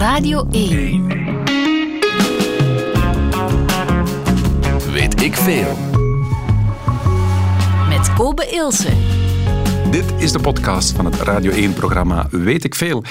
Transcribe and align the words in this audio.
Radio 0.00 0.46
1. 0.50 1.06
Weet 4.92 5.22
ik 5.22 5.36
veel. 5.36 5.76
Met 7.88 8.12
Kobe 8.12 8.46
Ilse. 8.50 8.92
Dit 9.90 10.04
is 10.18 10.32
de 10.32 10.40
podcast 10.40 10.90
van 10.90 11.04
het 11.04 11.14
Radio 11.14 11.70
1-programma 11.70 12.26
Weet 12.30 12.64
ik 12.64 12.74
Veel. 12.74 13.04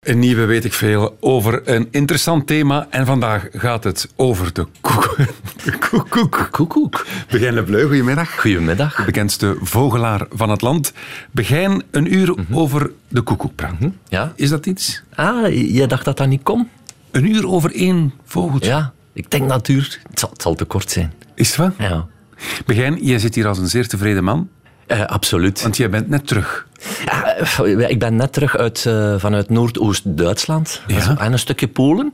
Een 0.00 0.18
nieuwe 0.18 0.44
Weet 0.44 0.64
ik 0.64 0.72
Veel 0.72 1.16
over 1.20 1.68
een 1.68 1.88
interessant 1.90 2.46
thema. 2.46 2.86
En 2.90 3.06
vandaag 3.06 3.48
gaat 3.52 3.84
het 3.84 4.08
over 4.16 4.52
de 4.52 4.66
koek. 4.80 5.16
De 5.64 5.78
koekoek. 5.78 6.48
Koekoek. 6.50 7.06
Begijn 7.30 7.54
Lebleu, 7.54 7.86
goedemiddag. 7.86 8.40
Goedemiddag. 8.40 8.96
De 8.96 9.04
bekendste 9.04 9.56
vogelaar 9.60 10.26
van 10.30 10.50
het 10.50 10.60
land. 10.60 10.92
Begijn 11.30 11.82
een 11.90 12.14
uur 12.14 12.34
over 12.52 12.90
de 13.08 13.20
koekoek 13.20 13.54
praten. 13.54 13.96
Ja? 14.08 14.32
Is 14.36 14.48
dat 14.48 14.66
iets? 14.66 15.02
Ah, 15.14 15.72
jij 15.72 15.86
dacht 15.86 16.04
dat 16.04 16.16
dat 16.16 16.28
niet 16.28 16.42
kon? 16.42 16.68
Een 17.10 17.30
uur 17.30 17.48
over 17.48 17.74
één 17.74 18.12
vogeltje. 18.24 18.70
Ja, 18.70 18.92
ik 19.12 19.30
denk 19.30 19.48
dat 19.48 19.66
het 19.66 19.98
zal, 20.14 20.30
het 20.30 20.42
zal 20.42 20.54
te 20.54 20.64
kort 20.64 20.90
zijn. 20.90 21.12
Is 21.34 21.48
het 21.48 21.56
waar? 21.56 21.72
Ja. 21.78 22.06
Begijn, 22.66 23.04
jij 23.04 23.18
zit 23.18 23.34
hier 23.34 23.46
als 23.46 23.58
een 23.58 23.68
zeer 23.68 23.88
tevreden 23.88 24.24
man. 24.24 24.48
Eh, 24.86 25.04
absoluut. 25.04 25.62
Want 25.62 25.76
jij 25.76 25.90
bent 25.90 26.08
net 26.08 26.26
terug. 26.26 26.68
Ja, 27.04 27.36
eh, 27.36 27.88
ik 27.90 27.98
ben 27.98 28.16
net 28.16 28.32
terug 28.32 28.56
uit, 28.56 28.86
eh, 28.86 29.14
vanuit 29.18 29.48
Noordoost-Duitsland 29.50 30.82
Ja. 30.86 31.16
en 31.18 31.32
een 31.32 31.38
stukje 31.38 31.68
Polen. 31.68 32.12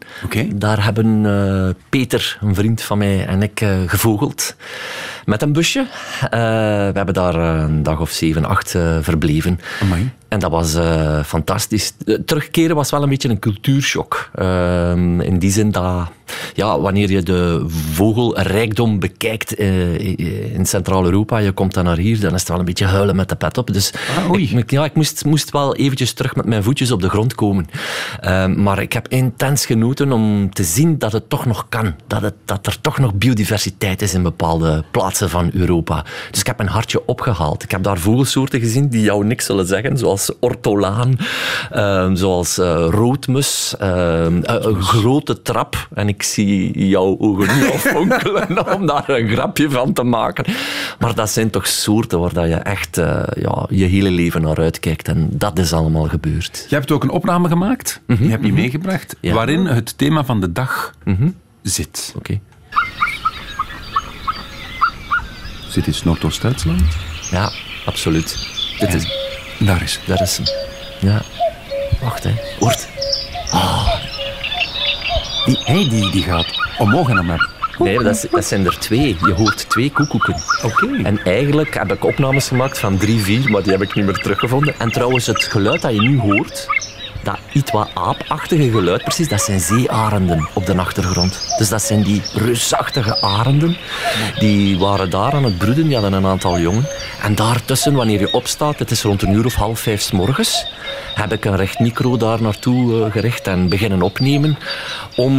Daar 0.55 0.84
hebben 0.84 1.27
eh, 1.27 1.75
Peter, 1.89 2.39
een 2.41 2.55
vriend 2.55 2.83
van 2.83 2.98
mij, 2.98 3.27
en 3.27 3.42
ik 3.42 3.65
gevogeld 3.87 4.56
met 5.25 5.42
een 5.42 5.52
busje. 5.52 5.87
We 6.30 6.37
hebben 6.95 7.15
daar 7.15 7.34
een 7.34 7.83
dag 7.83 8.01
of 8.01 8.11
zeven, 8.11 8.45
acht 8.45 8.70
verbleven. 9.01 9.61
Amai. 9.83 10.11
En 10.29 10.39
dat 10.39 10.51
was 10.51 10.77
fantastisch. 11.27 11.92
Terugkeren 12.25 12.77
was 12.77 12.91
wel 12.91 13.03
een 13.03 13.09
beetje 13.09 13.28
een 13.28 13.39
cultuurshock. 13.39 14.30
Ehm, 14.34 15.20
in 15.20 15.39
die 15.39 15.51
zin 15.51 15.70
dat, 15.70 16.09
ja, 16.55 16.81
wanneer 16.81 17.11
je 17.11 17.22
de 17.22 17.64
vogelrijkdom 17.92 18.98
bekijkt 18.98 19.53
in 19.53 20.67
Centraal-Europa, 20.67 21.39
je 21.39 21.53
komt 21.53 21.75
dan 21.75 21.84
naar 21.84 21.97
hier, 21.97 22.20
dan 22.20 22.34
is 22.34 22.41
het 22.41 22.48
wel 22.48 22.59
een 22.59 22.64
beetje 22.64 22.87
huilen 22.87 23.17
met 23.17 23.28
de 23.28 23.37
pet 23.37 23.59
op. 23.59 23.72
Dus 23.72 23.92
Ah, 24.19 24.31
oei. 24.31 24.56
Ik, 24.59 24.71
ja, 24.71 24.85
ik 24.85 24.95
moest, 24.95 25.25
moest 25.25 25.51
wel 25.51 25.77
eventjes 25.77 26.12
terug 26.12 26.35
met 26.35 26.47
mijn 26.47 26.62
voetjes 26.62 26.91
op 26.91 27.01
de 27.01 27.09
grond 27.09 27.35
komen. 27.35 27.67
Ehm, 28.21 28.62
maar 28.62 28.79
ik 28.79 28.93
heb 28.93 29.09
intens 29.09 29.67
genoten 29.67 30.12
om 30.12 30.51
te 30.51 30.65
zien 30.65 30.99
dat 30.99 31.12
het 31.12 31.29
toch 31.29 31.47
nog 31.47 31.67
kan. 31.69 31.95
Dat, 32.07 32.23
het, 32.23 32.35
dat 32.45 32.67
er 32.67 32.81
toch 32.81 32.99
nog 32.99 33.15
biodiversiteit 33.15 34.03
is 34.03 34.15
in 34.15 34.23
bepaalde 34.23 34.84
plaatsen 34.91 35.31
van 35.31 35.51
Europa. 35.55 36.05
Dus 36.31 36.41
ik 36.41 36.47
heb 36.47 36.57
mijn 36.57 36.69
hartje 36.69 37.07
opgehaald. 37.07 37.62
Ik 37.62 37.71
heb 37.71 37.83
daar 37.83 37.99
vogelsoorten 37.99 38.61
gezien 38.61 38.89
die 38.89 39.03
jou 39.03 39.25
niks 39.25 39.47
zullen 39.47 39.67
zeggen, 39.67 39.99
zoals 39.99 40.31
ortolaan, 40.41 41.19
ehm, 41.71 42.15
zoals 42.15 42.59
eh, 42.59 42.87
roodmus, 42.91 43.75
ehm, 43.79 44.43
eh, 44.43 44.55
een 44.59 44.83
grote 44.83 45.43
trap. 45.43 45.89
En 45.95 46.09
ik 46.09 46.23
zie 46.23 46.89
jouw 46.89 47.17
ogen 47.19 47.59
nu 47.59 47.71
al 47.71 47.79
fonkelen 47.79 48.75
om 48.77 48.87
daar 48.87 49.09
een 49.09 49.29
grapje 49.29 49.71
van 49.71 49.93
te 49.93 50.03
maken. 50.03 50.45
Maar 50.99 51.15
dat 51.15 51.31
zijn 51.31 51.51
toch 51.51 51.67
soorten 51.67 52.21
waar 52.21 52.33
dat 52.33 52.49
je 52.49 52.55
echt 52.55 52.99
eh, 52.99 53.23
ja, 53.34 53.67
je 53.69 53.84
hele 53.84 54.11
leven 54.11 54.45
naar 54.47 54.58
uitkijkt. 54.64 55.08
En 55.08 55.28
dat 55.33 55.58
is 55.58 55.72
allemaal 55.72 56.08
gebeurd. 56.08 56.66
Je 56.69 56.75
hebt 56.75 56.91
ook 56.91 57.02
een 57.02 57.11
opname 57.11 57.48
gemaakt. 57.48 58.00
Je 58.06 58.28
hebt 58.28 58.42
die 58.42 58.53
meegebracht. 58.53 59.16
Ja. 59.20 59.34
Waarin 59.34 59.64
het 59.66 59.98
thema 59.98 60.25
van 60.25 60.41
de 60.41 60.53
dag 60.53 60.92
zit. 61.62 62.12
Oké. 62.16 62.41
Zit 65.69 65.86
iets 65.86 66.03
Noordoost-Duitsland? 66.05 66.83
Ja, 67.30 67.50
absoluut. 67.86 68.48
Dit 68.78 68.94
is, 68.94 69.05
Daar 69.58 69.83
is 69.83 69.94
het. 69.97 70.06
daar 70.06 70.20
is 70.22 70.36
hem. 70.36 70.47
Ja. 71.10 71.22
Wacht, 72.00 72.25
hè. 72.25 72.34
Hoort. 72.58 72.88
Die, 75.47 75.58
hey, 75.64 75.88
die, 75.88 76.10
die 76.10 76.22
gaat 76.22 76.47
omhoog 76.78 77.08
en 77.08 77.19
omlaag. 77.19 77.55
Nee, 77.78 78.02
dat, 78.02 78.27
dat 78.30 78.44
zijn 78.44 78.66
er 78.66 78.78
twee. 78.78 79.16
Je 79.20 79.32
hoort 79.32 79.69
twee 79.69 79.91
koekoeken. 79.91 80.36
Oké. 80.64 81.03
En 81.03 81.19
eigenlijk 81.25 81.75
heb 81.75 81.92
ik 81.92 82.04
opnames 82.04 82.48
gemaakt 82.48 82.78
van 82.78 82.97
drie, 82.97 83.20
vier, 83.20 83.50
maar 83.50 83.62
die 83.62 83.72
heb 83.72 83.82
ik 83.82 83.94
niet 83.94 84.04
meer 84.04 84.14
teruggevonden. 84.14 84.75
En 84.78 84.91
trouwens, 84.91 85.26
het 85.26 85.44
geluid 85.44 85.82
dat 85.82 85.92
je 85.94 86.00
nu 86.00 86.19
hoort, 86.19 86.66
dat 87.26 87.38
iets 87.53 87.70
wat 87.70 87.88
aapachtige 87.94 88.70
geluid 88.70 89.03
precies, 89.03 89.28
dat 89.28 89.42
zijn 89.42 89.60
zeearenden 89.60 90.48
op 90.53 90.66
de 90.66 90.76
achtergrond. 90.76 91.54
Dus 91.59 91.69
dat 91.69 91.82
zijn 91.82 92.03
die 92.03 92.22
reusachtige 92.34 93.20
arenden. 93.20 93.76
Die 94.38 94.78
waren 94.78 95.10
daar 95.10 95.32
aan 95.32 95.44
het 95.44 95.59
broeden, 95.59 95.84
die 95.84 95.92
hadden 95.92 96.12
een 96.12 96.26
aantal 96.26 96.59
jongen. 96.59 96.88
En 97.22 97.34
daartussen, 97.34 97.94
wanneer 97.94 98.20
je 98.20 98.32
opstaat, 98.32 98.78
het 98.78 98.91
is 98.91 99.03
rond 99.03 99.22
een 99.22 99.32
uur 99.32 99.44
of 99.44 99.54
half 99.54 99.81
vijf 99.81 100.00
's 100.00 100.10
morgens, 100.10 100.66
heb 101.15 101.32
ik 101.32 101.44
een 101.44 101.56
recht 101.56 101.78
micro 101.78 102.16
daar 102.16 102.42
naartoe 102.42 103.04
eh, 103.04 103.12
gericht 103.12 103.47
en 103.47 103.69
beginnen 103.69 104.03
opnemen 104.03 104.59
om 105.16 105.32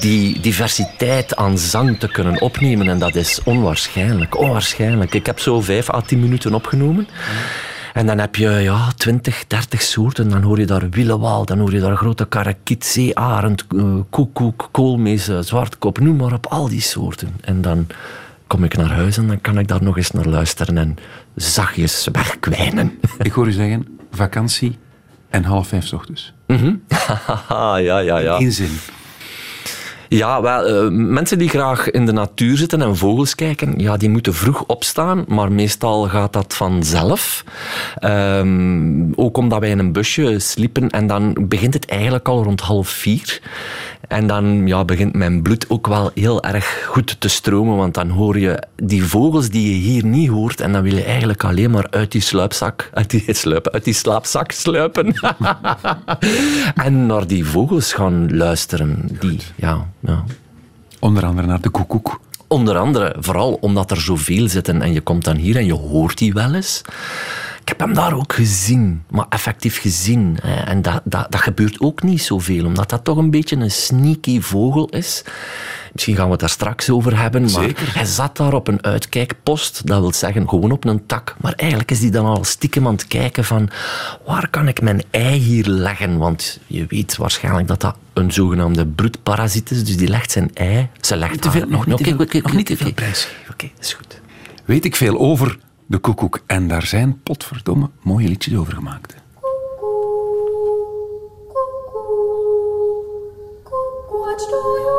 die 0.00 0.40
diversiteit 0.40 1.36
aan 1.36 1.58
zang 1.58 1.98
te 1.98 2.08
kunnen 2.08 2.40
opnemen. 2.40 2.88
En 2.88 2.98
dat 2.98 3.14
is 3.14 3.40
onwaarschijnlijk, 3.44 4.38
onwaarschijnlijk. 4.38 5.14
Ik 5.14 5.26
heb 5.26 5.38
zo 5.40 5.60
vijf 5.60 5.90
à 5.90 6.00
tien 6.00 6.20
minuten 6.20 6.54
opgenomen. 6.54 7.08
En 7.94 8.06
dan 8.06 8.18
heb 8.18 8.36
je 8.36 8.48
ja, 8.48 8.92
20, 8.96 9.46
30 9.46 9.82
soorten. 9.82 10.28
Dan 10.28 10.42
hoor 10.42 10.58
je 10.58 10.66
daar 10.66 10.90
wielenwaal, 10.90 11.44
dan 11.44 11.58
hoor 11.58 11.72
je 11.72 11.80
daar 11.80 11.96
grote 11.96 12.26
karakiet, 12.26 12.84
zeearend, 12.84 13.64
eh, 13.76 13.96
koekoek, 14.10 14.68
koolmees, 14.70 15.28
eh, 15.28 15.38
zwartkop, 15.40 15.98
noem 15.98 16.16
maar 16.16 16.32
op, 16.32 16.46
al 16.46 16.68
die 16.68 16.80
soorten. 16.80 17.28
En 17.40 17.62
dan 17.62 17.86
kom 18.46 18.64
ik 18.64 18.76
naar 18.76 18.90
huis 18.90 19.16
en 19.16 19.26
dan 19.26 19.40
kan 19.40 19.58
ik 19.58 19.68
daar 19.68 19.82
nog 19.82 19.96
eens 19.96 20.10
naar 20.10 20.26
luisteren 20.26 20.78
en 20.78 20.96
zachtjes 21.34 22.08
wegkwijnen. 22.12 22.98
Ik 23.18 23.32
hoor 23.32 23.46
u 23.46 23.52
zeggen, 23.52 23.98
vakantie 24.10 24.78
en 25.30 25.44
half 25.44 25.68
vijf 25.68 25.86
's 25.86 25.92
ochtends. 25.92 26.32
Haha, 26.88 27.76
ja, 27.88 27.98
ja, 27.98 28.18
ja. 28.18 28.38
In 28.38 28.52
zin. 28.52 28.78
Ja, 30.14 30.42
wel, 30.42 30.66
eh, 30.66 30.88
mensen 30.90 31.38
die 31.38 31.48
graag 31.48 31.90
in 31.90 32.06
de 32.06 32.12
natuur 32.12 32.56
zitten 32.56 32.82
en 32.82 32.96
vogels 32.96 33.34
kijken, 33.34 33.78
ja, 33.78 33.96
die 33.96 34.08
moeten 34.08 34.34
vroeg 34.34 34.64
opstaan, 34.66 35.24
maar 35.28 35.52
meestal 35.52 36.08
gaat 36.08 36.32
dat 36.32 36.54
vanzelf. 36.54 37.44
Ehm, 37.98 39.12
ook 39.14 39.36
omdat 39.36 39.60
wij 39.60 39.70
in 39.70 39.78
een 39.78 39.92
busje 39.92 40.38
sliepen 40.38 40.90
en 40.90 41.06
dan 41.06 41.36
begint 41.40 41.74
het 41.74 41.86
eigenlijk 41.86 42.28
al 42.28 42.42
rond 42.42 42.60
half 42.60 42.88
vier. 42.88 43.40
En 44.08 44.26
dan 44.26 44.66
ja, 44.66 44.84
begint 44.84 45.14
mijn 45.14 45.42
bloed 45.42 45.70
ook 45.70 45.86
wel 45.86 46.10
heel 46.14 46.42
erg 46.42 46.84
goed 46.86 47.20
te 47.20 47.28
stromen, 47.28 47.76
want 47.76 47.94
dan 47.94 48.08
hoor 48.08 48.38
je 48.38 48.62
die 48.76 49.04
vogels 49.04 49.48
die 49.48 49.68
je 49.68 49.90
hier 49.90 50.04
niet 50.04 50.28
hoort 50.28 50.60
en 50.60 50.72
dan 50.72 50.82
wil 50.82 50.94
je 50.94 51.04
eigenlijk 51.04 51.44
alleen 51.44 51.70
maar 51.70 51.86
uit 51.90 52.12
die 52.12 52.20
sluipzak, 52.20 52.90
uit 52.92 53.10
die, 53.10 53.24
uit 53.72 53.84
die 53.84 53.94
slaapzak 53.94 54.50
sluipen. 54.50 55.14
en 56.84 57.06
naar 57.06 57.26
die 57.26 57.44
vogels 57.44 57.92
gaan 57.92 58.36
luisteren. 58.36 59.08
Die, 59.20 59.40
ja, 59.56 59.88
ja. 60.04 60.24
Onder 61.00 61.24
andere 61.24 61.46
naar 61.46 61.60
de 61.60 61.70
koekoek. 61.70 62.20
Onder 62.46 62.76
andere, 62.76 63.16
vooral 63.18 63.52
omdat 63.52 63.90
er 63.90 64.00
zoveel 64.00 64.48
zitten 64.48 64.82
en 64.82 64.92
je 64.92 65.00
komt 65.00 65.24
dan 65.24 65.36
hier 65.36 65.56
en 65.56 65.66
je 65.66 65.72
hoort 65.72 66.18
die 66.18 66.32
wel 66.32 66.54
eens. 66.54 66.82
Ik 67.64 67.70
heb 67.70 67.78
hem 67.80 67.94
daar 67.94 68.14
ook 68.14 68.32
gezien, 68.32 69.02
maar 69.10 69.26
effectief 69.28 69.80
gezien. 69.80 70.38
En 70.64 70.82
dat, 70.82 71.00
dat, 71.04 71.26
dat 71.32 71.40
gebeurt 71.40 71.80
ook 71.80 72.02
niet 72.02 72.22
zoveel, 72.22 72.64
omdat 72.66 72.90
dat 72.90 73.04
toch 73.04 73.16
een 73.16 73.30
beetje 73.30 73.56
een 73.56 73.70
sneaky 73.70 74.40
vogel 74.40 74.88
is. 74.88 75.24
Misschien 75.92 76.16
gaan 76.16 76.24
we 76.24 76.30
het 76.30 76.40
daar 76.40 76.48
straks 76.48 76.90
over 76.90 77.18
hebben, 77.20 77.40
maar 77.40 77.50
Zeker. 77.50 77.94
hij 77.94 78.04
zat 78.04 78.36
daar 78.36 78.52
op 78.52 78.68
een 78.68 78.84
uitkijkpost. 78.84 79.86
Dat 79.86 80.00
wil 80.00 80.12
zeggen, 80.12 80.48
gewoon 80.48 80.70
op 80.72 80.84
een 80.84 81.06
tak. 81.06 81.36
Maar 81.40 81.52
eigenlijk 81.52 81.90
is 81.90 82.00
hij 82.00 82.10
dan 82.10 82.26
al 82.26 82.44
stiekem 82.44 82.86
aan 82.86 82.92
het 82.92 83.06
kijken 83.06 83.44
van... 83.44 83.70
Waar 84.26 84.48
kan 84.48 84.68
ik 84.68 84.80
mijn 84.82 85.02
ei 85.10 85.38
hier 85.38 85.66
leggen? 85.66 86.18
Want 86.18 86.60
je 86.66 86.84
weet 86.88 87.16
waarschijnlijk 87.16 87.68
dat 87.68 87.80
dat 87.80 87.96
een 88.12 88.32
zogenaamde 88.32 88.86
broedparasiet 88.86 89.70
is. 89.70 89.84
Dus 89.84 89.96
die 89.96 90.08
legt 90.08 90.30
zijn 90.30 90.50
ei. 90.54 90.88
Ze 91.00 91.16
legt 91.16 91.42
te 91.42 91.50
veel- 91.50 91.60
haar- 91.60 91.70
nog 91.70 91.86
niet 91.86 91.96
te 91.96 92.04
veel- 92.04 92.40
nog 92.42 92.52
niet 92.54 92.66
te 92.66 92.76
veel 92.76 92.86
oké. 92.86 92.94
prijs. 92.94 93.28
Oké, 93.50 93.70
is 93.80 93.92
goed. 93.92 94.20
Weet 94.64 94.84
ik 94.84 94.96
veel 94.96 95.18
over 95.18 95.58
de 95.86 95.98
koekoek. 95.98 96.40
En 96.46 96.68
daar 96.68 96.86
zijn 96.86 97.20
potverdomme 97.22 97.90
mooie 98.02 98.28
liedjes 98.28 98.56
over 98.56 98.72
gemaakt. 98.72 99.22
Do 104.50 104.76
you 104.78 104.93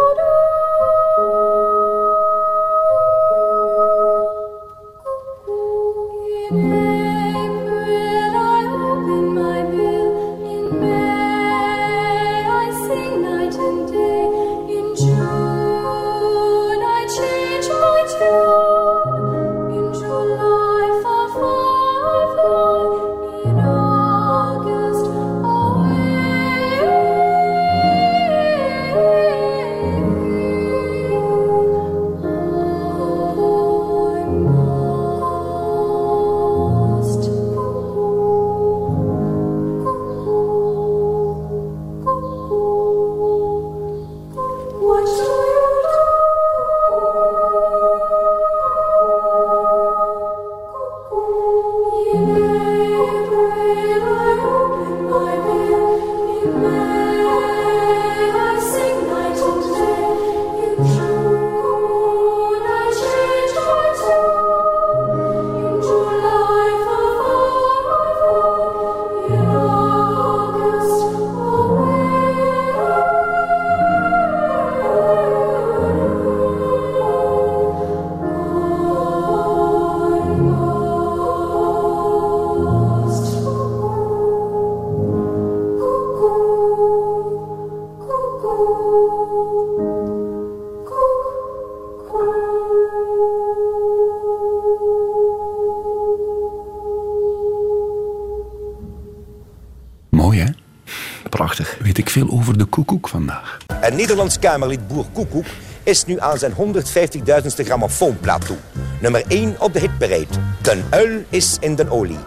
prachtig. 101.30 101.78
Weet 101.82 101.98
ik 101.98 102.10
veel 102.10 102.30
over 102.30 102.58
de 102.58 102.66
koekoek 102.66 103.08
vandaag. 103.08 103.58
Een 103.82 103.96
Nederlands 103.96 104.40
Kamerlid 104.40 104.88
Boer 104.88 105.06
Koekoek 105.14 105.46
is 105.84 106.06
nu 106.06 106.20
aan 106.20 106.38
zijn 106.38 106.54
150.000ste 106.54 107.66
grammofoonplaat 107.66 108.46
toe. 108.46 108.58
Nummer 109.02 109.24
1 109.28 109.56
op 109.60 109.74
de 109.74 109.80
hitparade. 109.80 110.28
Den 110.62 110.84
uil 110.90 111.24
is 111.30 111.58
in 111.60 111.76
den 111.76 111.90
olie. 111.90 112.18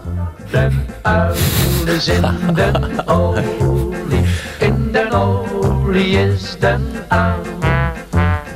Den 0.51 0.87
uil 1.03 1.35
is 1.87 2.09
in 2.09 2.55
den 2.55 3.09
olie, 3.09 4.25
in 4.59 4.93
den 4.93 5.13
olie 5.13 6.19
is 6.19 6.57
den 6.59 6.83
uil. 7.09 7.43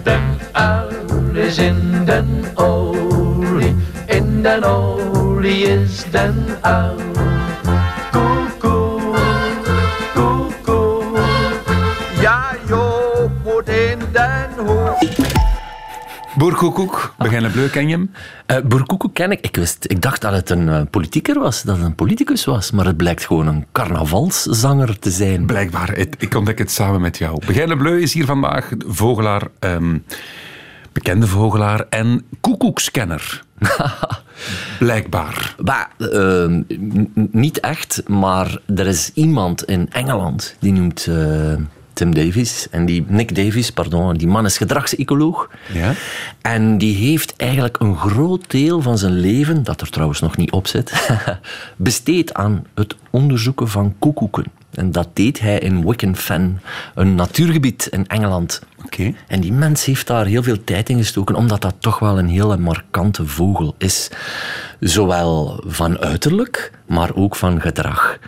Den 0.03 0.39
uil 0.53 1.37
is 1.37 1.59
in 1.59 2.05
den 2.05 2.45
olie, 2.55 3.75
in 4.07 4.43
den 4.43 4.65
olie 4.65 5.63
is 5.63 6.05
den 6.11 6.45
uil. 6.63 7.32
Boer 16.43 16.55
Koekoek, 16.55 17.15
Begijnen 17.19 17.51
Bleu, 17.51 17.69
ken 17.69 17.89
je 17.89 17.95
hem? 17.95 18.11
Uh, 18.47 18.57
Boerkoekoe 18.65 19.13
ken 19.13 19.31
ik. 19.31 19.41
Ik, 19.41 19.57
wist, 19.57 19.85
ik 19.89 20.03
dacht 20.03 20.21
dat 20.21 20.33
het 20.33 20.51
een 20.51 20.69
eh, 20.69 20.81
politieker 20.91 21.39
was, 21.39 21.63
dat 21.63 21.77
het 21.77 21.85
een 21.85 21.95
politicus 21.95 22.45
was. 22.45 22.71
Maar 22.71 22.85
het 22.87 22.97
blijkt 22.97 23.27
gewoon 23.27 23.47
een 23.47 23.67
carnavalszanger 23.73 24.99
te 24.99 25.11
zijn. 25.11 25.47
Blijkbaar, 25.47 25.89
het- 25.97 26.15
ik 26.19 26.35
ontdek 26.35 26.59
het 26.59 26.71
samen 26.71 27.01
met 27.01 27.19
jou. 27.19 27.43
Begijnen 27.47 27.79
Bleu 27.79 28.01
is 28.01 28.13
hier 28.13 28.25
vandaag, 28.25 28.71
vogelaar, 28.87 29.43
ehm, 29.59 29.99
bekende 30.93 31.27
vogelaar 31.27 31.87
en 31.89 32.25
koekoekscanner. 32.41 33.43
Blijkbaar. 34.79 35.55
Eh, 35.65 36.09
n- 36.47 36.67
n- 36.69 37.29
niet 37.33 37.61
echt, 37.61 38.03
maar 38.09 38.59
er 38.77 38.87
is 38.87 39.11
iemand 39.15 39.65
in 39.65 39.87
Engeland 39.93 40.57
die 40.61 40.73
noemt 40.73 41.07
eh, 41.07 41.55
Tim 41.93 42.15
Davies. 42.15 42.69
En 42.71 42.87
die, 42.87 43.05
Nick 43.09 43.35
Davies, 43.35 43.71
pardon. 43.71 44.17
Die 44.17 44.27
man 44.27 44.45
is 44.45 44.57
gedragsecoloog. 44.57 45.51
Ja. 45.73 45.93
En 46.41 46.79
die 46.79 46.97
heeft 46.97 47.37
eigenlijk 47.37 47.81
een 47.81 47.97
groot 47.97 48.51
deel 48.51 48.83
van 48.83 48.99
zijn 48.99 49.19
leven, 49.19 49.65
dat 49.65 49.81
er 49.81 49.91
trouwens 49.91 50.21
nog 50.21 50.37
niet 50.37 50.51
op 50.51 50.67
zit, 50.67 50.93
besteed 51.77 52.35
aan 52.35 52.67
het 52.75 52.97
onderzoeken 53.11 53.69
van 53.69 53.95
koekoeken. 53.99 54.45
En 54.75 54.93
dat 54.93 55.09
deed 55.13 55.41
hij 55.41 55.59
in 55.59 55.87
Wicken 55.87 56.17
Fen, 56.17 56.61
een 56.95 57.15
natuurgebied 57.15 57.87
in 57.87 58.07
Engeland. 58.07 58.63
En 59.27 59.41
die 59.41 59.53
mens 59.53 59.85
heeft 59.85 60.07
daar 60.07 60.27
heel 60.27 60.43
veel 60.43 60.65
tijd 60.65 60.89
in 60.89 60.97
gestoken, 60.97 61.35
omdat 61.35 61.61
dat 61.61 61.75
toch 61.79 61.99
wel 61.99 62.19
een 62.19 62.29
hele 62.29 62.57
markante 62.57 63.27
vogel 63.27 63.75
is. 63.79 64.11
Zowel 64.81 65.63
van 65.67 65.99
uiterlijk, 65.99 66.73
maar 66.87 67.11
ook 67.15 67.37
van 67.37 67.61
gedrag. 67.61 68.19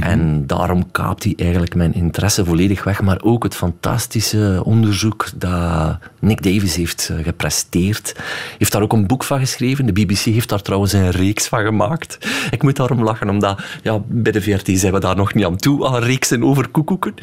En 0.00 0.46
daarom 0.46 0.90
kaapt 0.90 1.24
hij 1.24 1.32
eigenlijk 1.36 1.74
mijn 1.74 1.94
interesse 1.94 2.44
volledig 2.44 2.84
weg. 2.84 3.02
Maar 3.02 3.20
ook 3.22 3.42
het 3.42 3.54
fantastische 3.54 4.60
onderzoek 4.64 5.26
dat 5.34 5.98
Nick 6.18 6.42
Davis 6.42 6.76
heeft 6.76 7.08
eh, 7.08 7.24
gepresteerd. 7.24 8.16
Heeft 8.58 8.72
daar 8.72 8.82
ook 8.82 8.92
een 8.92 9.06
boek 9.06 9.24
van 9.24 9.38
geschreven. 9.38 9.86
De 9.86 9.92
BBC 9.92 10.18
heeft 10.18 10.48
daar 10.48 10.62
trouwens 10.62 10.92
een 10.92 11.10
reeks 11.10 11.48
van 11.48 11.64
gemaakt. 11.64 12.18
Ik 12.50 12.62
moet 12.62 12.76
daarom 12.76 13.02
lachen, 13.02 13.28
omdat 13.28 13.62
ja, 13.82 14.00
bij 14.06 14.32
de 14.32 14.42
VRT 14.42 14.68
zijn 14.78 14.92
we 14.92 15.00
daar 15.00 15.16
nog 15.16 15.34
niet 15.34 15.44
aan 15.44 15.56
toe, 15.56 15.86
aan 15.86 16.02
reeksen 16.02 16.44
over 16.44 16.68
koekoeken. 16.68 17.14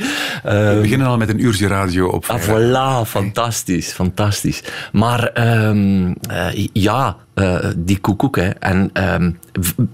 We 0.44 0.80
beginnen 0.81 1.07
al 1.07 1.18
met 1.18 1.30
een 1.30 1.44
uurtje 1.44 1.68
radio 1.68 2.07
op 2.07 2.25
Ah, 2.27 2.39
vrijdag. 2.39 2.69
Voilà, 2.79 3.07
fantastisch, 3.09 3.91
fantastisch. 3.91 4.63
Maar 4.91 5.23
ehm, 5.27 6.13
eh, 6.29 6.67
ja, 6.73 7.17
eh, 7.33 7.65
die 7.77 7.97
koekoek. 7.99 8.35
Hè. 8.35 8.49
En 8.49 8.89
ehm, 8.93 9.31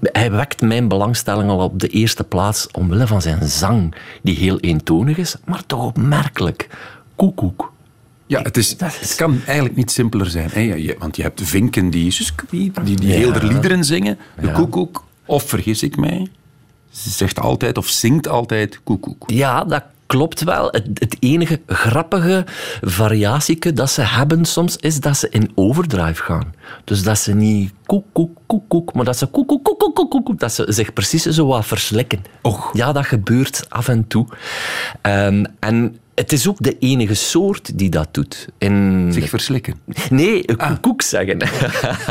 hij 0.01 0.31
wekt 0.31 0.61
mijn 0.61 0.87
belangstelling 0.87 1.49
al 1.49 1.59
op 1.59 1.79
de 1.79 1.87
eerste 1.87 2.23
plaats 2.23 2.67
omwille 2.71 3.07
van 3.07 3.21
zijn 3.21 3.47
zang, 3.47 3.95
die 4.23 4.35
heel 4.37 4.59
eentonig 4.59 5.17
is, 5.17 5.35
maar 5.45 5.65
toch 5.65 5.83
opmerkelijk. 5.85 6.69
Koekoek. 7.15 7.73
Ja, 8.27 8.41
het, 8.41 8.57
is, 8.57 8.77
Dat 8.77 8.89
is- 8.89 8.99
het 9.09 9.15
kan 9.15 9.39
eigenlijk 9.45 9.75
niet 9.75 9.91
simpeler 9.91 10.29
zijn. 10.29 10.49
Hè? 10.51 10.59
Je- 10.59 10.95
want 10.99 11.15
je 11.15 11.21
hebt 11.21 11.41
vinken 11.43 11.89
die, 11.89 12.13
die, 12.49 13.11
heel 13.13 13.33
de 13.33 13.43
liederen 13.45 13.83
zingen. 13.83 14.17
De 14.39 14.47
Ja. 14.47 14.53
koekoek, 14.53 15.05
of 15.25 15.43
vergis 15.43 15.83
ik 15.83 15.97
mij, 15.97 16.27
ze 16.91 17.09
zegt 17.09 17.39
altijd 17.39 17.77
of 17.77 17.87
zingt 17.87 18.27
altijd 18.27 18.79
koekoek. 18.83 19.23
Ja, 19.27 19.63
dat 19.63 19.83
klopt 20.06 20.44
wel. 20.44 20.68
Het, 20.72 20.88
het 20.94 21.18
enige 21.19 21.62
grappige 21.68 22.46
variatieke 22.81 23.74
dat 23.74 23.90
ze 23.90 24.02
hebben 24.02 24.46
soms 24.46 24.75
is 24.75 25.00
dat 25.00 25.18
ze 25.18 25.30
in 25.30 25.52
overdrive 25.56 26.24
gaan. 26.24 26.54
Dus 26.84 27.04
dat 27.04 27.18
ze 27.18 27.34
niet 27.34 27.74
koek, 27.86 28.06
koek, 28.12 28.38
koek, 28.46 28.63
koek, 28.68 28.94
maar 28.94 29.06
dat 29.06 29.18
ze 29.18 29.25
koek, 29.25 29.48
koek, 29.48 29.63
koek, 29.63 29.96
koek, 29.96 30.10
koek, 30.10 30.40
dat 30.40 30.54
ze 30.54 30.66
zich 30.68 30.94
precies 30.94 31.24
zo 31.24 31.46
wat 31.48 31.66
verslikken. 31.66 32.24
Och. 32.42 32.69
Ja, 32.74 32.92
dat 32.92 33.06
gebeurt 33.06 33.66
af 33.69 33.88
en 33.88 34.07
toe. 34.07 34.28
Ehm, 35.02 35.46
en 35.60 35.98
het 36.16 36.31
is 36.31 36.48
ook 36.48 36.57
de 36.60 36.78
enige 36.80 37.14
soort 37.14 37.78
die 37.78 37.90
dat 37.90 38.07
doet. 38.12 38.47
In 38.57 39.07
Zich 39.14 39.30
verslikken. 39.30 39.76
Nee, 40.09 40.45
koekoek 40.56 41.02
zeggen. 41.02 41.38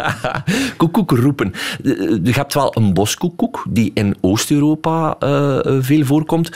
koekoek 0.76 1.10
roepen. 1.10 1.52
Eh, 1.84 1.90
Je 2.22 2.32
hebt 2.32 2.54
wel 2.54 2.76
een 2.76 2.94
boskoekoek 2.94 3.64
die 3.68 3.90
in 3.94 4.16
Oost-Europa 4.20 5.16
eh, 5.18 5.66
eh, 5.66 5.76
veel 5.80 6.04
voorkomt. 6.04 6.50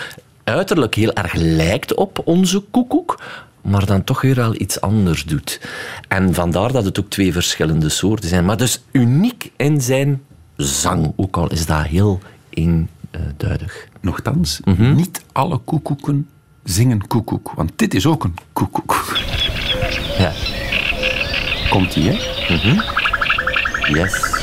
Uiterlijk 0.49 0.95
heel 0.95 1.13
erg 1.13 1.33
lijkt 1.35 1.95
op 1.95 2.21
onze 2.25 2.61
koekoek, 2.71 3.21
maar 3.63 3.87
dan 3.87 4.05
toch 4.05 4.21
weer 4.21 4.35
wel 4.35 4.55
iets 4.61 4.81
anders 4.81 5.25
doet. 5.25 5.61
En 6.09 6.35
vandaar 6.35 6.73
dat 6.73 6.85
het 6.85 6.99
ook 7.01 7.11
twee 7.11 7.33
verschillende 7.33 7.89
soorten 7.89 8.29
zijn. 8.29 8.45
Maar 8.45 8.57
dus 8.57 8.83
uniek 8.93 9.51
in 9.57 9.81
zijn 9.81 10.23
zang, 10.57 11.13
ook 11.17 11.37
al 11.37 11.51
is 11.51 11.67
dat 11.67 11.87
heel 11.87 12.21
eenduidig. 12.51 13.87
Nochtans, 14.01 14.61
Mhm. 14.65 14.95
niet 14.95 15.25
alle 15.33 15.59
koekoeken 15.59 16.29
zingen 16.65 17.07
koekoek. 17.07 17.53
Want 17.55 17.73
dit 17.77 17.95
is 17.95 18.07
ook 18.07 18.25
een 18.25 18.35
koekoek. 18.53 19.17
Ja. 20.19 20.33
Komt 21.71 21.93
die, 21.95 22.09
hè? 22.11 22.17
Yes. 23.93 24.37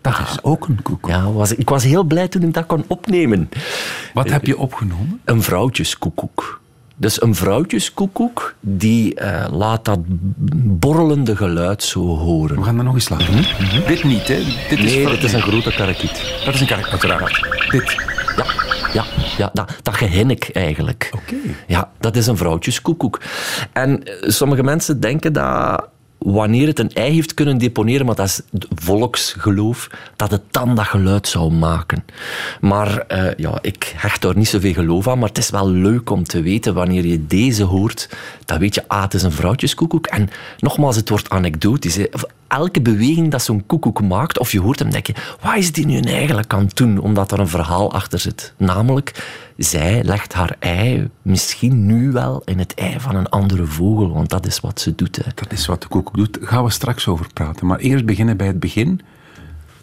Dat 0.00 0.18
is 0.18 0.42
ook 0.42 0.68
een 0.68 0.82
koekoek. 0.82 1.10
Ja, 1.10 1.32
was, 1.32 1.54
ik 1.54 1.68
was 1.68 1.84
heel 1.84 2.02
blij 2.04 2.28
toen 2.28 2.42
ik 2.42 2.54
dat 2.54 2.66
kon 2.66 2.84
opnemen. 2.86 3.48
Wat 4.14 4.30
heb 4.30 4.46
je 4.46 4.58
opgenomen? 4.58 5.20
Een 5.24 5.42
vrouwtjeskoekoek. 5.42 6.60
Dus 6.96 7.22
een 7.22 7.34
vrouwtjeskoekoek 7.34 8.54
die 8.60 9.14
eh, 9.14 9.52
laat 9.52 9.84
dat 9.84 9.98
borrelende 10.80 11.36
geluid 11.36 11.82
zo 11.82 12.00
We 12.00 12.06
horen. 12.20 12.64
gaan 12.64 12.76
dat 12.76 12.84
nog 12.84 12.94
eens 12.94 13.08
laten. 13.08 13.34
Dit 13.86 14.04
niet, 14.04 14.28
hè? 14.28 14.36
Dit 14.68 14.78
is 14.78 14.94
Nee, 14.94 15.02
voor- 15.02 15.10
dat 15.14 15.22
is 15.22 15.32
een 15.32 15.42
grote 15.42 15.74
karakiet. 15.74 16.40
dat 16.44 16.54
is 16.54 16.60
een 16.60 16.66
karakter, 16.66 16.92
uiteraard. 16.92 17.48
Dit. 17.70 17.96
Ja, 18.36 18.44
ja, 18.92 19.04
ja 19.38 19.50
dat, 19.52 19.76
dat 19.82 19.94
gehinnik 19.94 20.48
eigenlijk. 20.52 21.10
Oké. 21.14 21.34
Ja, 21.66 21.90
dat 22.00 22.16
is 22.16 22.26
een 22.26 22.36
vrouwtjeskoekoek. 22.36 23.20
En 23.72 24.04
eh, 24.04 24.28
sommige 24.30 24.62
mensen 24.62 25.00
denken 25.00 25.32
dat 25.32 25.88
wanneer 26.20 26.66
het 26.66 26.78
een 26.78 26.92
ei 26.92 27.14
heeft 27.14 27.34
kunnen 27.34 27.58
deponeren, 27.58 28.06
maar 28.06 28.14
dat 28.14 28.26
is 28.26 28.40
volksgeloof, 28.74 29.90
dat 30.16 30.30
het 30.30 30.42
dan 30.50 30.74
dat 30.74 30.86
geluid 30.86 31.28
zou 31.28 31.52
maken. 31.52 32.04
Maar 32.60 32.98
eh, 32.98 33.34
ja, 33.36 33.58
ik 33.60 33.94
hecht 33.96 34.22
daar 34.22 34.36
niet 34.36 34.48
zoveel 34.48 34.72
geloof 34.72 35.08
aan, 35.08 35.18
maar 35.18 35.28
het 35.28 35.38
is 35.38 35.50
wel 35.50 35.70
leuk 35.70 36.10
om 36.10 36.24
te 36.24 36.42
weten 36.42 36.74
wanneer 36.74 37.06
je 37.06 37.26
deze 37.26 37.62
hoort, 37.62 38.08
dan 38.44 38.58
weet 38.58 38.74
je, 38.74 38.84
ah, 38.86 39.02
het 39.02 39.14
is 39.14 39.22
een 39.22 39.32
vrouwtjeskoekoek. 39.32 40.06
En 40.06 40.28
nogmaals, 40.58 40.96
het 40.96 41.08
wordt 41.08 41.30
anekdotisch. 41.30 41.98
Elke 42.50 42.80
beweging 42.80 43.30
dat 43.30 43.42
zo'n 43.42 43.66
koekoek 43.66 44.02
maakt, 44.02 44.38
of 44.38 44.52
je 44.52 44.60
hoort 44.60 44.78
hem, 44.78 44.90
denk 44.90 45.06
je, 45.06 45.14
wat 45.40 45.56
is 45.56 45.72
die 45.72 45.86
nu 45.86 46.00
eigenlijk 46.00 46.52
aan 46.52 46.64
het 46.64 46.76
doen? 46.76 46.98
Omdat 46.98 47.32
er 47.32 47.38
een 47.38 47.48
verhaal 47.48 47.92
achter 47.92 48.18
zit. 48.18 48.54
Namelijk, 48.56 49.24
zij 49.56 50.04
legt 50.04 50.32
haar 50.32 50.56
ei 50.58 51.08
misschien 51.22 51.86
nu 51.86 52.12
wel 52.12 52.42
in 52.44 52.58
het 52.58 52.74
ei 52.74 53.00
van 53.00 53.14
een 53.14 53.28
andere 53.28 53.66
vogel, 53.66 54.12
want 54.12 54.28
dat 54.30 54.46
is 54.46 54.60
wat 54.60 54.80
ze 54.80 54.94
doet. 54.94 55.16
Hè. 55.16 55.22
Dat 55.34 55.52
is 55.52 55.66
wat 55.66 55.82
de 55.82 55.88
koekoek 55.88 56.16
doet. 56.16 56.40
Daar 56.40 56.48
gaan 56.48 56.64
we 56.64 56.70
straks 56.70 57.08
over 57.08 57.26
praten. 57.34 57.66
Maar 57.66 57.78
eerst 57.78 58.04
beginnen 58.04 58.36
bij 58.36 58.46
het 58.46 58.60
begin. 58.60 59.00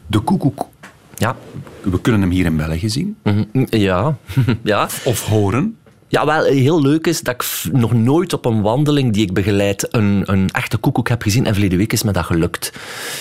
De 0.08 0.20
koekoek. 0.20 0.68
Ja, 1.16 1.36
We 1.82 2.02
kunnen 2.02 2.22
hem 2.22 2.30
hier 2.30 2.46
in 2.46 2.58
België 2.58 2.90
zien. 2.90 3.18
Mhm. 3.24 3.44
ja. 3.70 4.18
ja. 4.64 4.88
Of 5.04 5.26
horen. 5.26 5.78
Ja, 6.10 6.26
wel 6.26 6.44
heel 6.44 6.82
leuk 6.82 7.08
is 7.08 7.22
dat 7.22 7.34
ik 7.34 7.74
nog 7.74 7.94
nooit 7.94 8.34
op 8.34 8.46
een 8.46 8.62
wandeling 8.62 9.14
die 9.14 9.26
ik 9.26 9.34
begeleid 9.34 9.88
een, 9.96 10.24
een 10.26 10.50
echte 10.50 10.78
koekoek 10.78 11.10
heb 11.10 11.22
gezien. 11.22 11.46
En 11.46 11.54
verleden 11.54 11.78
week 11.78 11.94
is 11.94 12.04
me 12.04 12.12
dat 12.12 12.26
gelukt. 12.26 12.74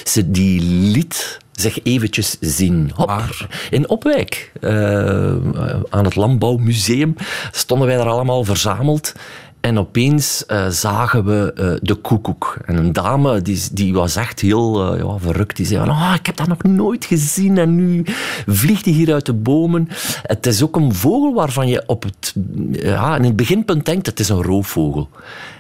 Ze 0.05 0.31
die 0.31 0.61
liet 0.63 1.39
zich 1.53 1.83
eventjes 1.83 2.37
zien. 2.41 2.91
Hop. 2.95 3.07
Waar? 3.07 3.67
In 3.71 3.89
Opwijk, 3.89 4.53
eh, 4.61 5.37
aan 5.91 6.05
het 6.05 6.15
Landbouwmuseum, 6.15 7.15
stonden 7.53 7.87
wij 7.87 7.97
daar 7.97 8.09
allemaal 8.09 8.45
verzameld. 8.45 9.13
En 9.67 9.79
opeens 9.79 10.47
eh, 10.47 10.69
zagen 10.69 11.25
we 11.25 11.53
eh, 11.53 11.73
de 11.83 11.95
koekoek. 11.95 12.57
En 12.65 12.77
een 12.77 12.93
dame 12.93 13.43
die, 13.43 13.63
die 13.73 13.93
was 13.93 14.17
echt 14.17 14.41
heel 14.41 14.93
eh, 14.93 14.99
ja, 14.99 15.19
verrukt. 15.19 15.57
Die 15.57 15.67
zei 15.67 15.79
van, 15.87 15.95
ah, 15.95 16.15
ik 16.15 16.27
heb 16.27 16.37
dat 16.37 16.47
nog 16.47 16.63
nooit 16.63 17.05
gezien 17.05 17.59
en 17.59 17.75
nu 17.75 18.03
vliegt 18.47 18.85
hij 18.85 18.95
hier 18.95 19.13
uit 19.13 19.27
de 19.27 19.33
bomen. 19.33 19.89
Het 20.23 20.47
is 20.47 20.63
ook 20.63 20.77
een 20.77 20.95
vogel 20.95 21.35
waarvan 21.35 21.69
je 21.69 21.83
op 21.87 22.03
het, 22.03 22.35
ja, 22.73 23.17
in 23.17 23.25
het 23.25 23.37
beginpunt 23.37 23.87
denkt, 23.87 24.07
het 24.07 24.21
is 24.21 24.29
een 24.29 24.43
roofvogel. 24.43 25.09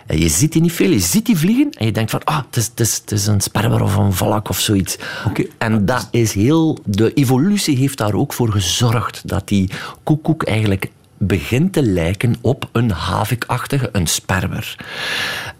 En 0.06 0.18
je 0.18 0.28
ziet 0.28 0.52
die 0.52 0.62
niet 0.62 0.72
veel, 0.72 0.90
je 0.90 0.98
ziet 0.98 1.26
die 1.26 1.38
vliegen 1.38 1.70
en 1.70 1.86
je 1.86 1.92
denkt 1.92 2.10
van, 2.10 2.24
ah, 2.24 2.42
het 2.46 2.56
is, 2.56 2.66
het 2.66 2.80
is, 2.80 2.96
het 2.96 3.12
is 3.12 3.26
een 3.26 3.40
sperwer 3.40 3.82
of 3.82 3.96
een 3.96 4.12
valk 4.12 4.48
of 4.48 4.60
zoiets. 4.60 4.98
Oké. 5.26 5.44
En 5.58 5.86
dat 5.86 6.08
is 6.10 6.32
heel... 6.32 6.78
De 6.84 7.12
evolutie 7.12 7.76
heeft 7.76 7.98
daar 7.98 8.14
ook 8.14 8.32
voor 8.32 8.52
gezorgd 8.52 9.22
dat 9.24 9.48
die 9.48 9.70
koekoek 10.02 10.42
eigenlijk 10.42 10.90
begint 11.18 11.72
te 11.72 11.82
lijken 11.82 12.34
op 12.40 12.68
een 12.72 12.90
havikachtige, 12.90 13.88
een 13.92 14.06
sperwer. 14.06 14.76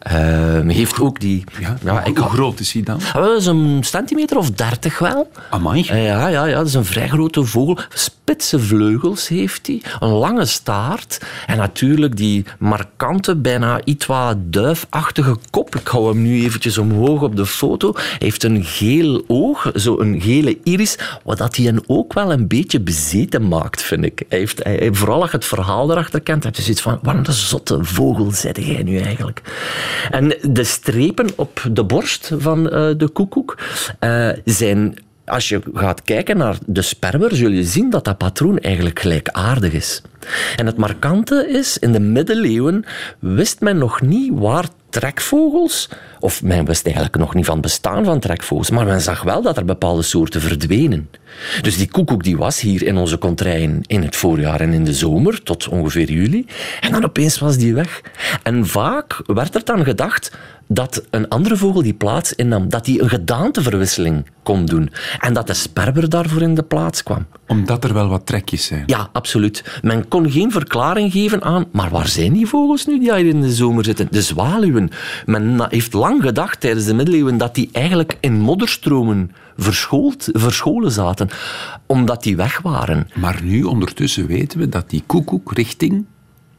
Ehm, 0.07 0.69
heeft 0.69 1.01
ook 1.01 1.21
die... 1.21 1.45
Ja, 1.61 1.77
ja, 1.85 2.05
ik, 2.05 2.17
hoe 2.17 2.29
groot 2.29 2.61
is 2.61 2.73
hij 2.73 2.83
dan? 2.83 3.01
Ah, 3.13 3.15
wel, 3.15 3.41
Zo'n 3.41 3.79
centimeter 3.85 4.37
of 4.37 4.51
dertig 4.51 4.99
wel. 4.99 5.31
Amai. 5.51 5.87
Eh, 5.89 6.05
Ja, 6.05 6.29
ja, 6.29 6.45
ja, 6.45 6.57
dat 6.57 6.67
is 6.67 6.75
een 6.75 6.85
vrij 6.85 7.09
grote 7.09 7.45
vogel. 7.45 7.79
Spitse 7.89 8.61
vleugels 8.61 9.29
heeft 9.29 9.67
hij, 9.67 9.83
een 10.01 10.09
lange 10.09 10.45
staart 10.45 11.21
en 11.47 11.57
natuurlijk 11.57 12.17
die 12.17 12.45
markante, 12.59 13.37
bijna 13.37 13.81
iets 13.85 14.07
wat 14.07 14.37
duifachtige 14.39 15.37
kop. 15.51 15.75
Ik 15.77 15.87
hou 15.87 16.09
hem 16.09 16.23
nu 16.23 16.43
eventjes 16.45 16.79
omhoog 16.79 17.23
op 17.23 17.37
de 17.37 17.47
foto. 17.47 17.93
Hij 17.95 18.17
heeft 18.19 18.45
een 18.45 18.65
geel 18.65 19.25
oog, 19.27 19.71
zo 19.75 19.99
een 20.01 20.21
gele 20.21 20.59
iris, 20.63 20.99
wat 21.25 21.39
dat 21.39 21.57
hij 21.57 21.65
hem 21.65 21.79
ook 21.87 22.13
wel 22.13 22.33
een 22.33 22.47
beetje 22.47 22.81
bezeten 22.81 23.49
maakt, 23.49 23.83
vind 23.83 24.05
ik. 24.05 24.23
Hij 24.29 24.39
heeft, 24.39 24.63
hij, 24.65 24.75
hij- 24.77 24.95
vooral 24.95 25.21
als 25.21 25.31
je 25.31 25.37
het 25.37 25.47
verhaal 25.47 25.91
erachter 25.91 26.21
kent, 26.21 26.45
heb 26.45 26.55
je 26.57 26.63
zoiets 26.63 26.81
van, 26.83 26.99
wat 27.03 27.15
een 27.29 27.33
zotte 27.33 27.85
vogel 27.85 28.31
zet 28.33 28.57
jij 28.65 28.83
nu 28.83 28.99
eigenlijk? 28.99 29.43
En 30.11 30.35
de 30.43 30.65
strepen 30.65 31.29
op 31.37 31.63
de 31.73 31.85
borst 31.85 32.31
van 32.39 32.71
eh, 32.71 32.91
de 32.97 33.09
koekoek 33.09 33.59
eh, 33.99 34.29
zijn 34.45 34.99
als 35.27 35.49
je 35.49 35.61
gaat 35.75 36.03
kijken 36.03 36.37
naar 36.37 36.59
de 36.67 36.83
sperwer, 36.83 37.37
zul 37.37 37.51
je 37.51 37.65
zien 37.65 37.91
dat 37.91 38.05
dat 38.05 38.19
patroon 38.19 38.59
eigenlijk 38.59 39.01
gelijkaardig 39.01 39.73
is. 39.73 40.03
En 40.57 40.67
het 40.67 40.77
markante 40.77 41.47
is, 41.49 41.79
in 41.79 41.93
de 41.93 42.01
middeleeuwen 42.01 42.85
wist 43.19 43.61
men 43.61 43.79
nog 43.79 44.01
niet 44.01 44.33
waar 44.35 44.69
trekvogels, 44.89 45.89
of 46.21 46.43
men 46.43 46.65
wist 46.65 46.85
eigenlijk 46.85 47.17
nog 47.17 47.35
niet 47.35 47.45
van 47.45 47.55
het 47.55 47.63
bestaan 47.63 48.05
van 48.05 48.21
trekvogels, 48.21 48.71
maar 48.71 48.87
men 48.87 49.01
zag 49.01 49.23
wel 49.23 49.43
dat 49.43 49.57
er 49.57 49.65
bepaalde 49.65 50.03
soorten 50.03 50.41
verdwenen. 50.41 51.11
Dus 51.63 51.77
die 51.77 51.91
koekoek 51.91 52.25
die 52.25 52.37
was 52.37 52.61
hier 52.61 52.83
in 52.83 52.97
onze 52.97 53.19
contraien 53.19 53.81
in 53.87 54.03
het 54.03 54.17
voorjaar 54.17 54.61
en 54.61 54.73
in 54.73 54.85
de 54.85 54.95
zomer, 54.95 55.43
tot 55.43 55.69
ongeveer 55.69 56.11
juli, 56.11 56.47
en 56.81 56.93
dan 56.93 57.05
opeens 57.05 57.39
was 57.39 57.57
die 57.57 57.75
weg. 57.75 58.01
En 58.43 58.67
vaak 58.67 59.23
werd 59.27 59.55
er 59.55 59.65
dan 59.65 59.85
gedacht 59.85 60.31
dat 60.69 61.05
een 61.11 61.29
andere 61.29 61.57
vogel 61.57 61.83
die 61.83 61.95
plaats 61.95 62.33
innam, 62.33 62.69
dat 62.69 62.85
die 62.85 63.03
een 63.03 63.09
gedaanteverwisseling 63.09 64.27
kon 64.43 64.65
doen. 64.65 64.91
En 65.19 65.35
dat 65.35 65.47
de 65.47 65.55
sperber 65.55 66.09
daarvoor 66.09 66.43
in 66.43 66.55
de 66.55 66.63
plaats 66.63 67.03
kwam. 67.03 67.27
Omdat 67.47 67.85
er 67.85 67.95
wel 67.95 68.09
wat 68.09 68.27
trekjes 68.27 68.65
zijn. 68.65 68.83
Ja, 68.87 69.09
absoluut. 69.13 69.81
Men 69.83 70.09
kon 70.09 70.31
geen 70.31 70.53
verklaring 70.53 71.13
geven 71.13 71.43
aan, 71.43 71.67
maar 71.73 71.91
waar 71.91 72.09
zijn 72.09 72.33
die 72.33 72.47
vogels 72.47 72.87
nu 72.87 72.99
die 72.99 73.15
hier 73.15 73.27
in 73.27 73.41
de 73.41 73.53
zomer 73.53 73.85
zitten? 73.85 74.09
De 74.11 74.23
zwaluwen. 74.23 74.76
Men 75.27 75.67
heeft 75.69 75.93
lang 75.93 76.23
gedacht 76.23 76.61
tijdens 76.61 76.85
de 76.85 76.95
middeleeuwen 76.95 77.39
dat 77.39 77.55
die 77.55 77.69
eigenlijk 77.73 78.17
in 78.21 78.41
modderstromen 78.41 79.31
verschoold, 79.57 80.29
verscholen 80.33 80.91
zaten, 80.91 81.29
omdat 81.87 82.23
die 82.23 82.37
weg 82.37 82.61
waren. 82.63 83.11
Maar 83.15 83.41
nu 83.43 83.63
ondertussen 83.63 84.27
weten 84.27 84.59
we 84.59 84.69
dat 84.69 84.91
die 84.91 85.03
koekoek 85.07 85.53
richting... 85.53 86.05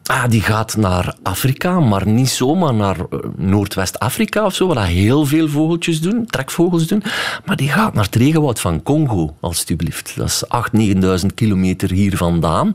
Ah, 0.07 0.29
die 0.29 0.41
gaat 0.41 0.77
naar 0.77 1.15
Afrika, 1.23 1.79
maar 1.79 2.07
niet 2.07 2.29
zomaar 2.29 2.73
naar 2.73 2.97
eh, 2.99 3.19
Noordwest-Afrika 3.35 4.45
of 4.45 4.55
zo, 4.55 4.67
waar 4.67 4.85
heel 4.85 5.25
veel 5.25 5.47
vogeltjes 5.47 6.01
doen, 6.01 6.25
trekvogels 6.25 6.87
doen. 6.87 7.03
Maar 7.45 7.55
die 7.55 7.69
gaat 7.69 7.93
naar 7.93 8.03
het 8.03 8.15
regenwoud 8.15 8.59
van 8.59 8.83
Congo, 8.83 9.35
alstublieft. 9.39 10.13
Dat 10.15 10.27
is 10.27 10.43
8.000, 10.75 11.21
9.000 11.21 11.25
kilometer 11.35 11.91
hier 11.91 12.17
vandaan. 12.17 12.73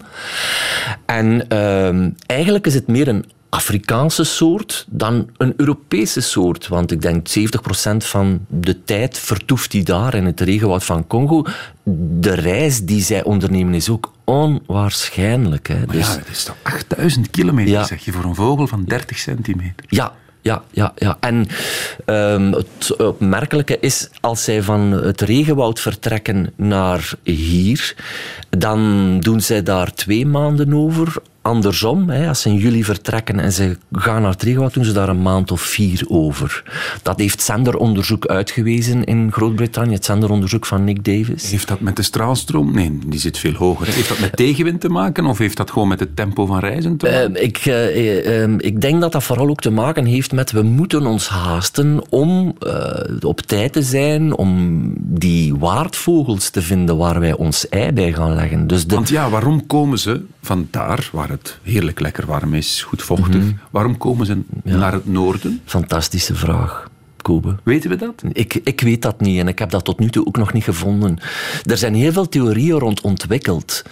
En 1.06 1.49
ehm, 1.49 2.11
eigenlijk 2.26 2.66
is 2.66 2.75
het 2.75 2.87
meer 2.87 3.08
een 3.08 3.25
Afrikaanse 3.54 4.25
soort 4.25 4.85
dan 4.88 5.28
een 5.37 5.54
Europese 5.56 6.21
soort. 6.21 6.68
Want 6.68 6.90
ik 6.90 7.02
denk 7.02 7.28
70% 7.28 7.97
van 7.97 8.47
de 8.49 8.85
tijd 8.85 9.18
vertoeft 9.18 9.73
hij 9.73 9.82
daar 9.82 10.14
in 10.14 10.25
het 10.26 10.40
regenwoud 10.40 10.85
van 10.85 11.06
Congo. 11.06 11.44
De 12.21 12.35
reis 12.35 12.80
die 12.80 13.02
zij 13.02 13.23
ondernemen 13.23 13.75
is 13.75 13.88
ook 13.88 14.12
onwaarschijnlijk. 14.25 15.68
Hè. 15.68 15.75
Maar 15.87 15.97
Dus- 15.97 16.06
ja, 16.06 16.18
het 16.18 16.28
is 16.28 16.44
toch 16.44 16.56
8000 16.62 17.30
kilometer, 17.30 17.73
Ja. 17.73 17.85
zeg 17.85 18.04
je, 18.04 18.12
voor 18.12 18.25
een 18.25 18.35
vogel 18.35 18.66
van 18.66 18.85
30 18.85 19.18
centimeter. 19.18 19.85
Ja, 19.88 20.12
ja, 20.40 20.62
ja, 20.71 20.92
ja. 20.97 21.16
En 21.21 21.47
ehm, 22.04 22.52
het 22.52 22.97
opmerkelijke 22.97 23.78
is, 23.80 24.09
als 24.21 24.44
zij 24.44 24.62
van 24.62 24.80
het 24.92 25.21
regenwoud 25.21 25.80
vertrekken 25.80 26.52
naar 26.56 27.12
hier, 27.23 27.94
dan 28.50 29.21
doen 29.21 29.40
zij 29.40 29.62
daar 29.62 29.94
twee 29.94 30.26
maanden 30.26 30.75
over. 30.75 31.12
Andersom, 31.42 32.08
hè, 32.08 32.28
als 32.28 32.40
ze 32.40 32.49
in 32.49 32.56
juli 32.56 32.84
vertrekken 32.84 33.40
en 33.40 33.52
ze 33.52 33.76
gaan 33.92 34.22
naar 34.22 34.34
regenwoud, 34.38 34.75
doen 34.75 34.84
ze 34.84 34.92
daar 34.92 35.08
een 35.08 35.22
maand 35.22 35.50
of 35.50 35.61
vier 35.61 36.04
over. 36.08 36.62
Dat 37.02 37.18
heeft 37.18 37.42
zenderonderzoek 37.42 38.26
uitgewezen 38.26 39.04
in 39.04 39.32
Groot-Brittannië, 39.32 39.94
het 39.94 40.04
zenderonderzoek 40.04 40.66
van 40.66 40.84
Nick 40.84 41.04
Davis. 41.04 41.50
Heeft 41.50 41.68
dat 41.68 41.80
met 41.80 41.96
de 41.96 42.02
straalstroom? 42.02 42.75
Nee, 42.75 42.99
die 43.06 43.20
zit 43.20 43.38
veel 43.38 43.52
hoger. 43.52 43.87
Heeft 43.87 44.08
dat 44.08 44.18
met 44.18 44.37
tegenwind 44.37 44.80
te 44.80 44.88
maken 44.88 45.26
of 45.26 45.38
heeft 45.38 45.56
dat 45.56 45.70
gewoon 45.70 45.88
met 45.88 46.00
het 46.00 46.16
tempo 46.16 46.46
van 46.46 46.58
reizen 46.58 46.96
te 46.96 47.06
maken? 47.06 47.37
Eh, 47.37 47.42
ik, 47.42 47.56
eh, 47.56 48.42
eh, 48.42 48.50
ik 48.58 48.80
denk 48.80 49.00
dat 49.00 49.12
dat 49.12 49.22
vooral 49.22 49.49
ook 49.49 49.61
te 49.61 49.70
maken 49.70 50.04
heeft 50.04 50.32
met 50.32 50.50
we 50.50 50.62
moeten 50.62 51.06
ons 51.06 51.28
haasten 51.28 52.02
om 52.08 52.54
op 53.20 53.40
tijd 53.40 53.72
te 53.72 53.82
zijn, 53.82 54.37
om 54.37 54.92
die 54.99 55.54
waardvogels 55.54 56.50
te 56.50 56.62
vinden 56.62 56.96
waar 56.96 57.20
wij 57.20 57.32
ons 57.32 57.68
ei 57.68 57.92
bij 57.92 58.12
gaan 58.12 58.34
leggen. 58.34 58.66
Dus 58.66 58.87
de, 58.87 58.94
Want 58.94 59.08
ja, 59.08 59.30
waarom 59.30 59.66
komen 59.66 59.99
ze 59.99 60.25
van 60.40 60.68
daar, 60.70 61.08
waar 61.12 61.30
het 61.32 61.58
heerlijk 61.62 62.00
lekker 62.00 62.26
warm 62.26 62.54
is, 62.54 62.82
goed 62.82 63.02
vochtig, 63.02 63.44
waarom 63.70 63.96
komen 63.96 64.26
ze 64.26 64.40
naar 64.62 64.92
het 64.92 65.06
noorden? 65.06 65.60
fantastische 65.64 66.34
vraag, 66.34 66.88
Kobe. 67.22 67.56
Weten 67.62 67.90
we 67.90 67.96
dat? 67.96 68.22
Ik, 68.32 68.54
ik 68.54 68.80
weet 68.80 69.02
dat 69.02 69.20
niet 69.20 69.38
en 69.38 69.48
ik 69.48 69.58
heb 69.58 69.70
dat 69.70 69.84
tot 69.84 69.98
nu 69.98 70.10
toe 70.10 70.26
ook 70.26 70.36
nog 70.36 70.52
niet 70.52 70.64
gevonden. 70.64 71.18
Er 71.64 71.76
zijn 71.76 71.94
heel 71.94 72.12
veel 72.12 72.28
theorieën 72.28 72.78
rond 72.78 73.00
ontwikkeld. 73.00 73.82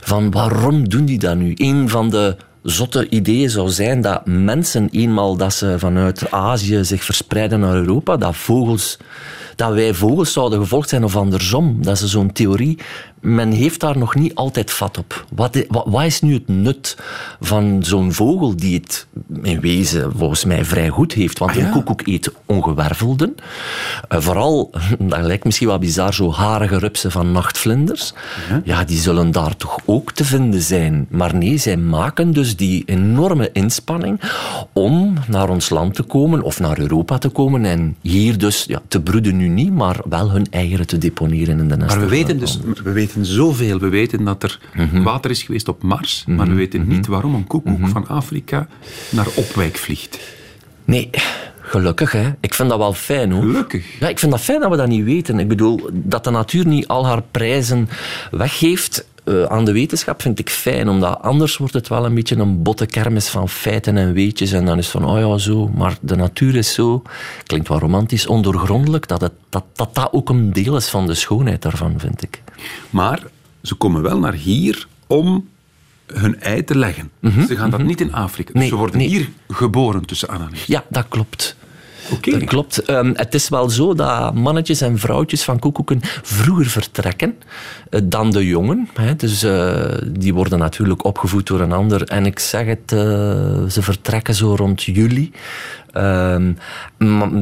Van 0.00 0.30
waarom 0.30 0.88
doen 0.88 1.04
die 1.04 1.18
dat 1.18 1.36
nu? 1.36 1.52
Een 1.56 1.88
van 1.88 2.10
de 2.10 2.36
zotte 2.62 3.08
ideeën 3.08 3.50
zou 3.50 3.68
zijn 3.68 4.00
dat 4.00 4.26
mensen 4.26 4.88
eenmaal 4.90 5.36
dat 5.36 5.54
ze 5.54 5.74
vanuit 5.78 6.30
Azië 6.30 6.84
zich 6.84 7.04
verspreiden 7.04 7.60
naar 7.60 7.74
Europa, 7.74 8.16
dat 8.16 8.36
vogels 8.36 8.98
dat 9.60 9.72
wij 9.72 9.94
vogels 9.94 10.32
zouden 10.32 10.58
gevolgd 10.58 10.88
zijn 10.88 11.04
of 11.04 11.16
andersom. 11.16 11.82
Dat 11.82 12.00
is 12.00 12.10
zo'n 12.10 12.32
theorie. 12.32 12.78
Men 13.20 13.50
heeft 13.52 13.80
daar 13.80 13.98
nog 13.98 14.14
niet 14.14 14.34
altijd 14.34 14.70
vat 14.70 14.98
op. 14.98 15.24
Wat, 15.34 15.64
wat, 15.68 15.84
wat 15.86 16.04
is 16.04 16.20
nu 16.20 16.32
het 16.34 16.48
nut 16.48 16.96
van 17.40 17.78
zo'n 17.84 18.12
vogel 18.12 18.56
die 18.56 18.74
het 18.74 19.06
in 19.42 19.60
wezen 19.60 20.12
volgens 20.16 20.44
mij 20.44 20.64
vrij 20.64 20.88
goed 20.88 21.12
heeft? 21.12 21.38
Want 21.38 21.50
Ah, 21.50 21.56
ja. 21.56 21.64
een 21.64 21.72
koekoek 21.72 22.06
eet 22.06 22.32
ongewervelden. 22.46 23.34
Eh, 24.08 24.20
vooral, 24.20 24.70
dat 24.98 25.20
lijkt 25.20 25.44
misschien 25.44 25.66
wel 25.68 25.78
bizar, 25.78 26.14
zo 26.14 26.30
harige 26.32 26.78
rupsen 26.78 27.10
van 27.10 27.32
nachtvlinders. 27.32 28.12
Ja, 28.64 28.84
die 28.84 28.98
zullen 28.98 29.30
daar 29.30 29.56
toch 29.56 29.78
ook 29.84 30.12
te 30.12 30.24
vinden 30.24 30.62
zijn. 30.62 31.06
Maar 31.10 31.34
nee, 31.34 31.58
zij 31.58 31.76
maken 31.76 32.32
dus 32.32 32.56
die 32.56 32.82
enorme 32.86 33.50
inspanning 33.52 34.20
om 34.72 35.14
naar 35.28 35.48
ons 35.48 35.68
land 35.68 35.94
te 35.94 36.02
komen 36.02 36.42
of 36.42 36.60
naar 36.60 36.78
Europa 36.78 37.18
te 37.18 37.28
komen 37.28 37.64
en 37.64 37.96
hier 38.00 38.38
dus 38.38 38.64
ja, 38.68 38.80
te 38.88 39.00
broeden 39.00 39.36
nu 39.36 39.48
niet, 39.48 39.72
maar 39.72 39.96
wel 40.08 40.30
hun 40.30 40.46
eieren 40.50 40.86
te 40.86 40.98
deponeren 40.98 41.58
in 41.58 41.68
de 41.68 41.76
nesten. 41.76 41.98
Maar 41.98 42.08
we 42.08 42.14
weten 42.14 42.38
dus 42.38 42.58
we 42.82 42.92
weten 42.92 43.09
zoveel. 43.20 43.78
We 43.78 43.88
weten 43.88 44.24
dat 44.24 44.42
er 44.42 44.58
water 45.02 45.30
is 45.30 45.42
geweest 45.42 45.68
op 45.68 45.82
Mars, 45.82 46.24
maar 46.26 46.48
we 46.48 46.54
weten 46.54 46.88
niet 46.88 47.06
waarom 47.06 47.34
een 47.34 47.46
koekoek 47.46 47.88
van 47.88 48.08
Afrika 48.08 48.68
naar 49.10 49.26
Opwijk 49.34 49.76
vliegt. 49.76 50.18
Nee, 50.84 51.10
gelukkig 51.60 52.12
hè. 52.12 52.30
Ik 52.40 52.54
vind 52.54 52.68
dat 52.68 52.78
wel 52.78 52.92
fijn 52.92 53.32
hoor. 53.32 53.42
Gelukkig. 53.42 53.98
Ja, 54.00 54.08
ik 54.08 54.18
vind 54.18 54.32
dat 54.32 54.40
fijn 54.40 54.60
dat 54.60 54.70
we 54.70 54.76
dat 54.76 54.88
niet 54.88 55.04
weten. 55.04 55.38
Ik 55.38 55.48
bedoel, 55.48 55.90
dat 55.92 56.24
de 56.24 56.30
natuur 56.30 56.66
niet 56.66 56.88
al 56.88 57.06
haar 57.06 57.22
prijzen 57.30 57.88
weggeeft 58.30 59.06
eh, 59.24 59.42
aan 59.42 59.64
de 59.64 59.72
wetenschap 59.72 60.22
vind 60.22 60.38
ik 60.38 60.50
fijn, 60.50 60.88
omdat 60.88 61.22
anders 61.22 61.56
wordt 61.56 61.74
het 61.74 61.88
wel 61.88 62.04
een 62.04 62.14
beetje 62.14 62.36
een 62.36 62.62
botte 62.62 62.86
kermis 62.86 63.28
van 63.28 63.48
feiten 63.48 63.96
en 63.96 64.12
weetjes 64.12 64.52
en 64.52 64.64
dan 64.64 64.78
is 64.78 64.92
het 64.92 65.02
van, 65.02 65.10
oh 65.10 65.18
ja, 65.18 65.38
zo. 65.38 65.68
Maar 65.68 65.98
de 66.00 66.16
natuur 66.16 66.56
is 66.56 66.74
zo, 66.74 67.02
klinkt 67.44 67.68
wel 67.68 67.78
romantisch, 67.78 68.26
ondoorgrondelijk, 68.26 69.08
dat, 69.08 69.20
het, 69.20 69.32
dat, 69.48 69.64
dat 69.72 69.94
dat 69.94 70.12
ook 70.12 70.28
een 70.28 70.52
deel 70.52 70.76
is 70.76 70.88
van 70.88 71.06
de 71.06 71.14
schoonheid 71.14 71.62
daarvan, 71.62 71.94
vind 71.96 72.22
ik. 72.22 72.42
Maar 72.90 73.22
ze 73.62 73.74
komen 73.74 74.02
wel 74.02 74.18
naar 74.18 74.34
hier 74.34 74.86
om 75.06 75.48
hun 76.06 76.40
ei 76.40 76.64
te 76.64 76.78
leggen. 76.78 77.10
ze 77.48 77.56
gaan 77.56 77.70
dat 77.70 77.82
niet 77.82 78.00
in 78.00 78.12
Afrika. 78.12 78.50
Nee, 78.54 78.68
ze 78.68 78.76
worden 78.76 78.98
nee. 78.98 79.08
hier 79.08 79.28
geboren 79.48 80.04
tussen 80.04 80.28
aanhalingstekens. 80.28 80.84
Ja, 80.84 80.84
dat 80.88 81.04
klopt. 81.08 81.56
Dat 82.20 82.44
klopt. 82.44 82.82
Ehm, 82.82 83.12
het 83.14 83.34
is 83.34 83.48
wel 83.48 83.70
zo 83.70 83.94
dat 83.94 84.34
mannetjes 84.34 84.80
en 84.80 84.98
vrouwtjes 84.98 85.44
van 85.44 85.58
koekoeken 85.58 86.00
vroeger 86.22 86.66
vertrekken 86.66 87.34
eh, 87.90 88.00
dan 88.04 88.30
de 88.30 88.46
jongen. 88.46 88.88
Hè. 88.94 89.16
Dus 89.16 89.42
eh, 89.42 89.84
die 90.08 90.34
worden 90.34 90.58
natuurlijk 90.58 91.04
opgevoed 91.04 91.46
door 91.46 91.60
een 91.60 91.72
ander. 91.72 92.02
En 92.02 92.26
ik 92.26 92.38
zeg 92.38 92.66
het, 92.66 92.92
eh, 92.92 92.98
ze 93.68 93.82
vertrekken 93.82 94.34
zo 94.34 94.54
rond 94.54 94.82
juli. 94.82 95.32
Ehm, 95.92 96.52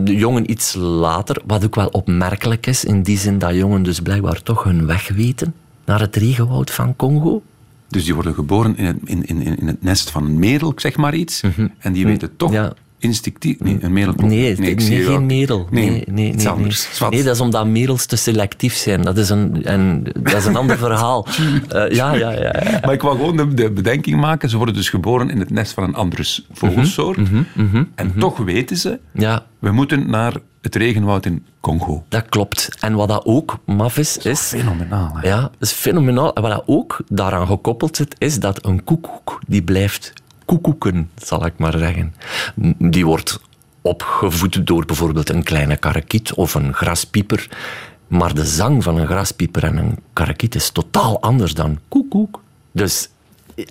de 0.04 0.16
jongen 0.16 0.50
iets 0.50 0.74
later, 0.74 1.40
wat 1.46 1.64
ook 1.64 1.74
wel 1.74 1.88
opmerkelijk 1.88 2.66
is, 2.66 2.84
in 2.84 3.02
die 3.02 3.18
zin 3.18 3.38
dat 3.38 3.54
jongen 3.54 3.82
dus 3.82 4.00
blijkbaar 4.00 4.42
toch 4.42 4.64
hun 4.64 4.86
weg 4.86 5.08
weten 5.08 5.54
naar 5.84 6.00
het 6.00 6.16
regenwoud 6.16 6.70
van 6.70 6.96
Congo. 6.96 7.42
Dus 7.88 8.04
die 8.04 8.14
worden 8.14 8.34
geboren 8.34 8.76
in 8.76 8.84
het, 8.84 8.96
in, 9.04 9.26
in, 9.26 9.58
in 9.58 9.66
het 9.66 9.82
nest 9.82 10.10
van 10.10 10.24
een 10.24 10.38
merel, 10.38 10.72
zeg 10.76 10.96
maar 10.96 11.14
iets. 11.14 11.42
En 11.78 11.92
die 11.92 12.06
weten 12.06 12.36
toch 12.36 12.50
Mhm. 12.50 12.60
Ja. 12.62 12.72
Instinctief... 12.98 13.60
Nee, 13.60 13.78
een 13.80 13.92
merel 13.92 14.14
klopt. 14.14 14.32
Nee, 14.32 14.56
nee, 14.58 14.70
ik 14.70 14.80
zie 14.80 15.02
geen 15.02 15.26
merel. 15.26 15.66
Nee, 15.70 15.90
Nee, 15.90 16.04
nee, 16.06 16.34
nee, 16.34 16.48
anders. 16.48 17.00
nee. 17.00 17.10
Nee, 17.10 17.22
dat 17.22 17.34
is 17.34 17.40
omdat 17.40 17.66
merels 17.66 18.06
te 18.06 18.16
selectief 18.16 18.74
zijn. 18.74 19.02
Dat 19.02 19.18
is 19.18 19.28
een, 19.30 19.64
en, 19.64 20.04
dat 20.22 20.34
is 20.34 20.44
een 20.46 20.56
ander 20.56 20.78
verhaal. 20.78 21.26
Eh, 21.68 21.90
ja, 21.90 22.12
ja, 22.14 22.30
ja, 22.30 22.40
ja. 22.40 22.78
Maar 22.84 22.92
ik 22.92 23.02
wou 23.02 23.16
gewoon 23.16 23.36
de, 23.36 23.54
de 23.54 23.70
bedenking 23.70 24.20
maken. 24.20 24.48
Ze 24.48 24.56
worden 24.56 24.74
dus 24.74 24.88
geboren 24.88 25.30
in 25.30 25.38
het 25.38 25.50
nest 25.50 25.72
van 25.72 25.84
een 25.84 25.94
andere 25.94 26.22
s- 26.22 26.46
vogelsoort. 26.52 27.16
Mhm, 27.54 27.84
en 27.94 28.12
toch 28.18 28.36
weten 28.36 28.76
ze, 28.76 28.98
Ja, 29.12 29.44
we 29.58 29.70
moeten 29.72 30.10
naar 30.10 30.34
het 30.60 30.74
regenwoud 30.74 31.26
in 31.26 31.44
Congo. 31.60 32.04
dat 32.08 32.28
klopt. 32.28 32.68
En 32.80 32.94
wat 32.94 33.08
dat 33.08 33.24
ook 33.24 33.58
maf 33.66 33.98
is, 33.98 34.18
is... 34.18 34.40
Fenomenaal. 34.40 35.10
Hè? 35.14 35.28
Ja, 35.28 35.40
dat 35.40 35.50
is 35.60 35.72
fenomenaal. 35.72 36.34
En 36.34 36.42
wat 36.42 36.50
dat 36.50 36.62
ook 36.66 37.00
daaraan 37.08 37.46
gekoppeld 37.46 37.96
zit, 37.96 38.14
is 38.18 38.40
dat 38.40 38.66
een 38.66 38.84
koekoek 38.84 39.38
die 39.46 39.62
blijft 39.62 40.12
koekoeken, 40.48 41.10
zal 41.16 41.46
ik 41.46 41.52
maar 41.56 41.78
zeggen. 41.78 42.14
Die 42.78 43.06
wordt 43.06 43.40
opgevoed 43.82 44.66
door 44.66 44.84
bijvoorbeeld 44.84 45.28
een 45.28 45.42
kleine 45.42 45.76
karakiet 45.76 46.32
of 46.34 46.54
een 46.54 46.74
graspieper. 46.74 47.48
Maar 48.06 48.34
de 48.34 48.44
zang 48.44 48.82
van 48.82 48.96
een 48.96 49.06
graspieper 49.06 49.64
en 49.64 49.76
een 49.76 49.98
karakiet 50.12 50.54
is 50.54 50.70
totaal 50.70 51.20
anders 51.20 51.54
dan 51.54 51.78
koekoek. 51.88 52.42
Dus 52.72 53.08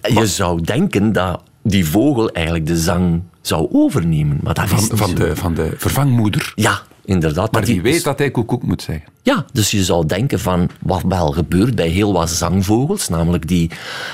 je 0.01 0.27
zou 0.27 0.61
denken 0.61 1.13
dat 1.13 1.41
die 1.61 1.85
vogel 1.85 2.31
eigenlijk 2.31 2.65
de 2.65 2.77
zang 2.77 3.21
zou 3.41 3.67
overnemen. 3.71 4.39
Maar 4.43 4.53
dat 4.53 4.63
is 4.63 4.71
Van, 4.71 4.81
niet 4.81 4.97
van, 4.97 5.15
de, 5.15 5.35
van 5.35 5.53
de 5.53 5.73
vervangmoeder. 5.77 6.51
Ja, 6.55 6.81
inderdaad. 7.07 7.51
Maar 7.51 7.65
die 7.65 7.75
is- 7.75 7.81
weet 7.81 8.03
dat 8.03 8.19
hij 8.19 8.31
koekoek 8.31 8.63
moet 8.63 8.81
zeggen. 8.81 9.05
ja, 9.21 9.45
dus 9.53 9.71
je 9.71 9.83
zou 9.83 10.05
denken 10.05 10.39
van 10.39 10.69
wat 10.81 11.01
wel 11.07 11.31
gebeurt 11.31 11.75
bij 11.75 11.87
heel 11.87 12.13
wat 12.13 12.29
zangvogels, 12.29 13.09
namelijk 13.09 13.47
die 13.47 13.71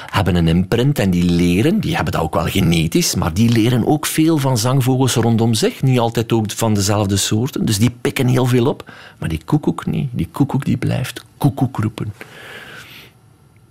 hebben 0.09 0.35
een 0.35 0.47
imprint 0.47 0.99
en 0.99 1.09
die 1.09 1.23
leren, 1.23 1.79
die 1.79 1.95
hebben 1.95 2.13
dat 2.13 2.21
ook 2.21 2.33
wel 2.33 2.45
genetisch, 2.45 3.15
maar 3.15 3.33
die 3.33 3.49
leren 3.49 3.87
ook 3.87 4.05
veel 4.05 4.37
van 4.37 4.57
zangvogels 4.57 5.13
rondom 5.15 5.53
zich, 5.53 5.81
niet 5.81 5.99
altijd 5.99 6.31
ook 6.31 6.51
van 6.51 6.73
dezelfde 6.73 7.17
soorten, 7.17 7.65
dus 7.65 7.77
die 7.77 7.95
pikken 8.01 8.27
heel 8.27 8.45
veel 8.45 8.65
op, 8.65 8.91
maar 9.17 9.29
die 9.29 9.41
koekoek 9.45 9.85
niet, 9.85 10.09
die 10.11 10.27
koekoek 10.31 10.65
die 10.65 10.77
blijft 10.77 11.23
koekoek 11.37 11.77
roepen. 11.77 12.13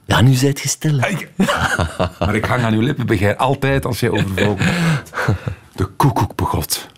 Ja, 0.04 0.20
nu 0.20 0.32
zijt 0.34 0.60
je 0.60 0.68
stil. 0.68 0.96
Maar 2.18 2.34
ik 2.34 2.44
hang 2.44 2.62
aan 2.62 2.72
uw 2.74 2.80
lippen, 2.80 3.06
begrijp 3.06 3.38
altijd 3.38 3.84
als 3.84 4.00
jij 4.00 4.10
over 4.10 4.28
vogels. 4.36 4.66
De 5.76 5.84
koekoek 5.84 6.36
begot. 6.36 6.88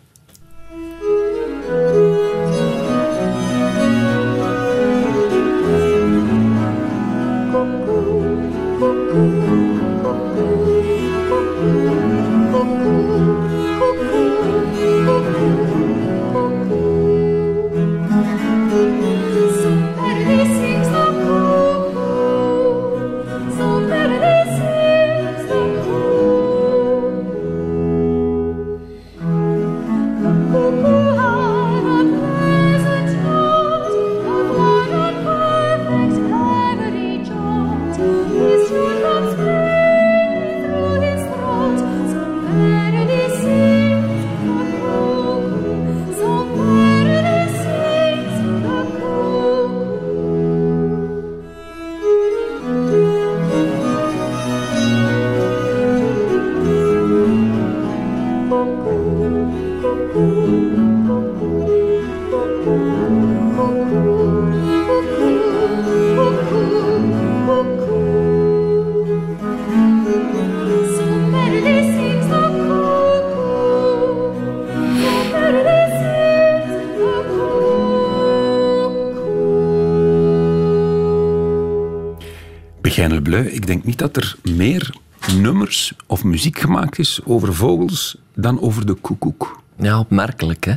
Ik 83.33 83.67
denk 83.67 83.85
niet 83.85 83.99
dat 83.99 84.17
er 84.17 84.37
meer 84.43 84.95
nummers 85.41 85.93
of 86.07 86.25
muziek 86.25 86.59
gemaakt 86.59 86.99
is 86.99 87.21
over 87.25 87.55
vogels 87.55 88.17
dan 88.35 88.61
over 88.61 88.87
de 88.87 88.95
koekoek. 88.95 89.63
Ja, 89.79 89.99
opmerkelijk, 89.99 90.65
hè. 90.65 90.75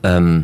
Ehm, 0.00 0.40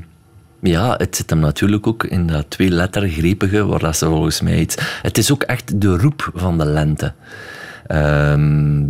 ja, 0.61 0.95
het 0.97 1.17
zit 1.17 1.31
hem 1.31 1.39
natuurlijk 1.39 1.87
ook 1.87 2.05
in 2.05 2.27
dat 2.27 2.51
twee-lettergrepige, 2.51 3.65
waar 3.65 3.79
dat 3.79 3.97
ze 3.97 4.07
volgens 4.07 4.41
mij 4.41 4.61
iets... 4.61 4.77
Het 5.03 5.19
is 5.19 5.33
ook 5.33 5.43
echt 5.43 5.81
de 5.81 5.97
roep 5.97 6.31
van 6.35 6.59
de 6.59 6.65
lente. 6.65 7.13
Ehm, 7.87 8.85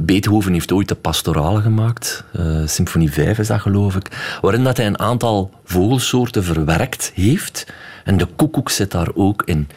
Beethoven 0.00 0.52
heeft 0.52 0.72
ooit 0.72 0.88
de 0.88 0.94
pastorale 0.94 1.60
gemaakt, 1.60 2.24
eh, 2.32 2.66
symfonie 2.66 3.12
5 3.12 3.38
is 3.38 3.46
dat 3.46 3.60
geloof 3.60 3.96
ik, 3.96 4.38
waarin 4.40 4.64
dat 4.64 4.76
hij 4.76 4.86
een 4.86 4.98
aantal 4.98 5.50
vogelsoorten 5.64 6.44
verwerkt 6.44 7.12
heeft. 7.14 7.66
En 8.04 8.16
de 8.16 8.26
koekoek 8.26 8.70
zit 8.70 8.90
daar 8.90 9.08
ook 9.14 9.42
in. 9.44 9.68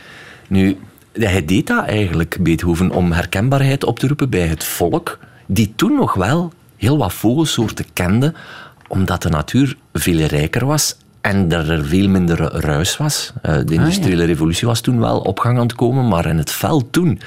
Nu, 0.47 0.77
hij 1.27 1.45
deed 1.45 1.67
dat 1.67 1.85
eigenlijk, 1.85 2.37
Beethoven, 2.41 2.91
om 2.91 3.11
herkenbaarheid 3.11 3.83
op 3.83 3.99
te 3.99 4.07
roepen 4.07 4.29
bij 4.29 4.47
het 4.47 4.63
volk, 4.63 5.19
die 5.45 5.73
toen 5.75 5.93
nog 5.95 6.13
wel 6.13 6.53
heel 6.75 6.97
wat 6.97 7.13
vogelsoorten 7.13 7.85
kende, 7.93 8.33
omdat 8.87 9.21
de 9.21 9.29
natuur 9.29 9.77
veel 9.93 10.25
rijker 10.25 10.65
was 10.65 10.97
en 11.21 11.51
er 11.51 11.85
veel 11.85 12.09
minder 12.09 12.37
ruis 12.53 12.97
was. 12.97 13.33
Eh, 13.41 13.57
De 13.65 13.73
industriële 13.73 14.23
revolutie 14.25 14.67
was 14.67 14.81
toen 14.81 14.99
wel 14.99 15.19
op 15.19 15.39
gang 15.39 15.57
aan 15.57 15.63
het 15.63 15.75
komen, 15.75 16.07
maar 16.07 16.25
in 16.25 16.37
het 16.37 16.51
veld 16.51 16.91
toen 16.91 17.19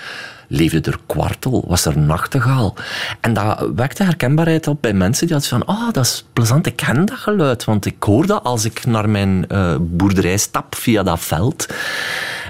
leefde 0.49 0.81
er 0.81 0.99
kwartel, 1.07 1.65
was 1.67 1.85
er 1.85 1.99
nachtegaal. 1.99 2.75
En 3.21 3.33
dat 3.33 3.71
wekte 3.75 4.03
herkenbaarheid 4.03 4.67
op 4.67 4.83
bij 4.83 4.93
mensen 4.93 5.27
die 5.27 5.37
hadden 5.37 5.59
van, 5.59 5.77
ah, 5.77 5.93
dat 5.93 6.05
is 6.05 6.25
plezant, 6.33 6.67
ik 6.67 6.77
ken 6.77 7.05
dat 7.05 7.19
geluid, 7.19 7.65
want 7.65 7.87
ik 7.87 8.03
hoor 8.03 8.27
dat 8.27 8.45
als 8.45 8.65
ik 8.65 8.87
naar 8.87 9.09
mijn 9.09 9.49
eh, 9.49 9.77
boerderij 9.81 10.37
stap 10.37 10.75
via 10.75 11.03
dat 11.03 11.21
veld. 11.21 11.67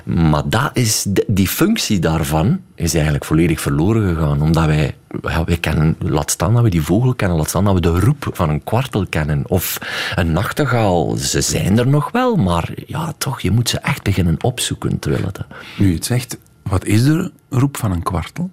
Maar 0.05 0.49
dat 0.49 0.71
is, 0.73 1.07
die 1.27 1.49
functie 1.49 1.99
daarvan 1.99 2.61
is 2.75 2.95
eigenlijk 2.95 3.25
volledig 3.25 3.61
verloren 3.61 4.15
gegaan. 4.15 4.43
Omdat 4.43 4.65
wij, 4.65 4.95
ja, 5.23 5.45
wij 5.45 5.57
kennen, 5.57 5.97
laat 5.99 6.31
staan 6.31 6.55
dat 6.55 6.63
we 6.63 6.71
die 6.71 6.83
vogel 6.83 7.15
kennen, 7.15 7.37
laat 7.37 7.49
staan 7.49 7.65
dat 7.65 7.75
we 7.75 7.81
de 7.81 8.01
roep 8.01 8.29
van 8.33 8.49
een 8.49 8.65
kwartel 8.65 9.07
kennen. 9.07 9.43
Of 9.47 9.79
een 10.15 10.33
nachtegaal, 10.33 11.17
ze 11.17 11.41
zijn 11.41 11.79
er 11.79 11.87
nog 11.87 12.11
wel, 12.11 12.37
maar 12.37 12.73
ja, 12.87 13.13
toch, 13.19 13.41
je 13.41 13.51
moet 13.51 13.69
ze 13.69 13.79
echt 13.79 14.03
beginnen 14.03 14.37
opzoeken. 14.43 14.99
Terwijl 14.99 15.25
het, 15.25 15.41
Nu 15.79 15.89
je 15.89 15.95
het 15.95 16.05
zegt, 16.05 16.39
wat 16.63 16.85
is 16.85 17.05
de 17.05 17.33
roep 17.49 17.77
van 17.77 17.93
een 17.93 18.03
kwartel? 18.03 18.51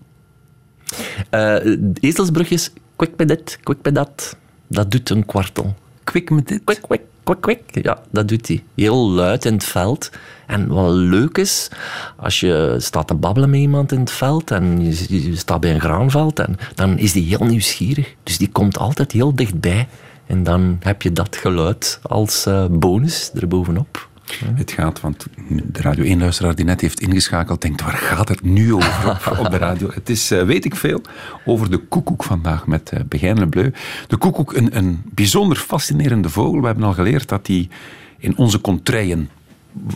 Eh, 1.29 1.77
ezelsbrugjes, 1.99 2.73
kwik 2.95 3.15
bij 3.15 3.25
dit, 3.25 3.59
kwik 3.63 3.81
bij 3.81 3.91
dat. 3.91 4.38
Dat 4.67 4.91
doet 4.91 5.09
een 5.09 5.25
kwartel. 5.25 5.75
Kwik 6.10 6.30
met 6.30 6.48
dit. 6.48 6.62
Kwik, 6.63 6.82
kwik, 6.82 7.02
kwik, 7.24 7.41
kwik. 7.41 7.84
Ja, 7.84 8.02
dat 8.12 8.28
doet 8.28 8.48
hij. 8.48 8.63
Heel 8.76 9.10
luid 9.10 9.45
in 9.45 9.54
het 9.54 9.63
veld. 9.63 10.10
En 10.48 10.67
wat 10.67 10.91
leuk 10.91 11.38
is, 11.38 11.69
als 12.17 12.39
je 12.39 12.76
staat 12.78 13.08
te 13.08 13.13
babbelen 13.13 13.50
met 13.50 13.60
iemand 13.60 13.91
in 13.91 14.00
het 14.00 14.12
veld 14.12 14.52
en 14.52 14.86
je, 14.86 15.36
staat 15.36 15.60
bij 15.60 15.74
een 15.74 15.80
graanveld, 15.80 16.39
en, 16.39 16.58
dan 16.76 16.98
is 16.98 17.12
die 17.12 17.26
heel 17.26 17.45
nieuwsgierig. 17.45 18.15
Dus 18.24 18.38
die 18.38 18.50
komt 18.52 18.78
altijd 18.78 19.12
heel 19.12 19.36
dichtbij. 19.36 19.88
En 20.26 20.43
dan 20.43 20.78
heb 20.80 21.02
je 21.02 21.12
dat 21.12 21.36
geluid 21.36 22.00
als 22.02 22.45
eh, 22.45 22.65
bonus 22.69 23.32
erbovenop. 23.36 24.08
Het 24.56 24.72
gaat, 24.72 25.02
want 25.02 25.26
de 25.48 25.82
Radio 25.82 26.15
1-luisteraar 26.18 26.56
die 26.56 26.65
net 26.65 26.82
heeft 26.82 27.02
ingeschakeld, 27.02 27.62
denkt, 27.62 27.82
waar 27.82 27.98
gaat 27.98 28.30
het 28.30 28.44
nu 28.44 28.74
over 28.74 29.39
op, 29.39 29.52
de 29.52 29.58
radio? 29.58 29.89
Het 29.94 30.10
is, 30.10 30.32
eh, 30.32 30.44
weet 30.44 30.65
ik 30.65 30.76
veel, 30.76 31.02
over 31.46 31.72
de 31.72 31.78
koekoek 31.78 32.24
vandaag 32.24 32.68
met 32.68 32.92
uh, 32.94 33.00
Begijn 33.08 33.39
Le 33.39 33.48
Bleu. 33.48 33.72
De 34.08 34.18
koekoek, 34.18 34.54
een, 34.56 34.78
een 34.78 35.02
bijzonder 35.06 35.58
fascinerende 35.58 36.30
vogel. 36.30 36.60
We 36.60 36.65
hebben 36.65 36.84
al 36.84 36.94
geleerd 36.94 37.30
dat 37.30 37.46
die 37.46 37.70
in 38.18 38.38
onze 38.38 38.62
contraien... 38.62 39.30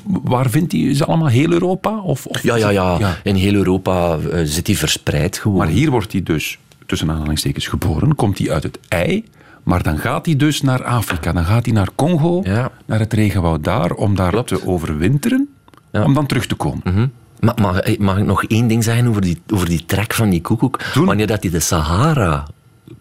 Waar 0.05 0.49
vindt 0.49 0.71
hij 0.71 0.95
ze 0.95 1.05
allemaal? 1.05 1.27
Heel 1.27 1.51
Europa? 1.51 1.99
Of, 1.99 2.25
of 2.25 2.43
Ja, 2.43 2.55
ja, 2.55 2.69
ja. 2.69 3.17
In 3.23 3.35
heel 3.35 3.53
Europa 3.53 4.17
eh, 4.17 4.41
zit 4.43 4.67
hij 4.67 4.75
verspreid 4.75 5.37
gewoon. 5.37 5.57
Maar 5.57 5.67
hier 5.67 5.89
wordt 5.89 6.11
hij 6.11 6.23
dus, 6.23 6.59
tussen 6.85 7.11
aanhalingstekens, 7.11 7.67
geboren. 7.67 8.15
Komt 8.15 8.37
hij 8.37 8.51
uit 8.51 8.63
het 8.63 8.79
ei... 8.87 9.23
Maar 9.63 9.83
dan 9.83 9.97
gaat 9.97 10.25
hij 10.25 10.35
dus 10.35 10.61
naar 10.61 10.83
Afrika. 10.83 11.31
Dan 11.31 11.45
gaat 11.45 11.65
hij 11.65 11.73
naar 11.73 11.89
Congo, 11.95 12.41
Ja. 12.43 12.71
naar 12.85 12.99
het 12.99 13.13
regenwoud 13.13 13.63
daar, 13.63 13.91
om 13.91 14.15
daar 14.15 14.43
te 14.43 14.67
overwinteren, 14.67 15.49
Ja. 15.91 16.03
om 16.03 16.13
dan 16.13 16.25
terug 16.25 16.45
te 16.45 16.55
komen. 16.55 16.81
Hm? 16.83 17.07
Ma- 17.39 17.53
mag, 17.61 17.79
eh, 17.79 17.99
mag 17.99 18.17
ik 18.17 18.25
nog 18.25 18.43
één 18.43 18.67
ding 18.67 18.83
zeggen 18.83 19.07
over 19.07 19.21
die, 19.21 19.41
over 19.53 19.67
die 19.67 19.85
trek 19.85 20.13
van 20.13 20.29
die 20.29 20.41
koekoek? 20.41 20.83
Wanneer 20.93 21.27
dat 21.27 21.41
hij 21.43 21.51
de 21.51 21.59
Sahara 21.59 22.47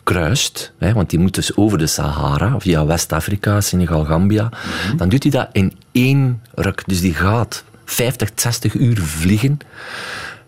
kruist, 0.03 0.73
hè, 0.79 0.93
want 0.93 1.11
die 1.11 1.19
moet 1.19 1.35
dus 1.35 1.57
over 1.57 1.79
de 1.79 1.87
Sahara, 1.87 2.55
via 2.61 2.87
West-Afrika, 2.87 3.61
Senegal, 3.61 4.05
Gambia, 4.05 4.49
dan 4.97 5.09
doet 5.09 5.23
hij 5.23 5.33
dat 5.33 5.49
in 5.53 5.73
één 5.93 6.41
ruk. 6.55 6.83
Dus 6.87 7.01
die 7.01 7.15
gaat 7.15 7.65
50, 7.85 8.31
60 8.35 8.75
uur 8.75 8.99
vliegen, 9.01 9.59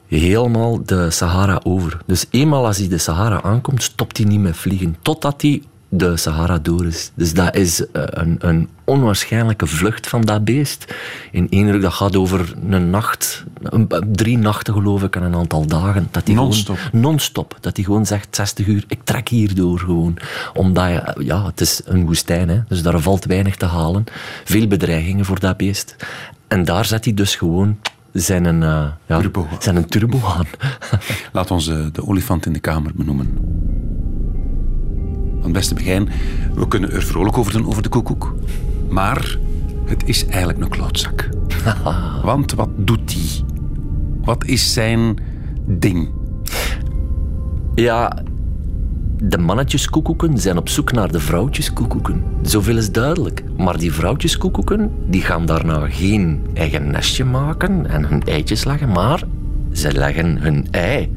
helemaal 0.09 0.85
de 0.85 1.11
Sahara 1.11 1.61
over. 1.62 1.98
Dus 2.07 2.27
eenmaal 2.31 2.66
als 2.66 2.79
hij 2.79 2.88
de 2.88 2.98
Sahara 2.98 3.42
aankomt, 3.42 3.83
stopt 3.83 4.16
hij 4.16 4.27
niet 4.27 4.40
met 4.40 4.57
vliegen, 4.57 4.96
totdat 5.03 5.42
hij 5.42 5.62
de 5.96 6.16
Sahara 6.16 6.59
door 6.59 6.87
is. 6.87 7.11
Dus 7.14 7.35
dat 7.35 7.57
is 7.57 7.90
eh, 7.90 8.02
een, 8.07 8.37
een 8.38 8.68
onwaarschijnlijke 8.85 9.66
vlucht 9.66 10.07
van 10.09 10.20
dat 10.20 10.44
beest. 10.44 10.94
In 11.30 11.46
één 11.50 11.70
ruk, 11.70 11.83
dat 11.83 11.92
gaat 11.92 12.16
over 12.16 12.54
een 12.68 12.90
nacht, 12.90 13.44
een- 13.62 13.88
drie 14.12 14.38
nachten 14.38 14.74
geloof 14.74 15.02
ik, 15.02 15.16
en 15.16 15.22
een 15.22 15.35
aantal 15.35 15.66
dagen. 15.66 16.09
Dat 16.11 16.26
hij 16.26 16.35
Non-stop. 16.35 16.78
Non-stop. 16.92 17.57
Dat 17.61 17.76
hij 17.76 17.85
gewoon 17.85 18.07
zegt, 18.07 18.37
60 18.37 18.66
uur, 18.66 18.85
ik 18.88 19.00
trek 19.04 19.28
hier 19.28 19.54
door 19.54 19.78
gewoon. 19.78 20.16
Omdat, 20.54 20.88
je, 20.88 21.14
ja, 21.24 21.44
het 21.46 21.61
is 21.61 21.80
een 21.85 22.07
woestijn, 22.07 22.48
hè, 22.48 22.61
dus 22.68 22.83
daar 22.83 23.00
valt 23.00 23.24
weinig 23.24 23.57
te 23.57 23.66
halen. 23.66 24.04
Veel 24.44 24.66
bedreigingen 24.66 25.24
voor 25.24 25.40
dat 25.40 25.57
beest. 25.57 25.96
En 26.48 26.64
daar 26.64 26.85
zet 26.85 27.04
hij 27.04 27.14
dus 27.14 27.37
gewoon 27.37 27.78
zijn, 28.12 28.44
een, 28.44 28.62
eh, 28.62 28.87
ja, 29.07 29.18
Turbo. 29.20 29.46
zijn 29.59 29.76
een 29.76 29.87
turbo 29.88 30.20
aan. 30.37 30.46
Laat 31.33 31.50
ons 31.50 31.68
eh, 31.68 31.78
de 31.92 32.07
olifant 32.07 32.46
in 32.46 32.52
de 32.52 32.59
kamer 32.61 32.90
benoemen. 32.94 33.38
Want 35.44 35.57
beste 35.57 35.74
Begijn, 35.74 36.09
we 36.54 36.68
kunnen 36.68 36.92
er 36.92 37.02
vrolijk 37.02 37.38
over 37.38 37.52
doen 37.52 37.66
over 37.66 37.83
de 37.83 37.88
koekoek. 37.88 38.35
Maar 38.88 39.38
het 39.85 40.02
is 40.09 40.26
eigenlijk 40.26 40.59
een 40.59 40.68
klootzak. 40.68 41.28
Want 42.22 42.52
wat 42.52 42.68
doet 42.76 43.09
die? 43.09 43.44
Wat 44.22 44.44
is 44.44 44.72
zijn 44.72 45.16
ding? 45.66 46.09
Ja, 47.74 48.22
de 49.16 49.38
mannetjeskoekoeken 49.38 50.38
zijn 50.38 50.57
op 50.57 50.68
zoek 50.68 50.92
naar 50.92 51.12
de 51.12 51.20
vrouwtjeskoekoeken. 51.20 52.22
Zoveel 52.42 52.76
is 52.76 52.92
duidelijk. 52.92 53.42
Maar 53.57 53.78
die 53.78 53.92
vrouwtjeskoekoeken 53.92 54.92
die 55.07 55.22
gaan 55.22 55.46
daarna 55.46 55.88
geen 55.88 56.46
eigen 56.54 56.90
nestje 56.90 57.24
maken 57.24 57.87
en 57.87 58.04
hun 58.04 58.22
eitjes 58.22 58.64
leggen, 58.64 58.88
maar 58.88 59.22
ze 59.72 59.92
leggen 59.92 60.38
hun 60.38 60.66
ei 60.70 61.16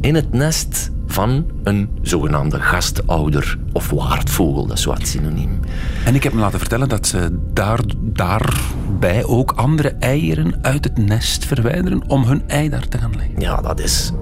in 0.00 0.14
het 0.14 0.32
nest 0.32 0.90
van 1.06 1.46
een 1.62 1.88
zogenaamde 2.02 2.60
gastouder 2.60 3.58
of 3.72 3.90
waardvogel. 3.90 4.66
Dat 4.66 4.78
is 4.78 4.84
wat 4.84 5.06
synoniem. 5.06 5.60
En 6.04 6.14
ik 6.14 6.22
heb 6.22 6.32
me 6.32 6.40
laten 6.40 6.58
vertellen 6.58 6.88
dat 6.88 7.06
ze 7.06 7.38
daar, 7.52 7.80
daarbij 7.98 9.24
ook 9.24 9.52
andere 9.52 9.88
eieren 9.98 10.54
uit 10.62 10.84
het 10.84 10.98
nest 10.98 11.44
verwijderen 11.44 12.08
om 12.08 12.24
hun 12.24 12.42
ei 12.48 12.68
daar 12.68 12.88
te 12.88 12.98
gaan 12.98 13.16
leggen. 13.16 13.40
Ja, 13.40 13.60
dat 13.60 13.80
is, 13.80 14.12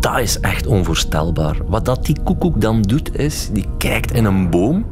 dat 0.00 0.18
is 0.18 0.40
echt 0.40 0.66
onvoorstelbaar. 0.66 1.56
Wat 1.66 1.84
dat 1.84 2.06
die 2.06 2.16
koekoek 2.24 2.60
dan 2.60 2.82
doet, 2.82 3.18
is... 3.18 3.50
Die 3.52 3.66
kijkt 3.78 4.12
in 4.12 4.24
een 4.24 4.50
boom 4.50 4.86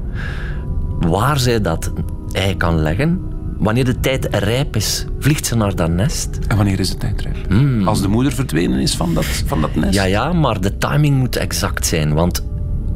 waar 1.00 1.38
zij 1.38 1.60
dat 1.60 1.92
ei 2.32 2.56
kan 2.56 2.78
leggen. 2.78 3.20
Wanneer 3.64 3.84
de 3.84 4.00
tijd 4.00 4.28
rijp 4.30 4.76
is, 4.76 5.04
vliegt 5.18 5.46
ze 5.46 5.56
naar 5.56 5.74
dat 5.74 5.90
nest. 5.90 6.38
En 6.48 6.56
wanneer 6.56 6.80
is 6.80 6.88
het 6.88 7.00
tijdrijp? 7.00 7.36
Als 7.84 8.00
de 8.00 8.08
moeder 8.08 8.32
verdwenen 8.32 8.78
is 8.78 8.94
van 8.96 9.14
dat, 9.14 9.24
van 9.24 9.60
dat 9.60 9.74
nest? 9.74 9.94
Ja, 9.94 10.04
ja, 10.04 10.32
maar 10.32 10.60
de 10.60 10.78
timing 10.78 11.16
moet 11.16 11.36
exact 11.36 11.86
zijn. 11.86 12.14
Want 12.14 12.44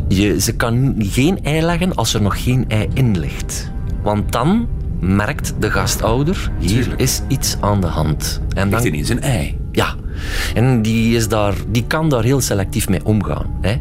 je, 0.08 0.40
ze 0.40 0.56
kan 0.56 0.94
geen 0.98 1.44
ei 1.44 1.60
leggen 1.62 1.94
als 1.94 2.14
er 2.14 2.22
nog 2.22 2.42
geen 2.42 2.64
ei 2.68 2.88
in 2.94 3.18
ligt. 3.18 3.70
Want 4.02 4.32
dan 4.32 4.68
merkt 5.00 5.54
de 5.58 5.70
gastouder, 5.70 6.50
hier 6.58 6.68
Tuurlijk. 6.82 7.00
is 7.00 7.20
iets 7.28 7.56
aan 7.60 7.80
de 7.80 7.86
hand. 7.86 8.40
En 8.54 8.68
Ligt 8.68 8.82
dan 8.82 8.92
ineens 8.92 9.08
een 9.08 9.22
ei. 9.22 9.58
Ja, 9.72 9.94
en 10.54 10.82
die, 10.82 11.16
is 11.16 11.28
daar, 11.28 11.54
die 11.68 11.84
kan 11.86 12.08
daar 12.08 12.24
heel 12.24 12.40
selectief 12.40 12.88
mee 12.88 13.04
omgaan. 13.04 13.46
Hè. 13.60 13.76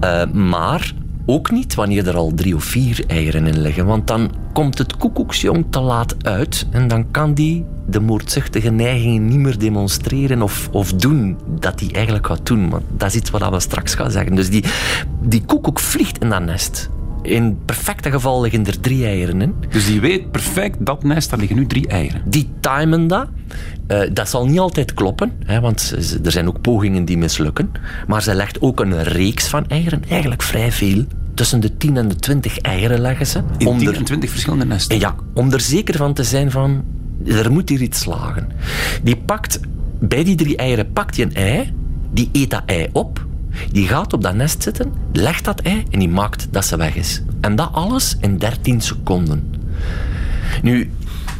Eh, 0.00 0.30
maar 0.32 0.92
ook 1.26 1.50
niet 1.50 1.74
wanneer 1.74 2.08
er 2.08 2.16
al 2.16 2.32
drie 2.34 2.54
of 2.54 2.64
vier 2.64 3.04
eieren 3.06 3.46
in 3.46 3.60
liggen, 3.60 3.86
want 3.86 4.06
dan 4.06 4.30
komt 4.52 4.78
het 4.78 4.96
koekoeksjong 4.96 5.66
te 5.70 5.80
laat 5.80 6.24
uit 6.24 6.66
en 6.70 6.88
dan 6.88 7.10
kan 7.10 7.34
die 7.34 7.64
de 7.86 8.00
moordzuchtige 8.00 8.70
neigingen 8.70 9.26
niet 9.26 9.38
meer 9.38 9.58
demonstreren 9.58 10.42
of, 10.42 10.68
of 10.72 10.92
doen 10.92 11.38
dat 11.60 11.80
hij 11.80 11.88
eigenlijk 11.92 12.26
gaat 12.26 12.46
doen. 12.46 12.72
Dat 12.96 13.08
is 13.08 13.14
iets 13.14 13.30
wat 13.30 13.50
we 13.50 13.60
straks 13.60 13.94
gaan 13.94 14.10
zeggen. 14.10 14.34
Dus 14.34 14.50
die, 14.50 14.64
die 15.20 15.44
koekoek 15.44 15.80
vliegt 15.80 16.18
in 16.18 16.30
dat 16.30 16.44
nest. 16.44 16.90
In 17.22 17.42
het 17.44 17.64
perfecte 17.64 18.10
geval 18.10 18.40
liggen 18.40 18.66
er 18.66 18.80
drie 18.80 19.04
eieren 19.04 19.40
in. 19.42 19.54
Dus 19.68 19.86
die 19.86 20.00
weet 20.00 20.30
perfect, 20.30 20.86
dat 20.86 21.02
nest, 21.02 21.30
daar 21.30 21.38
liggen 21.38 21.56
nu 21.56 21.66
drie 21.66 21.86
eieren. 21.88 22.22
Die 22.24 22.50
timen 22.60 23.06
dat. 23.06 23.26
Eh, 23.86 24.00
dat 24.12 24.28
zal 24.28 24.46
niet 24.46 24.58
altijd 24.58 24.94
kloppen, 24.94 25.32
hè, 25.44 25.60
want 25.60 25.94
er 26.24 26.30
zijn 26.32 26.48
ook 26.48 26.60
pogingen 26.60 27.04
die 27.04 27.18
mislukken. 27.18 27.70
Maar 28.06 28.22
ze 28.22 28.34
legt 28.34 28.60
ook 28.60 28.80
een 28.80 29.02
reeks 29.02 29.48
van 29.48 29.68
eieren, 29.68 30.02
eigenlijk 30.08 30.42
vrij 30.42 30.72
veel. 30.72 31.04
Tussen 31.34 31.60
de 31.60 31.76
10 31.76 31.96
en 31.96 32.08
de 32.08 32.16
20 32.16 32.58
eieren 32.58 33.00
leggen 33.00 33.26
ze. 33.26 33.40
In 33.58 33.66
om 33.66 33.78
10 33.78 33.88
er- 33.88 33.96
en 33.96 34.04
20 34.04 34.30
verschillende 34.30 34.64
nesten. 34.64 34.98
ja, 34.98 35.14
om 35.34 35.52
er 35.52 35.60
zeker 35.60 35.96
van 35.96 36.14
te 36.14 36.24
zijn 36.24 36.50
van, 36.50 36.84
er 37.26 37.52
moet 37.52 37.68
hier 37.68 37.80
iets 37.82 38.00
slagen. 38.00 38.48
Die 39.02 39.16
pakt, 39.16 39.60
bij 40.00 40.24
die 40.24 40.34
drie 40.36 40.56
eieren 40.56 40.92
pakt 40.92 41.16
hij 41.16 41.24
een 41.24 41.34
ei, 41.34 41.72
die 42.12 42.28
eet 42.32 42.50
dat 42.50 42.62
ei 42.66 42.88
op, 42.92 43.26
die 43.70 43.88
gaat 43.88 44.12
op 44.12 44.22
dat 44.22 44.34
nest 44.34 44.62
zitten, 44.62 44.92
legt 45.12 45.44
dat 45.44 45.60
ei 45.60 45.84
en 45.90 45.98
die 45.98 46.08
maakt 46.08 46.46
dat 46.50 46.64
ze 46.64 46.76
weg 46.76 46.94
is. 46.96 47.22
En 47.40 47.56
dat 47.56 47.68
alles 47.72 48.16
in 48.20 48.38
13 48.38 48.80
seconden. 48.80 49.54
Nu, 50.62 50.90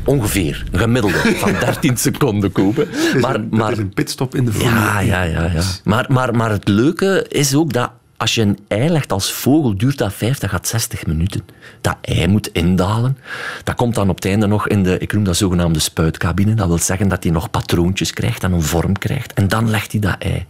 ongeveer, 0.05 0.65
een 0.71 0.79
gemiddelde 0.79 1.35
van 1.37 1.53
13 1.61 1.97
seconden 1.97 2.53
kopen. 2.53 2.89
Maar, 3.21 3.33
Dat 3.33 3.51
maar 3.51 3.73
is 3.73 3.79
een 3.79 3.95
pitstop 3.95 4.35
in 4.35 4.45
de 4.45 4.53
ja, 4.53 4.59
Formule 4.59 5.07
ja, 5.07 5.23
ja. 5.23 5.51
ja. 5.53 5.63
Maar, 5.85 6.07
maar, 6.09 6.37
maar 6.37 6.51
het 6.51 6.69
leuke 6.69 7.27
is 7.29 7.55
ook 7.55 7.73
dat 7.73 7.91
als 8.23 8.35
je 8.35 8.43
een 8.43 8.59
ei 8.69 8.89
legt 8.89 9.13
als 9.13 9.33
vogel, 9.33 9.77
duurt 9.77 9.99
dat 9.99 10.13
50 10.13 10.55
à 10.55 10.59
60 10.63 11.07
minuten. 11.07 11.43
Dat 11.81 11.97
ei 12.01 12.27
moet 12.27 12.49
indalen. 12.49 13.19
Dat 13.65 13.75
komt 13.75 13.95
dan 13.95 14.09
op 14.09 14.15
het 14.15 14.25
einde 14.25 14.47
nog 14.47 14.69
in 14.69 14.83
de, 14.83 14.99
ik 14.99 15.13
noem 15.13 15.25
dat 15.25 15.37
zogenaamde 15.37 15.79
spuitcabine. 15.79 16.55
Dat 16.55 16.67
wil 16.67 16.79
zeggen 16.79 17.09
dat 17.09 17.23
hij 17.23 17.33
nog 17.33 17.51
patroontjes 17.51 18.13
krijgt 18.13 18.43
en 18.43 18.53
een 18.53 18.63
vorm 18.63 18.99
krijgt. 18.99 19.33
En 19.33 19.49
dan 19.49 19.71
legt 19.71 19.93
hij 19.93 20.01
dat 20.01 20.17
ei. 20.19 20.47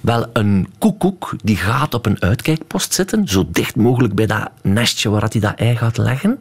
Wel, 0.00 0.26
een 0.32 0.68
koekoek 0.78 1.34
die 1.44 1.56
gaat 1.56 1.94
op 1.94 2.06
een 2.06 2.22
uitkijkpost 2.22 2.94
zitten, 2.94 3.28
zo 3.28 3.48
dicht 3.48 3.76
mogelijk 3.76 4.14
bij 4.14 4.26
dat 4.26 4.50
nestje 4.62 5.10
waar 5.10 5.26
hij 5.30 5.40
dat 5.40 5.54
ei 5.54 5.76
gaat 5.76 5.96
leggen. 5.96 6.38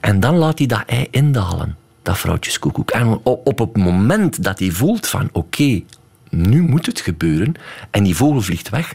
En 0.00 0.20
dan 0.20 0.36
laat 0.36 0.58
hij 0.58 0.66
dat 0.66 0.82
ei 0.86 1.06
indalen, 1.10 1.76
dat 2.02 2.18
vrouwtjeskoekoek. 2.18 2.90
En 2.90 3.20
op 3.22 3.58
het 3.58 3.76
moment 3.76 4.42
dat 4.42 4.58
hij 4.58 4.70
voelt 4.70 5.06
van, 5.06 5.28
oké, 5.32 5.82
nu 6.30 6.62
moet 6.62 6.86
het 6.86 7.00
gebeuren, 7.00 7.54
en 7.90 8.02
die 8.02 8.16
vogel 8.16 8.40
vliegt 8.40 8.68
weg, 8.68 8.94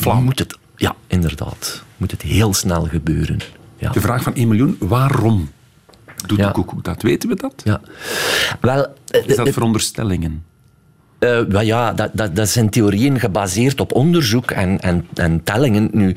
Vlam. 0.00 0.24
moet 0.24 0.38
het, 0.38 0.58
ja, 0.76 0.94
inderdaad, 1.06 1.82
moet 1.96 2.10
het 2.10 2.22
heel 2.22 2.54
snel 2.54 2.86
gebeuren. 2.86 3.38
Ja. 3.76 3.90
De 3.90 4.00
vraag 4.00 4.22
van 4.22 4.34
1 4.34 4.48
miljoen, 4.48 4.76
waarom 4.78 5.50
doet 6.26 6.38
Ja. 6.38 6.46
de 6.46 6.52
koekoek 6.52 6.84
dat? 6.84 7.02
Weten 7.02 7.28
we 7.28 7.34
dat? 7.34 7.54
Ja. 7.64 7.80
Wel, 8.60 8.86
eh, 9.08 9.26
Is 9.26 9.36
dat 9.36 9.46
eh, 9.46 9.52
veronderstellingen? 9.52 10.44
Eh, 11.18 11.62
ja, 11.62 11.92
dat, 11.92 12.10
dat, 12.12 12.36
dat 12.36 12.48
zijn 12.48 12.70
theorieën 12.70 13.20
gebaseerd 13.20 13.80
op 13.80 13.92
onderzoek 13.92 14.50
en, 14.50 14.80
en, 14.80 15.06
en 15.14 15.42
tellingen. 15.44 15.88
Nu, 15.92 16.14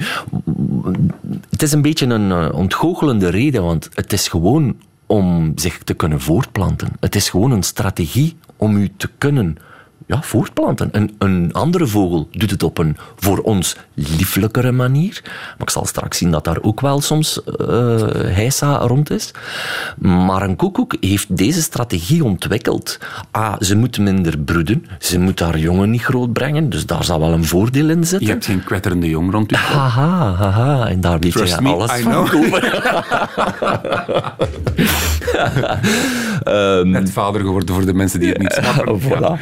het 1.49 1.61
is 1.61 1.71
een 1.71 1.81
beetje 1.81 2.05
een 2.05 2.51
ontgoochelende 2.53 3.29
reden, 3.29 3.63
want 3.63 3.89
het 3.93 4.13
is 4.13 4.27
gewoon 4.27 4.75
om 5.05 5.51
zich 5.55 5.77
te 5.77 5.93
kunnen 5.93 6.21
voortplanten. 6.21 6.89
Het 6.99 7.15
is 7.15 7.29
gewoon 7.29 7.51
een 7.51 7.63
strategie 7.63 8.37
om 8.57 8.75
u 8.77 8.89
te 8.97 9.09
kunnen 9.17 9.57
ja, 10.05 10.21
voortplanten. 10.21 10.89
Een, 10.91 11.15
een 11.17 11.49
andere 11.53 11.87
vogel 11.87 12.27
doet 12.31 12.51
het 12.51 12.63
op 12.63 12.77
een 12.77 12.97
voor 13.15 13.37
ons 13.37 13.75
lieflijkere 13.93 14.71
manier. 14.71 15.21
Maar 15.23 15.55
ik 15.57 15.69
zal 15.69 15.85
straks 15.85 16.17
zien 16.17 16.31
dat 16.31 16.43
daar 16.43 16.57
ook 16.61 16.81
wel 16.81 17.01
soms 17.01 17.43
eh 17.43 17.53
heisa 18.13 18.77
rond 18.77 19.11
is. 19.11 19.31
Maar 19.97 20.41
een 20.41 20.55
koekoek 20.55 20.95
heeft 20.99 21.37
deze 21.37 21.61
strategie 21.61 22.23
ontwikkeld. 22.23 22.99
Ah, 23.31 23.53
ze 23.59 23.75
moet 23.75 23.97
minder 23.97 24.39
broeden. 24.39 24.85
Ze 24.99 25.19
moet 25.19 25.39
haar 25.39 25.57
jongen 25.57 25.89
niet 25.89 26.03
groot 26.03 26.33
brengen. 26.33 26.69
Dus 26.69 26.85
daar 26.85 27.03
zal 27.03 27.19
wel 27.19 27.33
een 27.33 27.45
voordeel 27.45 27.89
in 27.89 27.99
Je 27.99 28.05
zitten. 28.05 28.27
hebt 28.27 28.45
geen 28.45 28.63
kwetterende 28.63 29.09
jong 29.09 29.31
rond 29.31 29.51
u. 29.51 29.55
Haha, 29.55 30.33
haha. 30.33 30.87
En 30.87 31.01
daar 31.01 31.19
weet 31.19 31.31
Trust 31.31 31.55
je 31.55 31.61
me, 31.61 31.69
alles 31.69 31.99
I 31.99 32.01
van. 32.01 32.29
Net 36.91 37.11
vader 37.11 37.41
geworden 37.41 37.75
voor 37.75 37.85
de 37.85 37.93
mensen 37.93 38.19
die 38.19 38.29
het 38.29 38.37
niet 38.37 38.53
snappen. 38.61 38.99
Voilà. 39.01 39.39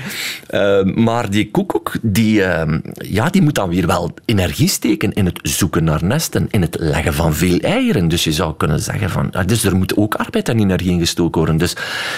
Eh, 0.54 0.84
maar 0.84 1.30
die 1.30 1.52
koekoek, 1.52 1.92
die, 2.02 2.44
eh, 2.44 2.80
ja, 2.94 3.30
die 3.30 3.42
moet 3.42 3.56
dan 3.56 3.70
weer 3.70 3.88
wel 3.88 4.14
energie 4.26 4.68
steken 4.68 5.14
in 5.14 5.26
het 5.26 5.40
zoeken 5.42 5.84
naar 5.84 6.04
nesten, 6.04 6.48
in 6.50 6.62
het 6.62 6.76
leggen 6.80 7.14
van 7.14 7.34
veel 7.34 7.60
eieren. 7.60 8.08
Dus 8.08 8.24
je 8.24 8.32
zou 8.32 8.54
kunnen 8.58 8.80
zeggen 8.80 9.10
van, 9.10 9.32
ah, 9.32 9.48
dus 9.48 9.64
er 9.64 9.76
moet 9.76 9.98
ook 9.98 10.16
arbeid 10.16 10.50
en 10.50 10.60
energie 10.60 10.92
in 10.92 11.00
gestoken 11.00 11.38
worden. 11.38 11.58
Dus 11.58 11.76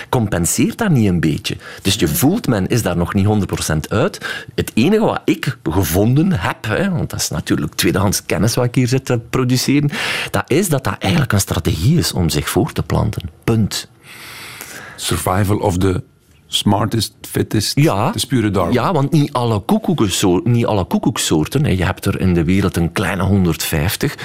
compenseert 0.09 0.77
dat 0.77 0.89
niet 0.89 1.07
een 1.07 1.19
beetje. 1.19 1.57
Dus 1.81 1.95
je 1.95 2.07
voelt, 2.07 2.47
men 2.47 2.67
is 2.67 2.81
daar 2.81 2.97
nog 2.97 3.13
niet 3.13 3.25
100% 3.25 3.89
uit. 3.89 4.45
Het 4.55 4.71
enige 4.73 5.03
wat 5.03 5.21
ik 5.25 5.57
gevonden 5.63 6.31
heb, 6.31 6.65
hè, 6.67 6.89
want 6.89 7.09
dat 7.09 7.19
is 7.19 7.29
natuurlijk 7.29 7.73
tweedehands 7.73 8.25
kennis 8.25 8.55
wat 8.55 8.65
ik 8.65 8.75
hier 8.75 8.87
zit 8.87 9.05
te 9.05 9.19
produceren, 9.29 9.89
dat 10.31 10.43
is 10.47 10.69
dat 10.69 10.83
dat 10.83 10.97
eigenlijk 10.99 11.31
een 11.31 11.39
strategie 11.39 11.97
is 11.97 12.13
om 12.13 12.29
zich 12.29 12.49
voor 12.49 12.71
te 12.71 12.83
planten. 12.83 13.29
Punt. 13.43 13.89
Survival 14.95 15.57
of 15.57 15.77
the 15.77 16.03
smartest, 16.55 17.13
fittest. 17.21 17.79
Ja. 17.79 18.11
De 18.11 18.27
pure 18.27 18.51
Darwin. 18.51 18.73
Ja, 18.73 18.93
want 18.93 19.11
niet 19.11 19.33
alle, 19.33 19.63
niet 20.43 20.65
alle 20.65 20.83
koekoeksoorten, 20.85 21.65
hè, 21.65 21.71
je 21.71 21.85
hebt 21.85 22.05
er 22.05 22.19
in 22.19 22.33
de 22.33 22.43
wereld 22.43 22.77
een 22.77 22.91
kleine 22.91 23.23
150, 23.23 24.15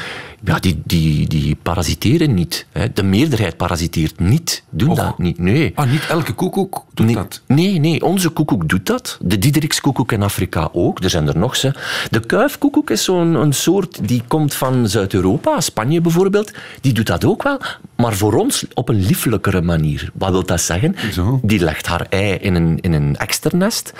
ja, 0.44 0.58
die, 0.58 0.82
die, 0.84 1.28
die 1.28 1.56
parasiteren 1.62 2.34
niet. 2.34 2.66
Hè. 2.72 2.92
De 2.92 3.02
meerderheid 3.02 3.56
parasiteert 3.56 4.20
niet. 4.20 4.62
Doen 4.70 4.88
Och. 4.90 4.96
dat 4.98 5.18
niet, 5.18 5.38
nee. 5.38 5.72
Ah, 5.74 5.90
niet 5.90 6.06
elke 6.06 6.32
koekoek 6.32 6.84
doet 6.94 7.06
Nee, 7.06 7.14
dat. 7.14 7.42
nee, 7.46 7.78
nee, 7.78 8.04
onze 8.04 8.28
koekoek 8.28 8.68
doet 8.68 8.86
dat. 8.86 9.18
De 9.22 9.38
Diederikskoekoek 9.38 10.12
in 10.12 10.22
Afrika 10.22 10.68
ook. 10.72 11.02
Er 11.04 11.10
zijn 11.10 11.28
er 11.28 11.38
nog 11.38 11.56
ze. 11.56 11.74
De 12.10 12.20
kuifkoekoek 12.20 12.90
is 12.90 13.04
zo'n 13.04 13.34
een 13.34 13.52
soort 13.52 14.08
die 14.08 14.22
komt 14.28 14.54
van 14.54 14.88
Zuid-Europa, 14.88 15.60
Spanje 15.60 16.00
bijvoorbeeld. 16.00 16.52
Die 16.80 16.92
doet 16.92 17.06
dat 17.06 17.24
ook 17.24 17.42
wel, 17.42 17.58
maar 17.96 18.14
voor 18.14 18.34
ons 18.34 18.64
op 18.74 18.88
een 18.88 19.06
liefelijkere 19.06 19.62
manier. 19.62 20.10
Wat 20.14 20.30
wil 20.30 20.44
dat 20.44 20.60
zeggen? 20.60 20.96
Zo. 21.12 21.40
Die 21.42 21.58
legt 21.64 21.86
haar 21.86 22.06
ei 22.08 22.19
in 22.28 22.54
een, 22.54 22.78
in 22.80 22.92
een 22.92 23.16
eksternest. 23.16 23.92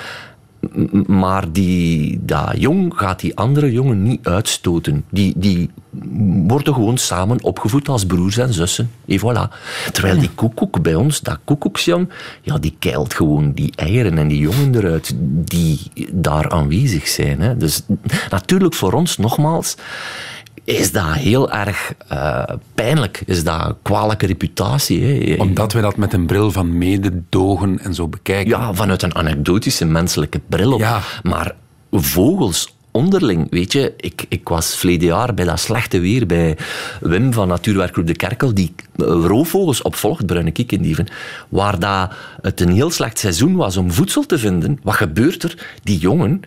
M- 0.61 1.02
Maar 1.06 1.52
die, 1.52 2.20
dat 2.22 2.52
jong 2.56 2.92
gaat 2.96 3.20
die 3.20 3.37
andere 3.37 3.72
jongen 3.72 4.02
niet 4.02 4.26
uitstoten. 4.26 5.04
Die, 5.11 5.33
die 5.37 5.70
worden 6.46 6.74
gewoon 6.74 6.98
samen 6.98 7.42
opgevoed 7.42 7.88
als 7.88 8.06
broers 8.06 8.37
en 8.37 8.52
zussen. 8.52 8.90
Et 9.06 9.20
voilà. 9.20 9.54
Terwijl 9.92 10.18
die 10.18 10.30
koekoek 10.35 10.83
bij 10.83 10.94
ons, 10.94 11.20
dat 11.20 11.38
koekoeksjong, 11.44 12.09
ja, 12.42 12.59
die 12.59 12.76
keilt 12.78 13.14
gewoon 13.14 13.52
die 13.52 13.72
eieren 13.76 14.18
en 14.18 14.28
die 14.28 14.38
jongen 14.38 14.74
eruit 14.74 15.14
die 15.44 15.80
daar 16.12 16.50
aanwezig 16.50 17.09
zijn. 17.09 17.40
Hè. 17.40 17.56
Dus 17.56 17.83
natuurlijk 18.30 18.74
voor 18.74 18.92
ons, 18.92 19.16
nogmaals, 19.16 19.76
is 20.64 20.92
dat 20.92 21.12
heel 21.12 21.51
erg 21.51 21.94
eh, 22.09 22.42
pijnlijk. 22.75 23.23
Is 23.27 23.44
dat 23.44 23.66
een 23.66 23.77
kwalijke 23.83 24.27
reputatie. 24.27 25.05
Hè. 25.05 25.35
Omdat 25.40 25.73
we 25.73 25.81
dat 25.81 25.96
met 25.96 26.12
een 26.12 26.27
bril 26.27 26.51
van 26.51 26.79
mededogen 26.79 27.79
en 27.79 27.94
zo 27.94 28.09
bekijken. 28.09 28.51
Ja, 28.51 28.75
vanuit 28.75 29.03
een 29.03 29.14
anekdotische 29.14 29.85
menselijke 29.85 30.40
bril 30.49 30.73
op. 30.73 30.81
Ja. 30.81 31.01
Maar 31.23 31.55
vogels 31.90 32.75
onderling, 32.90 33.46
weet 33.51 33.73
je, 33.73 33.94
ik, 33.96 34.25
ik 34.29 34.49
was 34.49 34.77
verleden 34.77 35.09
jaar 35.09 35.35
bij 35.35 35.44
dat 35.44 35.61
slechte 35.61 35.99
weer 35.99 36.27
bij 36.27 36.57
Wim 37.01 37.33
van 37.33 37.49
Natuurwerkgroep 37.49 38.07
De 38.07 38.16
Kerkel, 38.16 38.55
die 38.55 38.75
eh, 38.96 39.07
roofvogels 39.07 39.83
opvolgt, 39.83 40.27
bruine 40.27 40.51
kiekendieven, 40.51 41.07
waar 41.49 41.79
dat 41.79 42.12
het 42.42 42.61
een 42.61 42.73
heel 42.73 42.90
slecht 42.90 43.18
seizoen 43.18 43.57
was 43.57 43.77
om 43.77 43.92
voedsel 43.92 44.27
te 44.27 44.38
vinden. 44.38 44.79
Wat 44.83 44.94
gebeurt 44.94 45.42
er? 45.42 45.66
Die 45.83 45.99
jongen, 45.99 46.40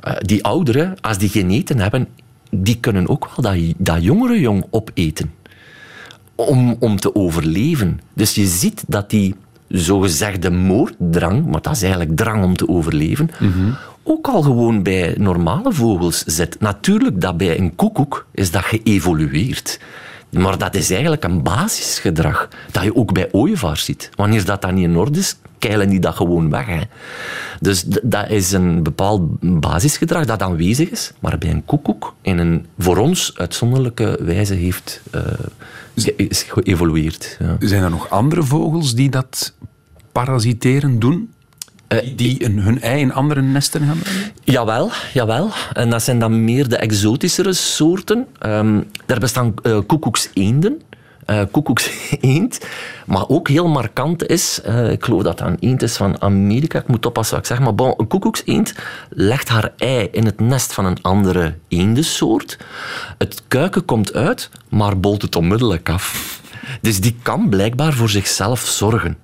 eh, 0.00 0.12
die 0.18 0.44
ouderen, 0.44 0.96
als 1.00 1.18
die 1.18 1.28
geen 1.28 1.50
eten 1.50 1.78
hebben, 1.78 2.08
die 2.50 2.80
kunnen 2.80 3.08
ook 3.08 3.28
wel 3.36 3.54
dat, 3.54 3.74
dat 3.76 4.02
jongere 4.02 4.40
jong 4.40 4.64
opeten 4.70 5.32
om, 6.34 6.76
om 6.78 6.96
te 7.00 7.14
overleven. 7.14 8.00
Dus 8.14 8.34
je 8.34 8.46
ziet 8.46 8.84
dat 8.86 9.10
die 9.10 9.34
zogezegde 9.68 10.50
moorddrang, 10.50 11.46
maar 11.46 11.62
dat 11.62 11.74
is 11.74 11.82
eigenlijk 11.82 12.16
drang 12.16 12.44
om 12.44 12.56
te 12.56 12.68
overleven, 12.68 13.30
ook 14.02 14.26
al 14.26 14.42
gewoon 14.42 14.82
bij 14.82 15.14
normale 15.18 15.72
vogels 15.72 16.24
zit. 16.24 16.60
Natuurlijk 16.60 17.20
dat 17.20 17.36
bij 17.36 17.58
een 17.58 17.74
koekoek 17.74 18.26
is 18.34 18.50
dat 18.50 18.64
geëvolueerd. 18.64 19.80
Maar 20.30 20.58
dat 20.58 20.74
is 20.74 20.90
eigenlijk 20.90 21.24
een 21.24 21.42
basisgedrag 21.42 22.48
dat 22.70 22.82
je 22.82 22.96
ook 22.96 23.12
bij 23.12 23.28
ooievaars 23.32 23.84
ziet. 23.84 24.10
Wanneer 24.14 24.44
dat 24.44 24.62
dan 24.62 24.74
niet 24.74 24.84
in 24.84 24.96
orde 24.96 25.18
is, 25.18 25.36
keilen 25.58 25.88
die 25.88 26.00
dat 26.00 26.14
gewoon 26.14 26.50
weg. 26.50 26.66
Hè. 26.66 26.80
Dus 27.60 27.82
dat 28.02 28.30
is 28.30 28.52
een 28.52 28.82
bepaald 28.82 29.22
basisgedrag 29.60 30.24
dat 30.24 30.42
aanwezig 30.42 30.90
is, 30.90 31.12
maar 31.20 31.38
bij 31.38 31.50
een 31.50 31.64
koekoek 31.64 32.14
in 32.22 32.38
een 32.38 32.66
voor 32.78 32.96
ons 32.96 33.32
uitzonderlijke 33.36 34.18
wijze 34.22 34.54
heeft 34.54 35.00
ge- 35.96 36.14
is 36.16 36.42
geëvolueerd. 36.42 37.36
Ja. 37.40 37.56
Zijn 37.58 37.82
er 37.82 37.90
nog 37.90 38.10
andere 38.10 38.42
vogels 38.42 38.94
die 38.94 39.10
dat 39.10 39.54
parasiteren 40.12 40.98
doen? 40.98 41.30
Eh, 41.88 41.98
die 42.16 42.44
een, 42.44 42.58
hun 42.58 42.80
ei 42.80 43.00
in 43.00 43.12
andere 43.12 43.42
nesten 43.42 43.86
gaan 43.86 43.98
brengen? 43.98 44.30
Jawel, 44.44 44.90
jawel. 45.12 45.50
En 45.72 45.90
dat 45.90 46.02
zijn 46.02 46.18
dan 46.18 46.44
meer 46.44 46.68
de 46.68 46.76
exotischere 46.76 47.52
soorten. 47.52 48.26
Ehm 48.38 48.80
er 49.06 49.18
bestaan 49.20 49.54
eh 49.62 49.78
koekoekseenden. 49.86 50.80
Eh 51.26 51.40
koekoekseend. 51.50 52.60
Maar 53.06 53.28
ook 53.28 53.48
heel 53.48 53.68
markant 53.68 54.26
is, 54.26 54.60
eh, 54.60 54.90
ik 54.90 55.04
geloof 55.04 55.22
dat 55.22 55.38
dat 55.38 55.48
een 55.48 55.56
eend 55.60 55.82
is 55.82 55.96
van 55.96 56.22
Amerika, 56.22 56.78
ik 56.78 56.88
moet 56.88 57.06
oppassen 57.06 57.36
wat 57.36 57.44
ik 57.44 57.50
zeg, 57.50 57.64
maar 57.64 57.74
bon, 57.74 57.94
een 57.96 58.06
koekoekseend 58.06 58.74
legt 59.10 59.48
haar 59.48 59.72
ei 59.76 60.08
in 60.12 60.24
het 60.24 60.40
nest 60.40 60.72
van 60.72 60.84
een 60.84 61.02
andere 61.02 61.54
eendensoort. 61.68 62.58
Het 63.18 63.42
kuiken 63.48 63.84
komt 63.84 64.14
uit, 64.14 64.50
maar 64.68 65.00
bolt 65.00 65.22
het 65.22 65.36
onmiddellijk 65.36 65.88
af. 65.88 66.40
Dus 66.80 67.00
die 67.00 67.16
kan 67.22 67.48
blijkbaar 67.48 67.92
voor 67.92 68.08
zichzelf 68.08 68.60
zorgen. 68.60 69.16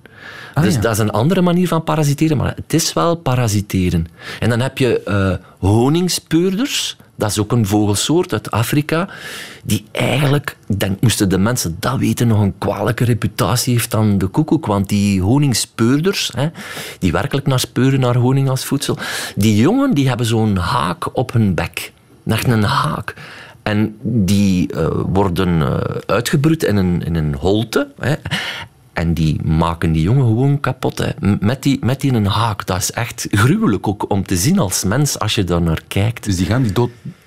Dus 0.61 0.73
ja. 0.73 0.81
dat 0.81 0.91
is 0.91 0.97
een 0.97 1.11
andere 1.11 1.41
manier 1.41 1.67
van 1.67 1.83
parasiteren, 1.83 2.37
maar 2.37 2.53
het 2.55 2.73
is 2.73 2.93
wel 2.93 3.15
parasiteren. 3.15 4.07
En 4.39 4.49
dan 4.49 4.59
heb 4.59 4.77
je 4.77 5.03
eh, 5.03 5.69
honingspeurders. 5.69 6.97
Dat 7.15 7.29
is 7.29 7.39
ook 7.39 7.51
een 7.51 7.65
vogelsoort 7.65 8.33
uit 8.33 8.51
Afrika. 8.51 9.09
Die 9.63 9.85
eigenlijk, 9.91 10.57
ik 10.67 10.79
denk, 10.79 11.01
moesten 11.01 11.29
de 11.29 11.37
mensen 11.37 11.77
dat 11.79 11.99
weten, 11.99 12.27
nog 12.27 12.39
een 12.39 12.57
kwalijke 12.57 13.03
reputatie 13.03 13.73
heeft 13.73 13.91
dan 13.91 14.17
de 14.17 14.27
koekoek. 14.27 14.65
Want 14.65 14.89
die 14.89 15.21
honingspeurders, 15.21 16.31
hè, 16.35 16.47
die 16.99 17.11
werkelijk 17.11 17.47
naar 17.47 17.59
speuren 17.59 17.99
naar 17.99 18.15
honing 18.15 18.49
als 18.49 18.65
voedsel, 18.65 18.97
die 19.35 19.55
jongen 19.55 19.93
die 19.93 20.07
hebben 20.07 20.25
zo'n 20.25 20.55
haak 20.55 21.17
op 21.17 21.33
hun 21.33 21.53
bek. 21.53 21.91
Echt 22.25 22.47
een 22.47 22.63
haak. 22.63 23.13
En 23.63 23.95
die 24.01 24.73
eh, 24.73 24.87
worden 25.05 25.61
eh, 25.61 25.97
uitgebroed 26.05 26.63
in 26.63 26.75
een, 26.75 27.03
in 27.05 27.15
een 27.15 27.35
holte. 27.35 27.87
Hè. 27.99 28.13
En 28.93 29.13
die 29.13 29.41
maken 29.43 29.91
die 29.91 30.01
jongen 30.01 30.25
gewoon 30.25 30.59
kapot. 30.59 30.97
Hè. 30.97 31.09
Met, 31.39 31.63
die, 31.63 31.77
met 31.85 32.01
die 32.01 32.13
een 32.13 32.25
haak. 32.25 32.65
Dat 32.65 32.77
is 32.77 32.91
echt 32.91 33.27
gruwelijk 33.31 33.87
ook 33.87 34.09
om 34.11 34.25
te 34.25 34.35
zien 34.37 34.59
als 34.59 34.83
mens 34.83 35.19
als 35.19 35.35
je 35.35 35.43
daar 35.43 35.61
naar 35.61 35.81
kijkt. 35.87 36.23
Dus 36.23 36.35
die 36.37 36.45
gaan 36.45 36.63
die 36.63 36.71
dood 36.71 36.89
Ja, 37.03 37.17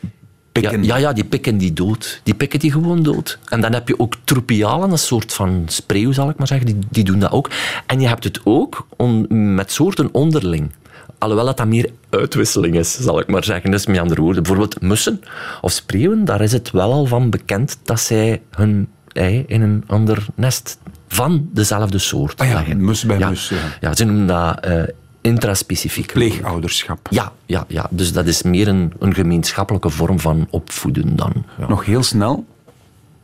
pikken. 0.53 0.85
ja, 0.85 0.97
ja, 0.97 1.13
die 1.13 1.25
pikken 1.25 1.59
die 1.59 1.73
dood. 1.73 2.21
Die 2.23 2.35
pikken 2.35 2.59
die 2.59 2.73
gewoon 2.73 3.03
dood. 3.03 3.39
En 3.49 3.61
dan 3.61 3.73
heb 3.73 3.89
je 3.89 3.99
ook 3.99 4.15
tropialen, 4.25 4.91
een 4.91 4.99
soort 4.99 5.33
van 5.33 5.63
spreeuw, 5.67 6.13
zal 6.13 6.29
ik 6.29 6.37
maar 6.39 6.47
zeggen. 6.47 6.67
Die, 6.67 6.77
die 6.91 7.05
doen 7.05 7.19
dat 7.19 7.31
ook. 7.33 7.51
En 7.87 8.01
je 8.01 8.07
hebt 8.09 8.25
het 8.25 8.41
ook 8.45 8.87
on- 8.97 9.55
met 9.55 9.73
soorten 9.73 10.09
onderling. 10.13 10.71
Alhoewel 11.19 11.47
dat, 11.47 11.57
dat 11.57 11.67
meer 11.67 11.91
uitwisseling 12.11 12.75
is, 12.77 12.93
zal 13.01 13.21
ik 13.21 13.27
maar 13.29 13.45
zeggen. 13.45 13.71
Dus 13.71 13.87
met 13.87 13.99
andere 13.99 14.21
woorden, 14.21 14.43
bijvoorbeeld 14.43 14.81
mussen 14.81 15.21
of 15.61 15.73
spreeuwen, 15.73 16.25
daar 16.25 16.41
is 16.41 16.53
het 16.53 16.71
wel 16.71 16.93
al 16.93 17.07
van 17.07 17.31
bekend 17.31 17.79
dat 17.83 18.01
zij 18.01 18.43
hun 18.51 18.89
ei 19.13 19.45
in 19.47 19.63
een 19.63 19.85
ander 19.87 20.27
nest 20.35 20.79
van 21.09 21.49
dezelfde 21.53 21.99
soort 21.99 22.40
Ah 22.40 22.49
ja, 22.49 22.64
mus 22.77 23.05
bij 23.05 23.19
mus, 23.19 23.49
ja. 23.49 23.57
Ja, 23.81 23.95
ze 23.95 24.05
noemen 24.05 24.27
dat 24.27 24.61
eh 24.61 24.83
intraspecifiek. 25.21 26.12
Pleegouderschap. 26.12 27.07
Ja, 27.11 27.33
ja, 27.47 27.64
ja, 27.69 27.87
dus 27.90 28.12
dat 28.12 28.27
is 28.27 28.42
meer 28.42 28.69
een, 28.69 28.92
een 28.99 29.14
gemeenschappelijke 29.14 29.90
vorm 29.90 30.21
van 30.21 30.47
opvoeden 30.51 31.16
dan. 31.16 31.33
Ja. 31.59 31.69
Nog 31.69 31.85
heel 31.85 32.03
snel. 32.03 32.45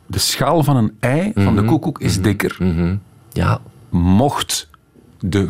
De 0.05 0.19
schaal 0.19 0.63
van 0.63 0.75
een 0.75 0.91
ei 0.99 1.31
van 1.33 1.43
Mhm. 1.43 1.55
de 1.55 1.63
koekoek 1.63 1.99
is 1.99 2.21
dikker. 2.21 2.57
ja, 3.31 3.59
Mocht 3.89 4.69
de 5.19 5.47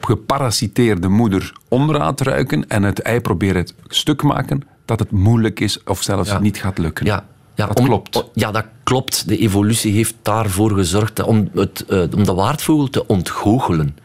geparasiteerde 0.00 1.08
moeder 1.08 1.52
onderuit 1.68 2.20
ruiken 2.20 2.68
en 2.68 2.82
het 2.82 3.00
ei 3.00 3.20
proberen 3.20 3.56
het 3.56 3.74
stuk 3.86 4.22
maken, 4.22 4.60
dat 4.84 4.98
het 4.98 5.10
moeilijk 5.10 5.60
is 5.60 5.82
of 5.84 6.02
zelfs 6.02 6.30
Ja. 6.30 6.38
niet 6.38 6.58
gaat 6.58 6.78
lukken. 6.78 7.06
Ja, 7.06 7.24
ja, 7.56 7.66
Dat 7.66 7.78
om- 7.78 7.84
klopt. 7.84 8.24
Ja, 8.34 8.50
dat 8.50 8.64
klopt. 8.82 9.28
De 9.28 9.36
evolutie 9.38 9.92
heeft 9.92 10.14
daarvoor 10.22 10.70
gezorgd 10.70 11.22
om, 11.22 11.48
het, 11.54 11.84
eh, 11.88 12.02
om 12.16 12.24
de 12.24 12.34
waardvogel 12.34 12.88
te 12.90 13.06
ontgoochelen. 13.06 13.96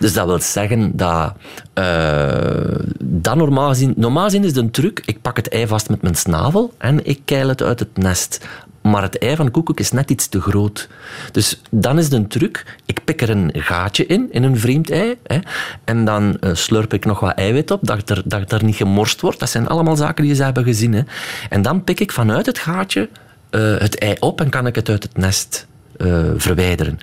Dus 0.00 0.12
dat 0.12 0.26
wil 0.26 0.40
zeggen 0.40 0.96
dat, 0.96 1.32
eh, 1.72 2.76
dat 3.04 3.36
normaal 3.36 3.68
gezien... 3.68 3.94
Normaal 3.96 4.24
gezien 4.24 4.42
is 4.42 4.48
het 4.48 4.56
een 4.58 4.70
truc, 4.70 5.02
ik 5.04 5.22
pak 5.22 5.36
het 5.36 5.48
ei 5.48 5.66
vast 5.66 5.88
met 5.88 6.02
mijn 6.02 6.14
snavel 6.14 6.72
en 6.78 7.06
ik 7.06 7.20
keil 7.24 7.48
het 7.48 7.62
uit 7.62 7.78
het 7.78 7.96
nest. 7.96 8.46
Maar 8.90 9.02
het 9.02 9.18
ei 9.18 9.36
van 9.36 9.46
de 9.46 9.52
koekoek 9.52 9.80
is 9.80 9.92
net 9.92 10.10
iets 10.10 10.26
te 10.28 10.40
groot. 10.40 10.88
Dus 11.32 11.60
dan 11.70 11.98
is 11.98 12.10
een 12.10 12.28
truc. 12.28 12.78
Ik 12.84 13.04
pik 13.04 13.22
er 13.22 13.30
een 13.30 13.50
gaatje 13.54 14.06
in, 14.06 14.32
in 14.32 14.42
een 14.42 14.58
vreemd 14.58 14.90
ei. 14.90 15.16
Hè, 15.22 15.38
en 15.84 16.04
dan 16.04 16.38
eh, 16.40 16.54
slurp 16.54 16.92
ik 16.92 17.04
nog 17.04 17.20
wat 17.20 17.34
eiwit 17.34 17.70
op, 17.70 17.80
dat 17.82 18.10
er, 18.10 18.22
dat 18.24 18.52
er 18.52 18.64
niet 18.64 18.76
gemorst 18.76 19.20
wordt. 19.20 19.38
Dat 19.38 19.50
zijn 19.50 19.68
allemaal 19.68 19.96
zaken 19.96 20.24
die 20.24 20.34
ze 20.34 20.42
hebben 20.42 20.64
gezien. 20.64 20.92
Hè. 20.92 21.02
En 21.48 21.62
dan 21.62 21.84
pik 21.84 22.00
ik 22.00 22.12
vanuit 22.12 22.46
het 22.46 22.58
gaatje 22.58 23.08
eh, 23.50 23.78
het 23.78 23.98
ei 23.98 24.16
op 24.20 24.40
en 24.40 24.48
kan 24.48 24.66
ik 24.66 24.74
het 24.74 24.88
uit 24.88 25.02
het 25.02 25.16
nest 25.16 25.66
eh, 25.96 26.24
verwijderen. 26.36 26.98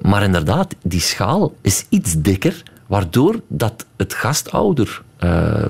Maar 0.00 0.22
inderdaad, 0.22 0.74
die 0.82 1.00
schaal 1.00 1.54
is 1.60 1.86
iets 1.88 2.14
dikker, 2.18 2.62
waardoor 2.86 3.40
dat 3.48 3.86
het 3.96 4.14
gastouder 4.14 5.02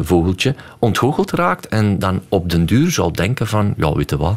vogeltje 0.00 0.54
ontgoocheld 0.78 1.30
raakt 1.30 1.68
en 1.68 1.98
dan 1.98 2.20
op 2.28 2.50
den 2.50 2.66
duur 2.66 2.90
zou 2.90 3.12
denken 3.12 3.46
van, 3.46 3.74
ja, 3.76 3.92
weet 3.92 4.10
je 4.10 4.16
wat, 4.16 4.36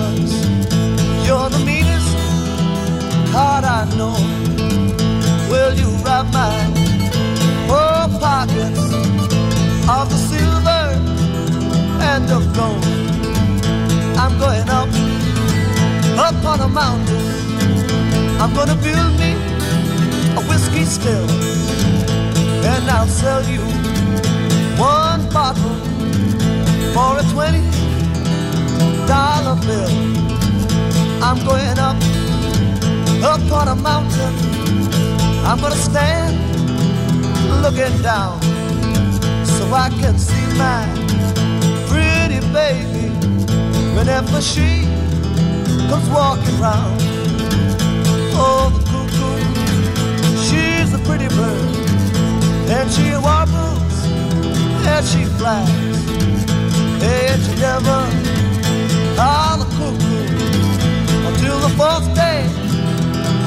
heart 3.31 3.63
I 3.63 3.85
know. 3.97 4.15
Will 5.49 5.73
you 5.73 5.89
rob 6.05 6.27
my 6.33 6.51
poor 7.67 8.19
pockets 8.19 8.83
of 9.95 10.05
the 10.11 10.19
silver 10.29 10.85
and 12.11 12.25
of 12.37 12.43
gold? 12.57 12.85
I'm 14.21 14.33
going 14.37 14.69
up, 14.69 14.89
up 16.27 16.37
on 16.51 16.59
a 16.61 16.67
mountain. 16.67 17.23
I'm 18.41 18.53
gonna 18.53 18.75
build 18.75 19.13
me 19.21 19.31
a 20.39 20.41
whiskey 20.49 20.85
still, 20.85 21.29
and 22.73 22.83
I'll 22.89 23.07
sell 23.07 23.43
you 23.53 23.61
one 24.77 25.21
bottle 25.29 25.77
for 26.93 27.11
a 27.21 27.23
twenty 27.33 27.63
dollar 29.07 29.55
bill. 29.65 29.91
I'm 31.23 31.37
going 31.45 31.77
up 31.77 32.20
up 33.23 33.51
on 33.51 33.67
a 33.67 33.75
mountain. 33.75 34.33
I'm 35.45 35.59
gonna 35.59 35.75
stand 35.75 36.35
looking 37.61 38.01
down 38.01 38.41
so 39.45 39.63
I 39.73 39.89
can 40.01 40.17
see 40.17 40.45
my 40.57 40.85
pretty 41.87 42.39
baby 42.51 43.09
whenever 43.95 44.41
she 44.41 44.85
comes 45.89 46.09
walking 46.09 46.59
round. 46.59 46.99
Oh, 48.33 48.71
the 48.73 48.81
cuckoo, 48.89 49.37
she's 50.45 50.93
a 50.93 50.99
pretty 51.05 51.27
bird, 51.35 51.69
and 52.69 52.89
she 52.91 53.11
warbles 53.27 53.97
and 54.87 55.05
she 55.05 55.25
flies, 55.37 55.69
and 57.03 57.41
she 57.43 57.55
never 57.59 58.01
ah 59.19 59.57
the 59.59 59.65
cuckoo 59.77 60.21
until 61.27 61.59
the 61.59 61.69
fourth 61.77 62.15
day 62.15 62.60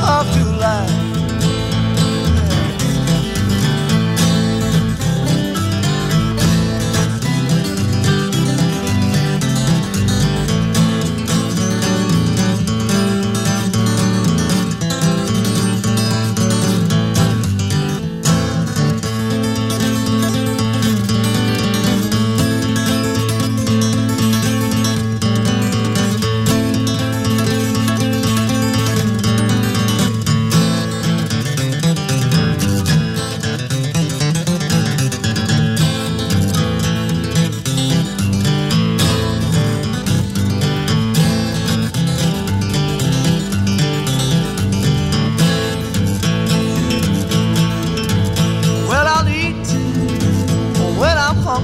of 0.07 0.27
July. 0.33 1.04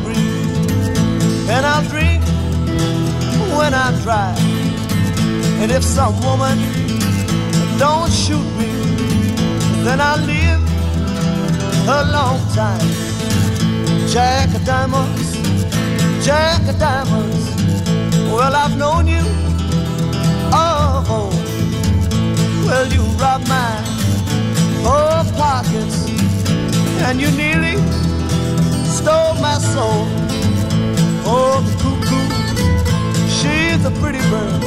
When 0.04 1.50
and 1.50 1.66
I'll 1.66 1.86
drink 1.88 2.22
when 3.58 3.74
I'm 3.74 3.94
dry. 4.00 4.34
And 5.60 5.70
if 5.70 5.82
some 5.82 6.14
woman 6.22 6.58
don't 7.78 8.10
shoot 8.10 8.48
me, 8.58 8.70
then 9.84 10.00
I'll 10.00 10.24
live 10.24 10.60
a 11.88 12.02
long 12.12 12.38
time. 12.54 12.88
Jack 14.08 14.54
of 14.54 14.64
diamonds, 14.64 15.32
Jack 16.24 16.62
of 16.68 16.78
diamonds. 16.78 17.44
Well, 18.32 18.54
I've 18.54 18.76
known 18.76 19.06
you. 19.06 19.24
Oh, 20.52 21.30
well, 22.66 22.86
you 22.92 23.02
robbed 23.22 23.48
my 23.48 23.72
whole 24.84 25.24
pockets 25.36 26.08
and 27.02 27.20
you 27.20 27.30
nearly 27.32 27.76
stole 29.00 29.34
my 29.40 29.56
soul. 29.58 30.04
Oh, 31.32 31.56
the 31.66 31.74
cuckoo, 31.82 32.26
she's 33.38 33.82
a 33.84 33.92
pretty 34.00 34.22
bird, 34.30 34.62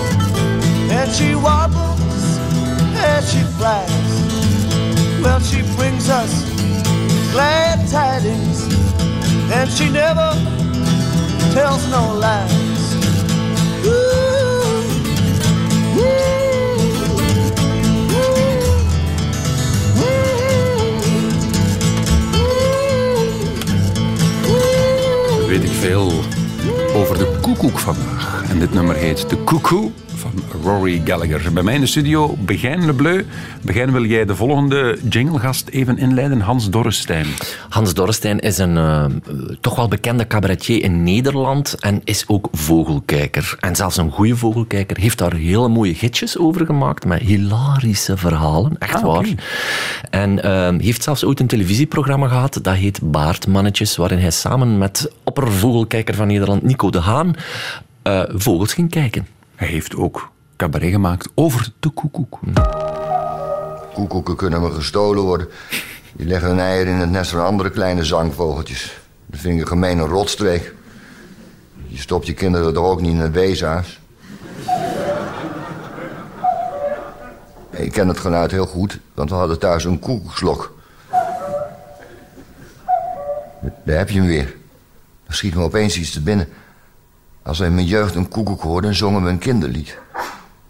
and 0.98 1.12
she 1.12 1.36
wobbles 1.36 2.24
and 3.10 3.24
she 3.26 3.42
flies. 3.58 4.12
Well, 5.22 5.40
she 5.40 5.62
brings 5.76 6.10
us 6.10 6.34
glad 7.32 7.88
tidings, 7.90 8.60
and 9.52 9.70
she 9.70 9.90
never 9.90 10.30
tells 11.54 11.84
no 11.92 12.04
lies. 12.26 12.63
Veel 25.84 26.12
over 26.96 27.18
de 27.18 27.38
koekoek 27.42 27.80
vandaag. 27.80 28.44
En 28.50 28.60
dit 28.60 28.74
nummer 28.74 28.96
heet 28.96 29.30
De 29.30 29.38
Koekoe 29.38 29.92
van 30.16 30.32
Rory 30.64 31.02
Gallagher. 31.06 31.54
Bij 31.54 31.64
mij 31.64 31.74
in 31.74 31.80
de 31.80 31.88
studio, 31.88 32.36
Begijn 32.40 32.86
Le 32.86 32.94
Bleu. 32.94 33.26
Begijn, 33.62 33.92
wil 33.92 34.06
jij 34.06 34.26
de 34.26 34.36
volgende 34.36 34.98
jingle-gast 35.10 35.68
even 35.68 35.98
inleiden? 35.98 36.40
Hans 36.42 36.70
Dorrestein. 36.70 37.26
Hans 37.70 37.94
Dorrestein 37.94 38.40
is 38.40 38.58
een 38.58 38.78
eh, 38.78 39.06
toch 39.62 39.76
wel 39.76 39.88
bekende 39.88 40.28
cabaretier 40.28 40.84
in 40.84 41.04
Nederland 41.04 41.76
en 41.80 42.02
is 42.04 42.24
ook 42.28 42.48
vogelkijker. 42.52 43.56
En 43.60 43.76
zelfs 43.76 43.98
een 43.98 44.12
goede 44.12 44.36
vogelkijker 44.36 44.98
heeft 44.98 45.18
daar 45.18 45.34
hele 45.34 45.68
mooie 45.68 45.96
gidsjes 45.96 46.38
over 46.38 46.66
gemaakt 46.66 47.06
met 47.06 47.22
hilarische 47.22 48.18
verhalen, 48.18 48.76
echt 48.80 48.96
Ah, 48.96 49.04
waar. 49.04 49.28
En 50.10 50.44
eh, 50.44 50.70
heeft 50.78 51.04
zelfs 51.04 51.24
ooit 51.24 51.40
een 51.40 51.48
televisieprogramma 51.48 52.28
gehad, 52.28 52.60
dat 52.62 52.76
heet 52.76 53.00
Baardmannetjes, 53.12 53.96
waarin 53.96 54.20
hij 54.20 54.32
samen 54.32 54.78
met 54.78 55.12
oppervogelkijker 55.34 56.16
van 56.16 56.28
Nederland, 56.28 56.64
Nico 56.64 56.90
de 56.90 57.00
Haan, 57.00 57.36
eh, 58.02 58.24
vogels 58.28 58.74
ging 58.74 58.90
kijken. 58.90 59.28
Hij 59.56 59.68
heeft 59.68 59.96
ook 59.96 60.32
cabaret 60.58 60.92
gemaakt 60.92 61.30
over 61.36 61.70
de 61.80 61.90
koekoek. 61.90 62.40
Koekoeken 63.94 64.36
kunnen 64.36 64.62
maar 64.62 64.72
gestolen 64.72 65.24
worden. 65.24 65.48
Die 66.16 66.28
leggen 66.28 66.50
hun 66.50 66.60
eieren 66.60 66.94
in 66.94 67.00
het 67.00 67.10
nest 67.10 67.32
van 67.32 67.46
andere 67.46 67.70
kleine 67.70 68.04
zangvogeltjes. 68.04 69.00
Dat 69.26 69.40
vind 69.40 69.54
ik 69.56 69.62
een 69.62 69.68
gemene 69.68 70.06
rotstreek. 70.06 70.74
Je 71.88 71.98
stopt 71.98 72.26
je 72.26 72.34
kinderen 72.34 72.74
toch 72.74 72.86
ook 72.86 73.02
niet 73.02 73.12
in 73.12 73.20
het 73.20 73.34
weeshuis? 73.34 74.00
Ik 77.72 77.92
ken 77.92 78.08
het 78.08 78.20
geluid 78.20 78.52
heel 78.52 78.66
goed, 78.66 79.00
want 79.14 79.30
we 79.30 79.36
hadden 79.36 79.60
thuis 79.60 79.84
een 79.84 80.00
koekoekslok. 80.00 80.76
Daar 83.84 83.98
heb 83.98 84.10
je 84.10 84.20
hem 84.20 84.28
weer. 84.28 84.62
Schiet 85.34 85.56
me 85.56 85.62
opeens 85.62 85.98
iets 85.98 86.12
te 86.12 86.22
binnen. 86.22 86.48
Als 87.44 87.60
we 87.60 87.66
in 87.66 87.74
mijn 87.74 87.88
jeugd 87.88 88.16
een 88.16 88.28
koekoek 88.28 88.62
hoorden, 88.62 88.96
zongen 88.96 89.24
we 89.24 89.30
een 89.30 89.38
kinderlied. 89.38 89.98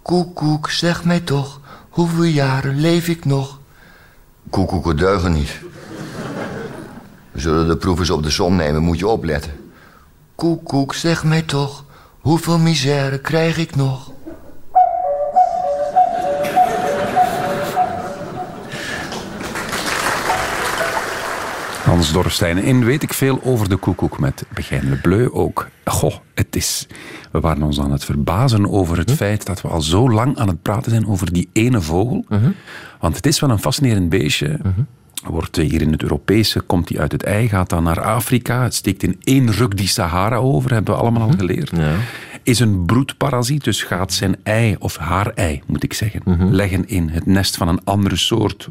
Koekoek, 0.01 0.69
zeg 0.69 1.03
mij 1.03 1.19
toch, 1.19 1.59
hoeveel 1.89 2.23
jaren 2.23 2.79
leef 2.79 3.07
ik 3.07 3.25
nog? 3.25 3.59
Koekoeken 4.49 4.97
deugen 4.97 5.31
niet. 5.31 5.59
We 7.31 7.39
zullen 7.39 7.67
de 7.67 7.77
proef 7.77 7.99
eens 7.99 8.09
op 8.09 8.23
de 8.23 8.29
som 8.29 8.55
nemen, 8.55 8.81
moet 8.81 8.99
je 8.99 9.07
opletten. 9.07 9.51
Koekoek, 10.35 10.93
zeg 10.93 11.23
mij 11.23 11.41
toch, 11.41 11.85
hoeveel 12.19 12.57
misère 12.57 13.19
krijg 13.19 13.57
ik 13.57 13.75
nog? 13.75 14.11
Hans 21.93 22.11
Dorrestein. 22.11 22.57
En 22.57 22.85
weet 22.85 23.03
ik 23.03 23.13
veel 23.13 23.39
over 23.43 23.69
de 23.69 23.75
koekoek 23.75 24.19
met 24.19 24.45
Begijn 24.53 24.89
Le 24.89 24.95
Bleu 24.95 25.29
ook. 25.31 25.69
Goh, 25.85 26.13
het 26.33 26.55
is... 26.55 26.87
We 27.31 27.39
waren 27.39 27.63
ons 27.63 27.79
aan 27.79 27.91
het 27.91 28.05
verbazen 28.05 28.71
over 28.71 28.97
het 28.97 29.11
feit 29.11 29.45
dat 29.45 29.61
we 29.61 29.67
al 29.67 29.81
zo 29.81 30.09
lang 30.09 30.37
aan 30.37 30.47
het 30.47 30.61
praten 30.61 30.91
zijn 30.91 31.07
over 31.07 31.33
die 31.33 31.49
ene 31.53 31.81
vogel. 31.81 32.25
Want 32.99 33.15
het 33.15 33.25
is 33.25 33.39
wel 33.39 33.49
een 33.49 33.59
fascinerend 33.59 34.09
beestje. 34.09 34.59
Wordt 35.23 35.55
hier 35.55 35.81
in 35.81 35.91
het 35.91 36.03
Europese, 36.03 36.61
komt 36.61 36.89
hij 36.89 36.99
uit 36.99 37.11
het 37.11 37.23
ei, 37.23 37.49
gaat 37.49 37.69
dan 37.69 37.83
naar 37.83 38.01
Afrika, 38.01 38.63
het 38.63 38.73
steekt 38.73 39.03
in 39.03 39.19
één 39.23 39.51
ruk 39.51 39.77
die 39.77 39.87
Sahara 39.87 40.35
over, 40.35 40.73
hebben 40.73 40.93
we 40.93 40.99
allemaal 40.99 41.27
al 41.27 41.33
geleerd. 41.37 41.77
Ja. 41.77 41.95
Is 42.43 42.59
een 42.59 42.85
broedparasiet, 42.85 43.63
dus 43.63 43.83
gaat 43.83 44.13
zijn 44.13 44.35
ei, 44.43 44.75
of 44.79 44.97
haar 44.97 45.27
ei 45.27 45.61
moet 45.67 45.83
ik 45.83 45.93
zeggen, 45.93 46.21
leggen 46.55 46.87
in 46.87 47.09
het 47.09 47.25
nest 47.25 47.57
van 47.57 47.67
een 47.67 47.83
andere 47.83 48.15
soort. 48.15 48.69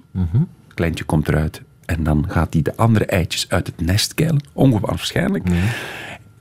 Kleintje 0.74 1.04
komt 1.04 1.28
eruit 1.28 1.62
en 1.96 2.02
dan 2.04 2.24
gaat 2.28 2.52
hij 2.52 2.62
de 2.62 2.76
andere 2.76 3.04
eitjes 3.06 3.46
uit 3.48 3.66
het 3.66 3.80
nest 3.86 4.14
keilen. 4.14 4.40
Onwaarschijnlijk. 4.52 5.44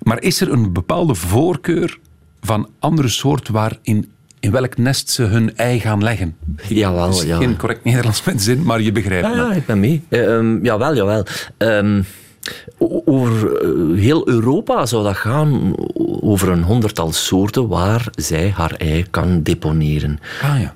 Maar 0.03 0.21
is 0.21 0.41
er 0.41 0.51
een 0.51 0.73
bepaalde 0.73 1.15
voorkeur 1.15 1.99
van 2.41 2.69
andere 2.79 3.07
soort 3.07 3.49
waarin 3.49 4.11
in 4.39 4.51
welk 4.51 4.77
nest 4.77 5.09
ze 5.09 5.23
hun 5.23 5.55
ei 5.57 5.79
gaan 5.79 6.03
leggen? 6.03 6.35
Jawel, 6.67 7.05
Dat 7.05 7.15
is 7.15 7.23
ja. 7.23 7.37
geen 7.37 7.57
correct 7.57 7.83
Nederlands 7.83 8.23
met 8.23 8.41
zin, 8.41 8.63
maar 8.63 8.81
je 8.81 8.91
begrijpt 8.91 9.27
Ja, 9.27 9.35
ja, 9.35 9.53
ik 9.53 9.65
ben 9.65 9.79
mee. 9.79 10.03
Eh, 10.09 10.35
ehm, 10.35 10.63
jawel, 10.65 10.95
jawel. 10.95 11.25
O- 11.57 12.01
Over 13.05 13.61
eh, 13.61 13.99
heel 13.99 14.27
Europa 14.27 14.85
zou 14.85 15.03
dat 15.03 15.15
gaan 15.15 15.75
over 16.21 16.49
een 16.49 16.63
honderdtal 16.63 17.11
soorten 17.11 17.67
waar 17.67 18.07
zij 18.15 18.49
haar 18.55 18.71
ei 18.77 19.05
kan 19.09 19.43
deponeren. 19.43 20.19
Ah 20.41 20.61
ja. 20.61 20.73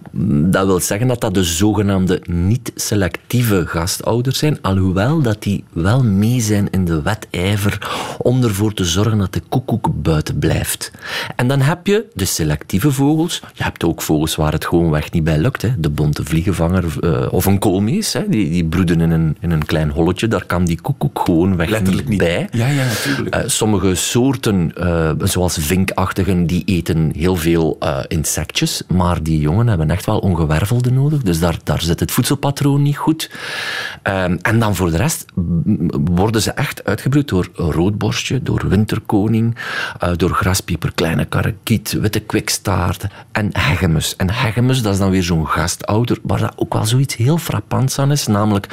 Dat 0.50 0.66
wil 0.66 0.80
zeggen 0.80 1.08
dat 1.08 1.22
dat 1.22 1.34
de 1.34 1.44
zogenaamde 1.44 2.22
niet-selectieve 2.26 3.66
gastouders 3.68 4.38
zijn, 4.38 4.62
alhoewel 4.62 5.22
dat 5.22 5.44
die 5.44 5.64
wel 5.74 6.04
mee 6.04 6.40
zijn 6.42 6.70
in 6.70 6.86
de 6.86 7.02
wedijver 7.02 7.92
om 8.18 8.44
ervoor 8.44 8.74
te 8.74 8.86
zorgen 8.86 9.18
dat 9.18 9.34
de 9.34 9.42
koekoek 9.50 9.90
buiten 10.02 10.40
blijft. 10.40 10.92
En 11.36 11.48
dan 11.48 11.62
heb 11.62 11.88
je 11.88 12.06
de 12.14 12.26
selectieve 12.26 12.92
vogels. 12.92 13.42
Je 13.54 13.64
hebt 13.64 13.84
ook 13.84 14.02
vogels 14.02 14.36
waar 14.36 14.52
het 14.52 14.66
gewoonweg 14.66 15.12
niet 15.12 15.24
bij 15.24 15.38
lukt. 15.38 15.62
Hè. 15.62 15.70
De 15.78 15.90
bonte 15.90 16.26
vliegenvanger 16.26 16.86
eh, 17.02 17.34
of 17.34 17.46
een 17.46 17.60
koolmees, 17.60 18.14
hè. 18.14 18.30
Die, 18.30 18.50
die 18.50 18.66
broeden 18.66 19.02
in 19.02 19.12
een, 19.12 19.38
in 19.40 19.52
een 19.52 19.66
klein 19.66 19.90
holletje. 19.90 20.28
Daar 20.28 20.46
kan 20.46 20.66
die 20.66 20.82
koekoek 20.82 21.20
gewoonweg 21.56 21.70
Letterlijk 21.70 22.08
niet 22.08 22.18
bij. 22.18 22.48
Ja, 22.52 22.68
ja, 22.68 22.84
natuurlijk. 22.84 23.36
Eh, 23.36 23.42
sommige 23.46 23.96
soorten, 23.96 24.72
eh, 24.76 25.12
zoals 25.20 25.58
vinkachtigen, 25.60 26.48
die 26.48 26.64
eten 26.66 27.12
heel 27.16 27.36
veel 27.36 27.76
eh, 27.80 28.00
insectjes, 28.08 28.84
maar 28.88 29.24
die 29.24 29.40
jongen 29.40 29.68
hebben 29.68 29.90
echt 29.90 30.06
wel 30.06 30.20
ongewervelde 30.20 30.92
nodig, 30.92 31.22
dus 31.22 31.40
daar, 31.40 31.58
daar 31.64 31.82
zit 31.82 32.00
het 32.00 32.12
voedselpatroon 32.12 32.82
niet 32.82 32.98
goed. 32.98 33.32
Ehm, 34.02 34.38
en 34.42 34.60
dan 34.60 34.76
voor 34.76 34.92
de 34.92 34.98
rest 34.98 35.26
worden 35.92 36.42
ze 36.42 36.52
echt 36.52 36.84
uitgebroed 36.84 37.28
door 37.28 37.50
roodborstje, 37.54 38.44
door 38.44 38.68
winterkoning, 38.68 39.56
door 40.16 40.30
graspieper, 40.30 40.94
kleine 40.94 41.26
karakiet, 41.26 41.92
witte 41.92 42.20
kwikstaart 42.20 43.06
en 43.32 43.50
hegemus. 43.52 44.16
En 44.16 44.32
hegemus, 44.32 44.82
dat 44.82 44.94
is 44.94 45.00
dan 45.00 45.10
weer 45.10 45.24
zo'n 45.24 45.48
gastouder, 45.48 46.18
waar 46.22 46.40
dat 46.40 46.54
ook 46.56 46.74
wel 46.74 46.86
zoiets 46.86 47.16
heel 47.16 47.38
frappants 47.38 48.00
aan 48.00 48.12
is, 48.12 48.28
namelijk 48.28 48.68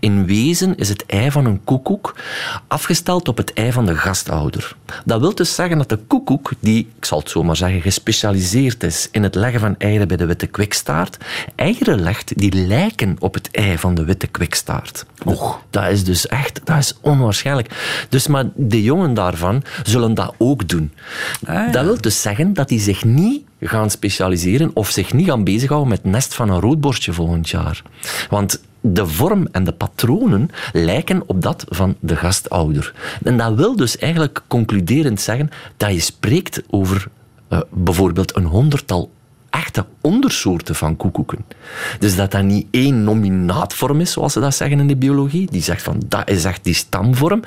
in 0.00 0.26
wezen 0.26 0.76
is 0.76 0.88
het 0.88 1.06
ei 1.06 1.30
van 1.30 1.46
een 1.46 1.64
koekoek 1.64 2.14
afgesteld 2.68 3.28
op 3.28 3.36
het 3.36 3.52
ei 3.52 3.72
van 3.72 3.86
de 3.86 3.96
gastouder. 3.96 4.76
Dat 5.04 5.20
wil 5.20 5.34
dus 5.34 5.54
zeggen 5.54 5.78
dat 5.78 5.88
de 5.88 5.96
koekoek, 5.96 6.50
die, 6.60 6.88
ik 6.96 7.04
zal 7.04 7.18
het 7.18 7.30
zo 7.30 7.42
maar 7.42 7.56
zeggen, 7.56 7.80
gespecialiseerd 7.80 8.82
is 8.82 9.08
in 9.10 9.22
het 9.22 9.34
leggen 9.34 9.60
van 9.60 9.74
eieren 9.78 10.08
bij 10.08 10.16
de 10.16 10.26
witte 10.26 10.46
kwikstaart, 10.46 11.16
eieren 11.54 12.02
legt 12.02 12.38
die 12.38 12.52
lijken 12.52 13.16
op 13.18 13.34
het 13.34 13.48
ei 13.50 13.78
van 13.78 13.94
de 13.94 14.04
witte 14.04 14.26
kwikstaart. 14.26 15.06
Och. 15.24 15.60
Dat 15.70 15.90
is 15.90 16.04
dus 16.04 16.26
echt, 16.26 16.60
dat 16.64 16.78
is 16.78 16.94
onwaarschijnlijk. 17.00 18.06
Dus 18.08 18.26
maar 18.26 18.44
de 18.54 18.82
jongen 18.82 19.14
daarvan 19.14 19.62
zullen 19.82 20.14
dat 20.14 20.34
ook 20.38 20.68
doen. 20.68 20.92
Dat 21.70 21.84
wil 21.84 22.00
dus 22.00 22.22
zeggen 22.22 22.52
dat 22.52 22.68
die 22.68 22.80
zich 22.80 23.04
niet 23.04 23.42
gaan 23.60 23.90
specialiseren 23.90 24.70
of 24.74 24.90
zich 24.90 25.12
niet 25.12 25.26
gaan 25.26 25.44
bezighouden 25.44 25.88
met 25.88 26.02
het 26.02 26.12
nest 26.12 26.34
van 26.34 26.50
een 26.50 26.60
roodborstje 26.60 27.12
volgend 27.12 27.48
jaar. 27.48 27.82
Want 28.28 28.60
de 28.94 29.06
vorm 29.06 29.48
en 29.52 29.64
de 29.64 29.72
patronen 29.72 30.50
lijken 30.72 31.22
op 31.26 31.42
dat 31.42 31.64
van 31.68 31.96
de 32.00 32.16
gastouder. 32.16 32.94
En 33.22 33.36
dat 33.36 33.54
wil 33.54 33.76
dus 33.76 33.98
eigenlijk 33.98 34.42
concluderend 34.46 35.20
zeggen 35.20 35.50
dat 35.76 35.92
je 35.92 36.00
spreekt 36.00 36.62
over 36.70 37.08
eh, 37.48 37.60
bijvoorbeeld 37.70 38.36
een 38.36 38.44
honderdtal 38.44 39.10
echte 39.50 39.86
ondersoorten 40.00 40.74
van 40.74 40.96
koekoeken. 40.96 41.44
Dus 41.98 42.16
dat 42.16 42.30
dat 42.30 42.42
niet 42.42 42.66
één 42.70 43.04
nominaatvorm 43.04 44.00
is, 44.00 44.12
zoals 44.12 44.32
ze 44.32 44.40
dat 44.40 44.54
zeggen 44.54 44.78
in 44.78 44.86
de 44.86 44.96
biologie. 44.96 45.50
Die 45.50 45.62
zegt 45.62 45.82
van, 45.82 46.02
dat 46.06 46.30
is 46.30 46.44
echt 46.44 46.64
die 46.64 46.74
stamvorm. 46.74 47.42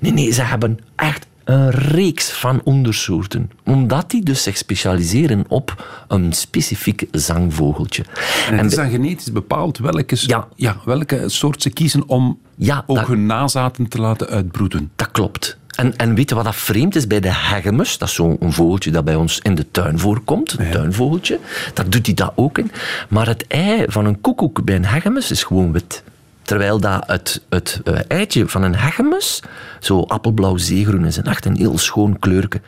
Nee, 0.00 0.12
nee, 0.12 0.30
ze 0.30 0.42
hebben 0.42 0.78
echt 0.96 1.26
een 1.44 1.70
reeks 1.70 2.30
van 2.30 2.60
ondersoorten. 2.64 3.50
Omdat 3.64 4.10
die 4.10 4.22
dus 4.22 4.42
zich 4.42 4.56
specialiseren 4.56 5.44
op 5.48 5.84
een 6.08 6.32
specifiek 6.32 7.06
zangvogeltje. 7.10 8.04
En 8.50 8.56
het 8.58 8.66
is 8.70 8.76
dan 8.76 8.90
genetisch 8.90 9.32
bepaald 9.32 9.78
welke, 9.78 10.16
Ja. 10.56 10.76
welke 10.84 11.22
soort 11.26 11.62
ze 11.62 11.70
kiezen 11.70 12.08
om 12.08 12.38
Ja, 12.56 12.84
ook 12.86 12.96
dat- 12.96 13.06
hun 13.06 13.26
nazaten 13.26 13.88
te 13.88 14.00
laten 14.00 14.28
uitbroeden. 14.28 14.90
Dat 14.96 15.10
klopt. 15.10 15.56
En, 15.76 15.96
en 15.96 16.14
weet 16.14 16.28
je 16.28 16.34
wat 16.34 16.44
dat 16.44 16.56
vreemd 16.56 16.96
is 16.96 17.06
bij 17.06 17.20
de 17.20 17.34
hegemus? 17.34 17.98
Dat 17.98 18.08
is 18.08 18.14
zo'n 18.14 18.36
vogeltje 18.40 18.90
dat 18.90 19.04
bij 19.04 19.14
ons 19.14 19.38
in 19.38 19.54
de 19.54 19.70
tuin 19.70 19.98
voorkomt. 19.98 20.58
Een 20.58 20.70
tuinvogeltje. 20.70 21.38
Dat 21.74 21.92
doet 21.92 22.06
hij 22.06 22.14
dat 22.14 22.32
ook 22.34 22.58
in. 22.58 22.70
Maar 23.08 23.26
het 23.26 23.46
ei 23.46 23.84
van 23.86 24.04
een 24.04 24.20
koekoek 24.20 24.64
bij 24.64 24.74
een 24.74 24.84
hegemus 24.86 25.30
is 25.30 25.42
gewoon 25.42 25.72
wit. 25.72 26.02
Terwijl 26.44 26.80
dat 26.80 27.04
het, 27.06 27.42
het 27.48 27.80
eh, 27.84 27.98
eitje 28.08 28.48
van 28.48 28.62
een 28.62 28.76
hegemus 28.76 29.42
zo 29.80 30.00
appelblauw 30.00 30.56
zeegroen 30.56 31.04
is. 31.04 31.16
En 31.16 31.24
echt 31.24 31.44
een 31.44 31.56
heel 31.56 31.78
schoon 31.78 32.18
kleurke. 32.18 32.60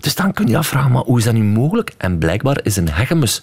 Dus 0.00 0.14
dan 0.14 0.32
kun 0.32 0.46
je 0.46 0.56
afvragen, 0.56 0.92
maar 0.92 1.02
hoe 1.02 1.18
is 1.18 1.24
dat 1.24 1.34
nu 1.34 1.42
mogelijk? 1.42 1.94
En 1.98 2.18
blijkbaar 2.18 2.60
is 2.62 2.76
een 2.76 2.90
hegemus 2.90 3.40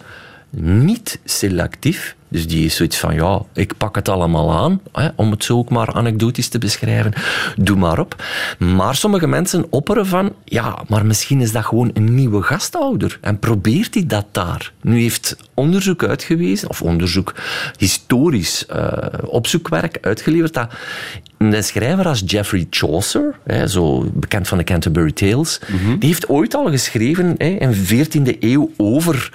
niet 0.49 1.19
selectief. 1.23 2.15
Dus 2.31 2.47
die 2.47 2.65
is 2.65 2.75
zoiets 2.75 2.97
van, 2.97 3.13
ja, 3.13 3.41
ik 3.53 3.77
pak 3.77 3.95
het 3.95 4.09
allemaal 4.09 4.51
aan, 4.51 4.81
hè, 4.91 5.07
om 5.15 5.31
het 5.31 5.43
zo 5.43 5.57
ook 5.57 5.69
maar 5.69 5.93
anekdotisch 5.93 6.47
te 6.47 6.57
beschrijven. 6.57 7.13
Doe 7.55 7.77
maar 7.77 7.99
op. 7.99 8.23
Maar 8.57 8.95
sommige 8.95 9.27
mensen 9.27 9.65
opperen 9.69 10.05
van, 10.05 10.33
ja, 10.45 10.83
maar 10.87 11.05
misschien 11.05 11.41
is 11.41 11.51
dat 11.51 11.65
gewoon 11.65 11.89
een 11.93 12.15
nieuwe 12.15 12.41
gastouder. 12.41 13.17
En 13.21 13.39
probeert 13.39 13.93
hij 13.93 14.05
dat 14.05 14.25
daar? 14.31 14.71
Nu 14.81 15.01
heeft 15.01 15.35
onderzoek 15.53 16.03
uitgewezen, 16.03 16.69
of 16.69 16.81
onderzoek, 16.81 17.35
historisch 17.77 18.65
eh, 18.65 18.97
opzoekwerk 19.25 19.97
uitgeleverd, 20.01 20.53
dat 20.53 20.73
een 21.37 21.63
schrijver 21.63 22.07
als 22.07 22.23
Geoffrey 22.25 22.67
Chaucer, 22.69 23.39
hè, 23.43 23.67
zo 23.67 24.11
bekend 24.13 24.47
van 24.47 24.57
de 24.57 24.63
Canterbury 24.63 25.11
Tales, 25.11 25.59
die 25.99 26.09
heeft 26.09 26.29
ooit 26.29 26.55
al 26.55 26.69
geschreven 26.69 27.35
hè, 27.37 27.45
in 27.45 27.71
de 27.71 28.05
14e 28.05 28.39
eeuw 28.39 28.71
over 28.77 29.31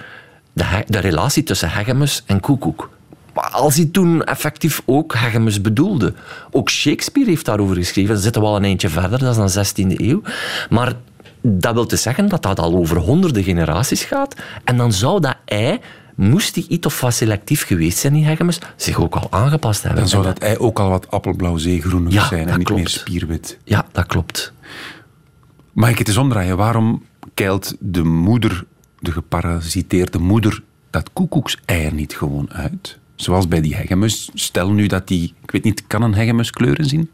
de, 0.57 0.83
de 0.87 0.99
relatie 0.99 1.43
tussen 1.43 1.69
hegemus 1.69 2.23
en 2.25 2.39
koekoek. 2.39 2.89
Maar 3.33 3.49
als 3.49 3.75
hij 3.75 3.85
toen 3.85 4.23
effectief 4.23 4.81
ook 4.85 5.15
hegemus 5.15 5.61
bedoelde. 5.61 6.13
Ook 6.51 6.69
Shakespeare 6.69 7.29
heeft 7.29 7.45
daarover 7.45 7.75
geschreven. 7.75 8.13
Dan 8.13 8.23
zitten 8.23 8.41
we 8.41 8.47
al 8.47 8.55
een 8.55 8.63
eindje 8.63 8.89
verder, 8.89 9.19
dat 9.19 9.37
is 9.37 9.53
dan 9.53 9.65
16e 9.65 9.95
eeuw. 9.95 10.21
Maar 10.69 10.93
dat 11.41 11.73
wil 11.73 11.87
dus 11.87 12.01
zeggen 12.01 12.29
dat 12.29 12.43
dat 12.43 12.59
al 12.59 12.75
over 12.75 12.97
honderden 12.97 13.43
generaties 13.43 14.03
gaat. 14.03 14.35
En 14.63 14.77
dan 14.77 14.91
zou 14.93 15.19
dat 15.21 15.35
ei, 15.45 15.79
moest 16.15 16.53
die 16.53 16.65
iets 16.67 16.87
of 16.87 17.01
wat 17.01 17.13
selectief 17.13 17.65
geweest 17.65 17.97
zijn, 17.97 18.13
die 18.13 18.25
hegemus, 18.25 18.59
zich 18.75 18.99
ook 18.99 19.15
al 19.15 19.27
aangepast 19.29 19.81
hebben. 19.81 19.99
Dan 19.99 20.09
zou 20.09 20.23
dat 20.23 20.37
ei 20.39 20.57
ook 20.57 20.79
al 20.79 20.89
wat 20.89 21.11
appelblauw 21.11 21.57
zeegroenig 21.57 22.13
Ja, 22.13 22.27
zijn 22.27 22.47
en 22.47 22.57
niet 22.57 22.67
klopt. 22.67 22.81
meer 22.81 22.89
spierwit. 22.89 23.57
Ja, 23.63 23.85
dat 23.91 24.05
klopt. 24.05 24.53
Mag 25.73 25.89
ik 25.89 25.97
het 25.97 26.07
eens 26.07 26.17
omdraaien? 26.17 26.57
Waarom 26.57 27.03
keilt 27.33 27.75
de 27.79 28.03
moeder, 28.03 28.65
de 28.99 29.11
geparasiteerde 29.11 30.19
moeder, 30.19 30.61
dat 30.89 31.09
koekoekseier 31.13 31.93
niet 31.93 32.13
gewoon 32.15 32.49
uit? 32.53 32.97
Zoals 33.15 33.47
bij 33.47 33.61
die 33.61 33.75
hegemus. 33.75 34.29
Stel 34.33 34.71
nu 34.71 34.87
dat 34.87 35.07
die, 35.07 35.33
ik 35.43 35.51
weet 35.51 35.63
niet, 35.63 35.83
kan 35.87 36.01
een 36.01 36.13
hegemus 36.13 36.49
kleuren 36.51 36.85
zien? 36.85 37.09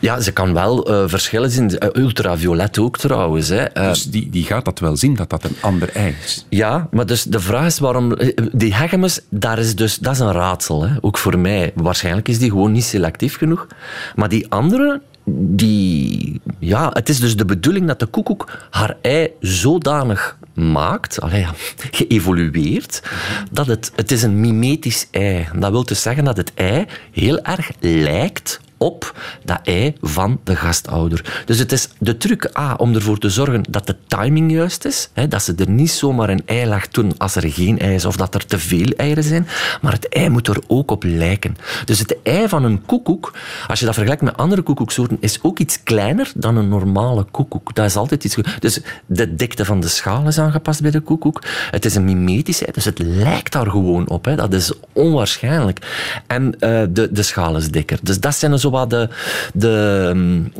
Ja, 0.00 0.20
ze 0.20 0.32
kan 0.32 0.52
wel 0.54 0.86
eh, 0.86 1.02
verschillen 1.06 1.50
zien. 1.50 1.78
Eh, 1.78 2.02
ultraviolet 2.02 2.78
ook 2.78 2.98
trouwens. 2.98 3.48
Hè. 3.48 3.62
Eh, 3.64 3.88
Dus 3.88 4.04
die, 4.04 4.30
die 4.30 4.44
gaat 4.44 4.64
dat 4.64 4.78
wel 4.78 4.96
zien, 4.96 5.14
dat 5.14 5.30
dat 5.30 5.44
een 5.44 5.56
ander 5.60 5.88
ei 5.94 6.14
is. 6.24 6.46
Ja, 6.48 6.88
maar 6.90 7.06
dus 7.06 7.22
de 7.22 7.40
vraag 7.40 7.66
is 7.66 7.78
waarom... 7.78 8.18
Die 8.52 8.74
hegemus, 8.74 9.20
daar 9.30 9.58
is 9.58 9.76
dus, 9.76 9.98
dat 9.98 10.12
is 10.12 10.18
een 10.18 10.32
raadsel. 10.32 10.82
Hè. 10.88 10.94
Ook 11.00 11.18
voor 11.18 11.38
mij. 11.38 11.72
Waarschijnlijk 11.74 12.28
is 12.28 12.38
die 12.38 12.50
gewoon 12.50 12.72
niet 12.72 12.84
selectief 12.84 13.36
genoeg. 13.36 13.66
Maar 14.14 14.28
die 14.28 14.50
andere, 14.50 15.00
die... 15.36 16.40
Ja, 16.58 16.90
het 16.92 17.08
is 17.08 17.20
dus 17.20 17.36
de 17.36 17.44
bedoeling 17.44 17.86
dat 17.86 18.00
de 18.00 18.06
koekoek 18.06 18.66
haar 18.70 18.96
ei 19.02 19.30
zodanig 19.40 20.38
maakt, 20.54 21.20
allee, 21.20 21.46
geëvolueerd, 21.90 23.02
dat 23.50 23.66
het, 23.66 23.92
het 23.94 24.10
is 24.10 24.22
een 24.22 24.40
mimetisch 24.40 25.08
ei. 25.10 25.48
Dat 25.58 25.70
wil 25.70 25.84
dus 25.84 26.02
zeggen 26.02 26.24
dat 26.24 26.36
het 26.36 26.52
ei 26.54 26.86
heel 27.12 27.40
erg 27.40 27.70
lijkt 27.80 28.60
op 28.78 29.14
dat 29.44 29.60
ei 29.62 29.94
van 30.00 30.40
de 30.44 30.56
gastouder. 30.56 31.42
Dus 31.44 31.58
het 31.58 31.72
is 31.72 31.88
de 31.98 32.16
truc 32.16 32.58
A 32.58 32.74
om 32.74 32.94
ervoor 32.94 33.18
te 33.18 33.30
zorgen 33.30 33.62
dat 33.70 33.86
de 33.86 33.96
timing 34.06 34.52
juist 34.52 34.84
is. 34.84 35.08
Hè, 35.12 35.28
dat 35.28 35.42
ze 35.42 35.54
er 35.56 35.70
niet 35.70 35.90
zomaar 35.90 36.28
een 36.28 36.42
ei 36.44 36.66
legt 36.66 36.94
doen 36.94 37.12
als 37.18 37.34
er 37.34 37.52
geen 37.52 37.78
ei 37.78 37.94
is 37.94 38.04
of 38.04 38.16
dat 38.16 38.34
er 38.34 38.46
te 38.46 38.58
veel 38.58 38.88
eieren 38.96 39.24
zijn. 39.24 39.46
Maar 39.80 39.92
het 39.92 40.08
ei 40.08 40.28
moet 40.28 40.48
er 40.48 40.62
ook 40.66 40.90
op 40.90 41.02
lijken. 41.04 41.56
Dus 41.84 41.98
het 41.98 42.16
ei 42.22 42.48
van 42.48 42.64
een 42.64 42.84
koekoek, 42.86 43.32
als 43.68 43.78
je 43.78 43.84
dat 43.84 43.94
vergelijkt 43.94 44.22
met 44.22 44.36
andere 44.36 44.62
koekoeksoorten, 44.62 45.16
is 45.20 45.38
ook 45.42 45.58
iets 45.58 45.82
kleiner 45.82 46.32
dan 46.34 46.56
een 46.56 46.68
normale 46.68 47.24
koekoek. 47.30 47.74
Dat 47.74 47.86
is 47.86 47.96
altijd 47.96 48.24
iets... 48.24 48.36
Dus 48.58 48.80
de 49.06 49.34
dikte 49.34 49.64
van 49.64 49.80
de 49.80 49.88
schaal 49.88 50.26
is 50.26 50.38
aangepast 50.38 50.82
bij 50.82 50.90
de 50.90 51.00
koekoek. 51.00 51.42
Het 51.70 51.84
is 51.84 51.94
een 51.94 52.04
mimetisch 52.04 52.62
ei, 52.62 52.72
dus 52.72 52.84
het 52.84 52.98
lijkt 52.98 53.52
daar 53.52 53.70
gewoon 53.70 54.08
op. 54.08 54.24
Hè. 54.24 54.34
Dat 54.34 54.52
is 54.52 54.72
onwaarschijnlijk. 54.92 55.78
En 56.26 56.58
eh, 56.58 56.82
de, 56.90 57.12
de 57.12 57.22
schaal 57.22 57.56
is 57.56 57.70
dikker. 57.70 57.98
Dus 58.02 58.20
dat 58.20 58.34
zijn 58.34 58.58
zo 58.58 58.67
wat 58.70 58.90
de, 58.90 59.08
de, 59.54 60.10
mm, 60.14 60.52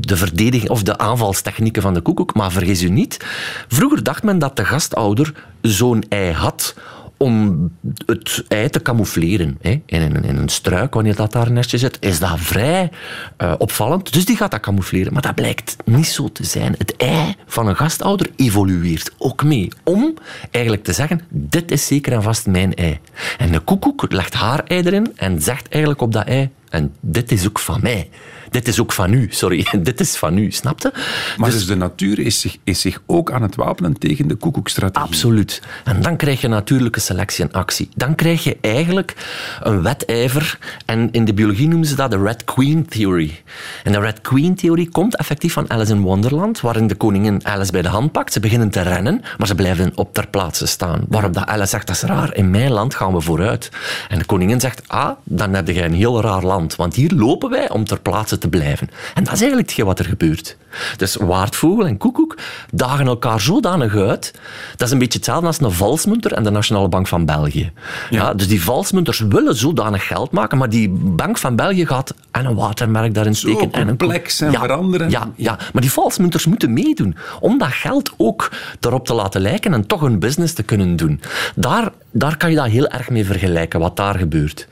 de 0.00 0.16
verdediging 0.16 0.70
of 0.70 0.82
de 0.82 0.98
aanvalstechnieken 0.98 1.82
van 1.82 1.94
de 1.94 2.00
koekoek. 2.00 2.34
Maar 2.34 2.52
vergis 2.52 2.82
u 2.82 2.88
niet, 2.88 3.26
vroeger 3.68 4.02
dacht 4.02 4.22
men 4.22 4.38
dat 4.38 4.56
de 4.56 4.64
gastouder 4.64 5.32
zo'n 5.60 6.04
ei 6.08 6.32
had 6.32 6.74
om 7.18 7.70
het 8.06 8.44
ei 8.48 8.68
te 8.70 8.82
camoufleren. 8.82 9.58
Hè. 9.60 9.80
In, 9.86 10.02
een, 10.02 10.24
in 10.24 10.36
een 10.36 10.48
struik, 10.48 10.94
wanneer 10.94 11.14
dat 11.14 11.32
daar 11.32 11.46
een 11.46 11.52
nestje 11.52 11.78
zit, 11.78 11.96
is 12.00 12.18
dat 12.18 12.38
vrij 12.40 12.90
eh, 13.36 13.54
opvallend. 13.58 14.12
Dus 14.12 14.24
die 14.24 14.36
gaat 14.36 14.50
dat 14.50 14.60
camoufleren. 14.60 15.12
Maar 15.12 15.22
dat 15.22 15.34
blijkt 15.34 15.76
niet 15.84 16.06
zo 16.06 16.28
te 16.32 16.44
zijn. 16.44 16.74
Het 16.78 16.96
ei 16.96 17.34
van 17.46 17.66
een 17.66 17.76
gastouder 17.76 18.30
evolueert 18.36 19.12
ook 19.18 19.44
mee. 19.44 19.68
Om 19.84 20.14
eigenlijk 20.50 20.84
te 20.84 20.92
zeggen, 20.92 21.20
dit 21.28 21.70
is 21.70 21.86
zeker 21.86 22.12
en 22.12 22.22
vast 22.22 22.46
mijn 22.46 22.74
ei. 22.74 22.98
En 23.38 23.52
de 23.52 23.60
koekoek 23.60 24.12
legt 24.12 24.34
haar 24.34 24.64
ei 24.64 24.82
erin 24.82 25.12
en 25.16 25.42
zegt 25.42 25.68
eigenlijk 25.68 26.02
op 26.02 26.12
dat 26.12 26.26
ei, 26.26 26.50
en 26.70 26.94
dit 27.00 27.32
is 27.32 27.48
ook 27.48 27.58
van 27.58 27.80
mij. 27.82 28.10
Dit 28.58 28.68
is 28.68 28.80
ook 28.80 28.92
van 28.92 29.12
u, 29.12 29.26
sorry. 29.30 29.66
dit 29.82 30.00
is 30.00 30.16
van 30.16 30.38
u, 30.38 30.50
snapte? 30.50 30.92
Maar 31.36 31.50
dus, 31.50 31.66
de 31.66 31.76
natuur 31.76 32.18
is 32.18 32.40
zich, 32.40 32.56
is 32.64 32.80
zich 32.80 33.02
ook 33.06 33.32
aan 33.32 33.42
het 33.42 33.54
wapenen 33.54 33.98
tegen 33.98 34.28
de 34.28 34.34
koekoekstrategie. 34.34 35.08
Absoluut. 35.08 35.62
En 35.84 36.02
dan 36.02 36.16
krijg 36.16 36.40
je 36.40 36.48
natuurlijke 36.48 37.00
selectie 37.00 37.44
en 37.44 37.52
actie. 37.52 37.88
Dan 37.94 38.14
krijg 38.14 38.44
je 38.44 38.56
eigenlijk 38.60 39.14
een 39.62 39.82
wedijver. 39.82 40.58
En 40.86 41.08
in 41.10 41.24
de 41.24 41.34
biologie 41.34 41.68
noemen 41.68 41.88
ze 41.88 41.94
dat 41.94 42.10
de 42.10 42.18
Red 42.18 42.44
Queen 42.44 42.86
Theory. 42.86 43.42
En 43.84 43.92
de 43.92 44.00
Red 44.00 44.20
Queen 44.20 44.54
Theory 44.54 44.86
komt 44.86 45.16
effectief 45.16 45.52
van 45.52 45.70
Alice 45.70 45.92
in 45.92 46.00
Wonderland, 46.00 46.60
waarin 46.60 46.86
de 46.86 46.94
koningin 46.94 47.46
Alice 47.46 47.72
bij 47.72 47.82
de 47.82 47.88
hand 47.88 48.12
pakt. 48.12 48.32
Ze 48.32 48.40
beginnen 48.40 48.70
te 48.70 48.82
rennen, 48.82 49.22
maar 49.38 49.46
ze 49.46 49.54
blijven 49.54 49.92
op 49.94 50.14
ter 50.14 50.28
plaatse 50.28 50.66
staan. 50.66 51.04
Waarop 51.08 51.34
dat 51.34 51.46
Alice 51.46 51.68
zegt, 51.68 51.86
dat 51.86 51.96
is 51.96 52.02
raar, 52.02 52.34
in 52.34 52.50
mijn 52.50 52.70
land 52.70 52.94
gaan 52.94 53.12
we 53.12 53.20
vooruit. 53.20 53.70
En 54.08 54.18
de 54.18 54.24
koningin 54.24 54.60
zegt, 54.60 54.82
ah, 54.86 55.10
dan 55.24 55.54
heb 55.54 55.68
je 55.68 55.82
een 55.82 55.94
heel 55.94 56.20
raar 56.20 56.42
land, 56.42 56.76
want 56.76 56.94
hier 56.94 57.12
lopen 57.12 57.50
wij 57.50 57.70
om 57.70 57.84
ter 57.84 58.00
plaatse 58.00 58.38
te 58.38 58.47
blijven. 58.48 58.90
En 59.14 59.24
dat 59.24 59.32
is 59.32 59.40
eigenlijk 59.40 59.68
hetgeen 59.68 59.86
wat 59.86 59.98
er 59.98 60.04
gebeurt. 60.04 60.56
Dus 60.96 61.16
waardvogel 61.16 61.86
en 61.86 61.96
koekoek 61.96 62.36
dagen 62.72 63.06
elkaar 63.06 63.40
zodanig 63.40 63.96
uit. 63.96 64.32
Dat 64.76 64.86
is 64.86 64.92
een 64.92 64.98
beetje 64.98 65.18
hetzelfde 65.18 65.46
als 65.46 65.60
een 65.60 65.72
valsmunter 65.72 66.32
en 66.32 66.42
de 66.42 66.50
Nationale 66.50 66.88
Bank 66.88 67.06
van 67.06 67.24
België. 67.24 67.72
Ja. 68.10 68.34
dus 68.34 68.48
die 68.48 68.62
valsmunters 68.62 69.18
willen 69.18 69.56
zodanig 69.56 70.06
geld 70.06 70.30
maken, 70.30 70.58
maar 70.58 70.68
die 70.68 70.88
Bank 70.90 71.38
van 71.38 71.56
België 71.56 71.86
gaat 71.86 72.14
en 72.38 72.44
een 72.44 72.54
watermerk 72.54 73.14
daarin 73.14 73.34
steken. 73.34 73.72
en 73.72 73.88
een 73.88 73.98
complex 73.98 74.40
en 74.40 74.52
veranderen. 74.52 75.10
Ja, 75.10 75.28
ja, 75.36 75.58
maar 75.72 75.82
die 75.82 75.92
valsmunters 75.92 76.46
moeten 76.46 76.72
meedoen 76.72 77.16
om 77.40 77.58
dat 77.58 77.72
geld 77.72 78.12
ook 78.16 78.50
erop 78.80 79.06
te 79.06 79.14
laten 79.14 79.40
lijken 79.40 79.72
en 79.74 79.86
toch 79.86 80.02
een 80.02 80.18
business 80.18 80.54
te 80.54 80.62
kunnen 80.62 80.96
doen. 80.96 81.20
Daar, 81.54 81.90
daar 82.10 82.36
kan 82.36 82.50
je 82.50 82.56
dat 82.56 82.66
heel 82.66 82.88
erg 82.88 83.10
mee 83.10 83.24
vergelijken, 83.24 83.80
wat 83.80 83.96
daar 83.96 84.14
gebeurt. 84.18 84.68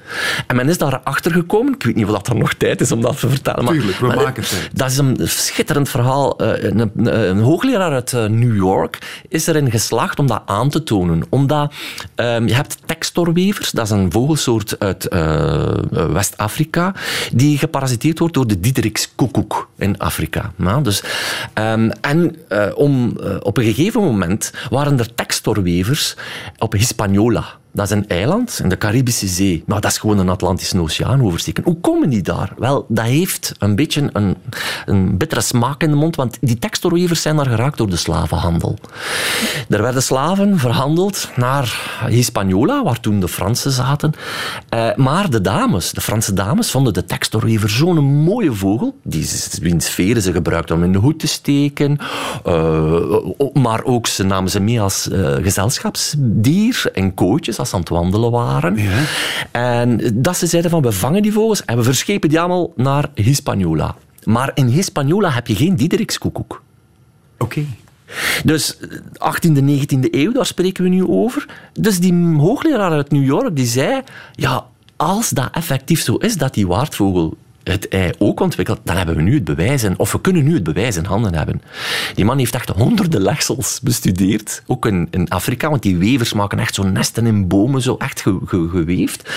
En 0.47 0.57
men 0.57 0.69
is 0.69 0.79
daar 0.79 1.01
achter 1.01 1.33
gekomen, 1.33 1.73
ik 1.75 1.83
weet 1.83 1.95
niet 1.95 2.05
of 2.05 2.11
dat 2.11 2.27
er 2.27 2.37
nog 2.37 2.53
tijd 2.55 2.81
is 2.81 2.93
om 2.93 3.01
dat 3.01 3.21
te 3.21 3.29
vertellen. 3.29 3.64
Maar, 3.64 3.73
Tuurlijk, 3.73 3.99
we 3.99 4.07
maar 4.07 4.17
maken 4.17 4.43
tijd. 4.43 4.71
Dat 4.73 4.91
is 4.91 4.99
een 4.99 5.17
schitterend 5.23 5.89
verhaal. 5.89 6.39
Eh, 6.39 6.64
Een, 6.64 6.79
een, 6.79 7.29
een 7.29 7.39
hoogleraar 7.39 7.93
uit 7.93 8.12
eh, 8.12 8.25
New 8.25 8.57
York 8.57 8.99
is 9.29 9.47
erin 9.47 9.71
geslaagd 9.71 10.19
om 10.19 10.27
dat 10.27 10.43
aan 10.47 10.71
te 10.71 10.83
tonen. 10.83 11.23
Omdat 11.29 11.73
ehm, 12.14 12.47
je 12.47 12.55
hebt 12.55 12.79
textorwevers, 12.85 13.71
dat 13.71 13.85
is 13.85 13.91
een 13.91 14.12
vogelsoort 14.12 14.79
uit 14.79 15.09
eh, 15.09 15.75
West-Afrika, 15.91 16.95
die 17.33 17.56
geparasiteerd 17.59 18.19
wordt 18.19 18.35
door 18.35 18.47
de 18.47 18.61
Diederikskoekoek 18.61 19.69
in 19.79 19.99
Afrika. 19.99 20.53
Ja, 20.57 20.81
dus, 20.81 21.03
ehm, 21.53 21.91
en 22.01 22.37
eh, 22.49 22.67
op 23.41 23.57
een 23.57 23.65
gegeven 23.65 24.01
moment 24.01 24.53
waren 24.71 24.99
er 24.99 25.15
textorwevers 25.15 26.17
op 26.59 26.73
Hispaniola. 26.73 27.45
Dat 27.77 27.85
is 27.85 27.97
een 27.97 28.09
eiland 28.09 28.61
in 28.62 28.68
de 28.68 28.79
Caribische 28.79 29.27
Zee. 29.27 29.62
Nou, 29.66 29.81
dat 29.81 29.91
is 29.91 29.99
gewoon 29.99 30.18
een 30.18 30.29
Atlantische 30.29 30.81
Oceaan 30.81 31.22
oversteken. 31.22 31.64
Hoe 31.64 31.81
komen 31.81 32.11
die 32.11 32.22
daar? 32.22 32.53
Wel, 32.59 32.87
dat 32.89 33.05
heeft 33.05 33.53
een 33.59 33.77
beetje 33.77 34.11
een, 34.12 34.37
een 34.87 35.16
bittere 35.16 35.41
smaak 35.41 35.83
in 35.83 35.91
de 35.91 35.97
mond, 35.97 36.16
want 36.16 36.39
die 36.41 36.59
textorwevers 36.59 37.22
zijn 37.22 37.37
daar 37.37 37.47
geraakt 37.47 37.79
door 37.79 37.91
de 37.91 37.97
slavenhandel. 37.97 38.79
Er 39.68 39.83
werden 39.83 40.03
slaven 40.03 40.59
verhandeld 40.59 41.31
naar 41.35 42.01
Hispaniola, 42.09 42.83
waar 42.83 43.01
toen 43.01 43.20
de 43.20 43.29
Fransen 43.29 43.70
zaten. 43.70 44.12
Eh, 44.68 44.95
maar 44.95 45.31
de 45.31 45.41
dames, 45.41 45.91
de 45.91 46.01
Franse 46.01 46.33
dames, 46.33 46.70
vonden 46.70 46.93
de 46.93 47.05
textorwever 47.05 47.70
zo'n 47.70 48.05
mooie 48.05 48.53
vogel, 48.53 48.99
die, 49.03 49.31
wiens 49.62 49.89
veren 49.89 50.22
ze 50.22 50.33
gebruikten 50.33 50.77
om 50.77 50.85
in 50.85 50.93
de 50.93 50.99
hoed 50.99 51.18
te 51.18 51.27
steken, 51.27 51.99
eh, 52.45 53.16
maar 53.53 53.85
ook 53.85 54.07
ze 54.07 54.22
namen 54.22 54.51
ze 54.51 54.61
mee 54.61 54.81
als 54.81 55.09
eh, 55.09 55.35
gezelschapsdier 55.35 56.91
en 56.93 57.14
kooitjes 57.14 57.59
als 57.73 57.87
ze 57.87 57.93
aan 57.93 58.01
het 58.01 58.11
wandelen 58.12 58.31
waren. 58.31 58.77
En 59.51 60.01
dat 60.14 60.37
ze 60.37 60.47
zeiden 60.47 60.71
van, 60.71 60.83
we 60.83 60.93
vangen 60.93 61.23
die 61.23 61.33
vogels 61.33 61.64
en 61.64 61.77
we 61.77 61.83
verschepen 61.83 62.29
die 62.29 62.39
allemaal 62.41 62.73
naar 62.77 63.11
Hispaniola. 63.14 63.95
Maar 64.25 64.51
in 64.55 64.67
Hispaniola 64.67 65.31
heb 65.31 65.47
je 65.47 65.55
geen 65.55 65.77
Diederikskoekoek. 65.77 66.62
Oké. 67.39 67.64
Dus 68.45 68.77
18e, 69.12 69.62
19e 69.62 70.11
eeuw, 70.11 70.33
daar 70.33 70.47
spreken 70.47 70.85
we 70.85 70.91
nu 70.91 71.07
over. 71.07 71.47
Dus 71.73 72.01
die 72.01 72.37
hoogleraar 72.37 72.91
uit 72.91 73.11
New 73.11 73.25
York, 73.25 73.57
die 73.57 73.67
zei... 73.67 74.03
Ja, 74.33 74.64
als 74.97 75.31
dat 75.31 75.49
effectief 75.53 76.03
zo 76.03 76.14
is, 76.14 76.37
dat 76.37 76.55
die 76.55 76.67
waardvogel 76.67 77.37
het 77.73 77.89
ei 77.89 78.11
ook 78.19 78.41
ontwikkelt, 78.41 78.81
dan 78.85 78.97
hebben 78.97 79.17
we 79.17 79.23
nu 79.23 79.35
het 79.35 79.45
bewijs, 79.45 79.83
in, 79.83 79.99
of 79.99 80.12
we 80.12 80.21
kunnen 80.21 80.45
nu 80.45 80.55
het 80.55 80.62
bewijs 80.62 80.97
in 80.97 81.05
handen 81.05 81.35
hebben. 81.35 81.62
Die 82.14 82.25
man 82.25 82.39
heeft 82.39 82.55
echt 82.55 82.69
honderden 82.69 83.21
legsels 83.21 83.81
bestudeerd, 83.83 84.62
ook 84.67 84.87
in, 84.87 85.09
in 85.11 85.29
Afrika, 85.29 85.71
want 85.71 85.83
die 85.83 85.97
wevers 85.97 86.33
maken 86.33 86.59
echt 86.59 86.75
zo 86.75 86.83
nesten 86.83 87.27
in 87.27 87.49
bomen, 87.49 87.83
zo 87.83 87.97
echt 87.99 88.21
ge- 88.21 88.39
ge- 88.45 88.69
geweefd. 88.71 89.31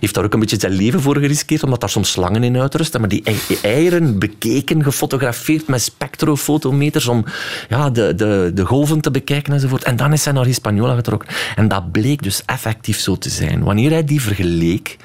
Heeft 0.00 0.14
daar 0.14 0.24
ook 0.24 0.32
een 0.32 0.40
beetje 0.40 0.60
zijn 0.60 0.72
leven 0.72 1.00
voor 1.00 1.16
geriskeerd, 1.16 1.62
omdat 1.62 1.80
daar 1.80 1.88
soms 1.90 2.10
slangen 2.10 2.44
in 2.44 2.58
uitrusten, 2.58 3.00
maar 3.00 3.08
die 3.08 3.22
ei- 3.24 3.58
eieren 3.62 4.18
bekeken, 4.18 4.82
gefotografeerd 4.82 5.66
met 5.68 5.82
spectrofotometers 5.82 7.06
om 7.08 7.24
ja, 7.68 7.90
de, 7.90 8.14
de, 8.14 8.50
de 8.54 8.64
golven 8.64 9.00
te 9.00 9.10
bekijken 9.10 9.52
enzovoort. 9.52 9.82
En 9.82 9.96
dan 9.96 10.12
is 10.12 10.24
hij 10.24 10.32
naar 10.32 10.44
Hispaniola 10.44 10.94
getrokken. 10.94 11.28
En 11.56 11.68
dat 11.68 11.92
bleek 11.92 12.22
dus 12.22 12.42
effectief 12.46 12.98
zo 13.00 13.16
te 13.16 13.30
zijn. 13.30 13.62
Wanneer 13.62 13.90
hij 13.90 14.04
die 14.04 14.20
vergeleek, 14.20 14.96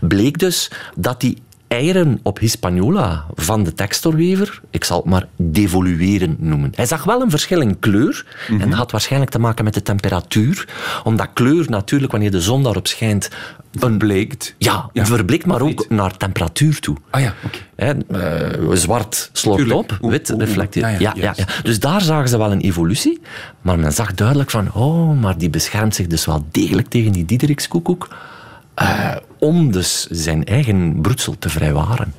bleek 0.00 0.38
dus 0.38 0.70
dat 0.96 1.20
die 1.20 1.38
eieren 1.68 2.20
op 2.22 2.38
Hispaniola 2.38 3.24
van 3.34 3.62
de 3.62 3.74
textorwever, 3.74 4.60
ik 4.70 4.84
zal 4.84 4.96
het 4.96 5.06
maar 5.06 5.26
devolueren 5.36 6.36
noemen. 6.38 6.72
Hij 6.74 6.86
zag 6.86 7.04
wel 7.04 7.22
een 7.22 7.30
verschil 7.30 7.60
in 7.60 7.78
kleur 7.78 8.26
en 8.48 8.58
dat 8.58 8.78
had 8.78 8.90
waarschijnlijk 8.90 9.30
te 9.30 9.38
maken 9.38 9.64
met 9.64 9.74
de 9.74 9.82
temperatuur, 9.82 10.68
omdat 11.04 11.28
kleur 11.32 11.66
natuurlijk, 11.70 12.12
wanneer 12.12 12.30
de 12.30 12.40
zon 12.40 12.62
daarop 12.62 12.86
schijnt, 12.86 13.28
een 13.80 13.98
Bleekt. 13.98 14.54
ja, 14.58 14.90
Ja, 14.92 15.06
verbleekt, 15.06 15.46
maar 15.46 15.60
ook 15.60 15.78
weet. 15.78 15.90
naar 15.90 16.16
temperatuur 16.16 16.80
toe. 16.80 16.96
Ah 17.10 17.20
ja, 17.20 17.34
oké. 17.44 17.58
Hè, 17.76 17.92
eh, 17.92 18.70
zwart 18.76 19.30
slort 19.32 19.58
Tuurlijk. 19.58 19.78
op, 19.78 19.98
wit 20.10 20.28
reflecteert. 20.38 21.00
Ja, 21.00 21.12
Ja, 21.14 21.32
ja. 21.36 21.44
Dus 21.62 21.80
daar 21.80 22.00
zagen 22.00 22.28
ze 22.28 22.38
wel 22.38 22.52
een 22.52 22.60
evolutie, 22.60 23.20
maar 23.62 23.78
men 23.78 23.92
zag 23.92 24.14
duidelijk 24.14 24.50
van, 24.50 24.72
oh, 24.74 25.20
maar 25.20 25.38
die 25.38 25.50
beschermt 25.50 25.94
zich 25.94 26.06
dus 26.06 26.26
wel 26.26 26.46
degelijk 26.50 26.88
tegen 26.88 27.12
die 27.12 27.24
Diederikskoekoek, 27.24 28.08
eh, 28.74 29.16
om 29.38 29.72
dus 29.72 30.06
zijn 30.06 30.44
eigen 30.44 31.00
broedsel 31.00 31.38
te 31.38 31.48
vrijwaren. 31.48 32.14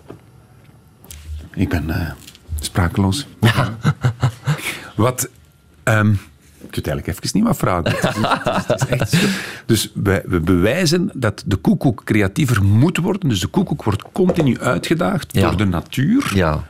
Ik 1.54 1.70
ben 1.70 1.90
eh, 1.90 2.12
sprakeloos. 2.60 3.28
Wat... 4.96 5.30
ehm, 5.84 6.12
ik 6.62 6.76
weet 6.76 6.88
eigenlijk 6.88 7.08
even 7.08 7.30
niet 7.40 7.44
wat 7.48 7.58
vragen. 7.58 7.84
Het 7.92 8.16
is- 8.16 8.22
het 8.68 8.82
is 8.82 8.88
echt 8.88 9.10
zo. 9.10 9.28
Dus 9.66 9.92
wij, 9.94 10.24
we 10.26 10.40
bewijzen 10.40 11.12
dat 11.14 11.44
de 11.46 11.56
koekoek 11.56 12.02
creatiever 12.04 12.64
moet 12.64 12.98
worden. 12.98 13.30
Dus 13.30 13.40
de 13.40 13.48
koekoek 13.48 13.84
wordt 13.84 14.04
continu 14.12 14.60
uitgedaagd 14.60 15.34
Ja. 15.34 15.42
door 15.48 15.58
de 15.58 15.66
natuur. 15.66 16.32
Ja, 16.36 16.64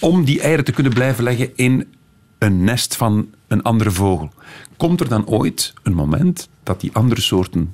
om 0.00 0.24
die 0.24 0.40
eieren 0.40 0.64
te 0.64 0.72
kunnen 0.72 0.92
blijven 0.92 1.24
leggen 1.24 1.50
in 1.56 1.92
een 2.38 2.64
nest 2.64 2.96
van 2.96 3.28
een 3.48 3.62
andere 3.62 3.90
vogel. 3.90 4.30
Komt 4.76 5.00
er 5.00 5.08
dan 5.08 5.26
ooit 5.26 5.72
een 5.82 5.94
moment 5.94 6.48
dat 6.62 6.80
die 6.80 6.90
andere 6.92 7.20
soorten 7.20 7.70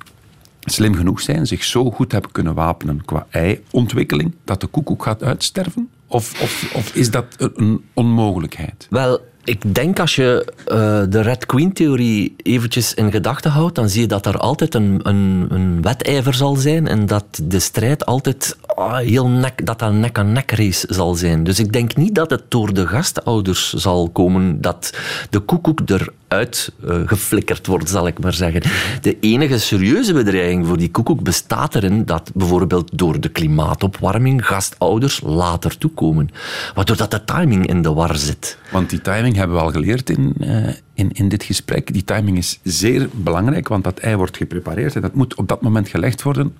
slim 0.59 0.95
genoeg 0.95 1.21
zijn, 1.21 1.47
zich 1.47 1.63
zo 1.63 1.91
goed 1.91 2.11
hebben 2.11 2.31
kunnen 2.31 2.53
wapenen 2.53 3.05
qua 3.05 3.27
eiontwikkeling, 3.29 4.35
dat 4.43 4.61
de 4.61 4.67
koekoek 4.67 5.03
gaat 5.03 5.23
uitsterven? 5.23 5.89
Of, 6.07 6.41
of, 6.41 6.71
of 6.75 6.95
is 6.95 7.11
dat 7.11 7.25
een 7.37 7.83
onmogelijkheid? 7.93 8.87
Wel, 8.89 9.19
ik 9.43 9.75
denk 9.75 9.99
als 9.99 10.15
je 10.15 10.53
eh, 10.65 11.01
de 11.09 11.21
Red 11.21 11.45
Queen-theorie 11.45 12.35
eventjes 12.43 12.93
in 12.93 13.11
gedachten 13.11 13.51
houdt, 13.51 13.75
dan 13.75 13.89
zie 13.89 14.01
je 14.01 14.07
dat 14.07 14.25
er 14.25 14.37
altijd 14.37 14.75
een, 14.75 14.99
een, 15.03 15.47
een 15.49 15.81
wedijver 15.81 16.33
zal 16.33 16.55
zijn 16.55 16.87
en 16.87 17.05
dat 17.05 17.41
de 17.43 17.59
strijd 17.59 18.05
altijd 18.05 18.57
ah, 18.79 18.97
heel 18.97 19.27
nek, 19.27 19.65
dat 19.65 19.79
dat 19.79 19.89
een 19.89 19.99
nek-aan-nek 19.99 20.51
race 20.51 20.87
zal 20.89 21.15
zijn. 21.15 21.43
Dus 21.43 21.59
ik 21.59 21.73
denk 21.73 21.95
niet 21.95 22.15
dat 22.15 22.29
het 22.29 22.43
door 22.47 22.73
de 22.73 22.87
gastouders 22.87 23.73
zal 23.73 24.09
komen 24.09 24.61
dat 24.61 24.97
de 25.29 25.39
koekoek 25.39 25.79
eruit 25.85 26.71
eh, 26.87 26.95
geflikkerd 27.05 27.67
wordt, 27.67 27.89
zal 27.89 28.07
ik 28.07 28.19
maar 28.19 28.33
zeggen. 28.33 28.61
De 29.01 29.17
enige 29.19 29.59
serieuze 29.59 30.13
bedreiging 30.13 30.67
voor 30.67 30.77
die 30.77 30.91
koekoek 30.91 31.23
bestaat 31.23 31.75
erin 31.75 32.05
dat 32.05 32.31
bijvoorbeeld 32.33 32.89
door 32.93 33.19
de 33.19 33.29
klimaatopwarming 33.29 34.45
gastouders 34.45 35.21
later 35.23 35.77
toekomen. 35.77 36.29
Waardoor 36.75 36.97
dat 36.97 37.11
de 37.11 37.23
timing 37.23 37.67
in 37.67 37.81
de 37.81 37.93
war 37.93 38.15
zit. 38.15 38.57
Want 38.71 38.89
die 38.89 39.01
timing 39.01 39.28
hebben 39.35 39.55
we 39.57 39.61
al 39.63 39.71
geleerd 39.71 40.09
in, 40.09 40.33
eh, 40.39 40.67
in, 40.93 41.11
in 41.11 41.29
dit 41.29 41.43
gesprek. 41.43 41.93
Die 41.93 42.03
timing 42.03 42.37
is 42.37 42.59
zeer 42.63 43.09
belangrijk, 43.11 43.67
want 43.67 43.83
dat 43.83 43.99
ei 43.99 44.15
wordt 44.15 44.37
geprepareerd 44.37 44.95
en 44.95 45.01
dat 45.01 45.13
moet 45.13 45.35
op 45.35 45.47
dat 45.47 45.61
moment 45.61 45.87
gelegd 45.87 46.21
worden. 46.21 46.53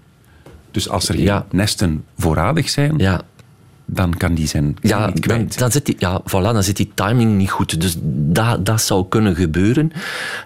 Dus 0.72 0.89
als 0.89 1.09
er 1.09 1.15
geen 1.15 1.24
Ja. 1.24 1.45
nesten 1.51 2.03
voorradig 2.17 2.70
zijn, 2.70 2.93
Ja, 2.97 3.22
dan 3.92 4.18
kan 4.18 4.34
die 4.34 4.48
zijn 4.48 4.76
ja, 4.82 5.06
niet 5.06 5.14
dan, 5.28 5.38
kwijt. 5.38 5.60
dan, 5.60 5.72
zit 5.72 5.86
die, 5.86 5.96
ja 6.00 6.22
voilà, 6.22 6.32
dan 6.54 6.64
zit 6.64 6.78
die 6.78 6.92
timing 6.94 7.38
niet 7.38 7.50
goed. 7.52 7.82
Dus 7.82 7.96
dat, 8.02 8.66
dat 8.66 8.82
zou 8.82 9.06
kunnen 9.10 9.36
gebeuren. 9.36 9.92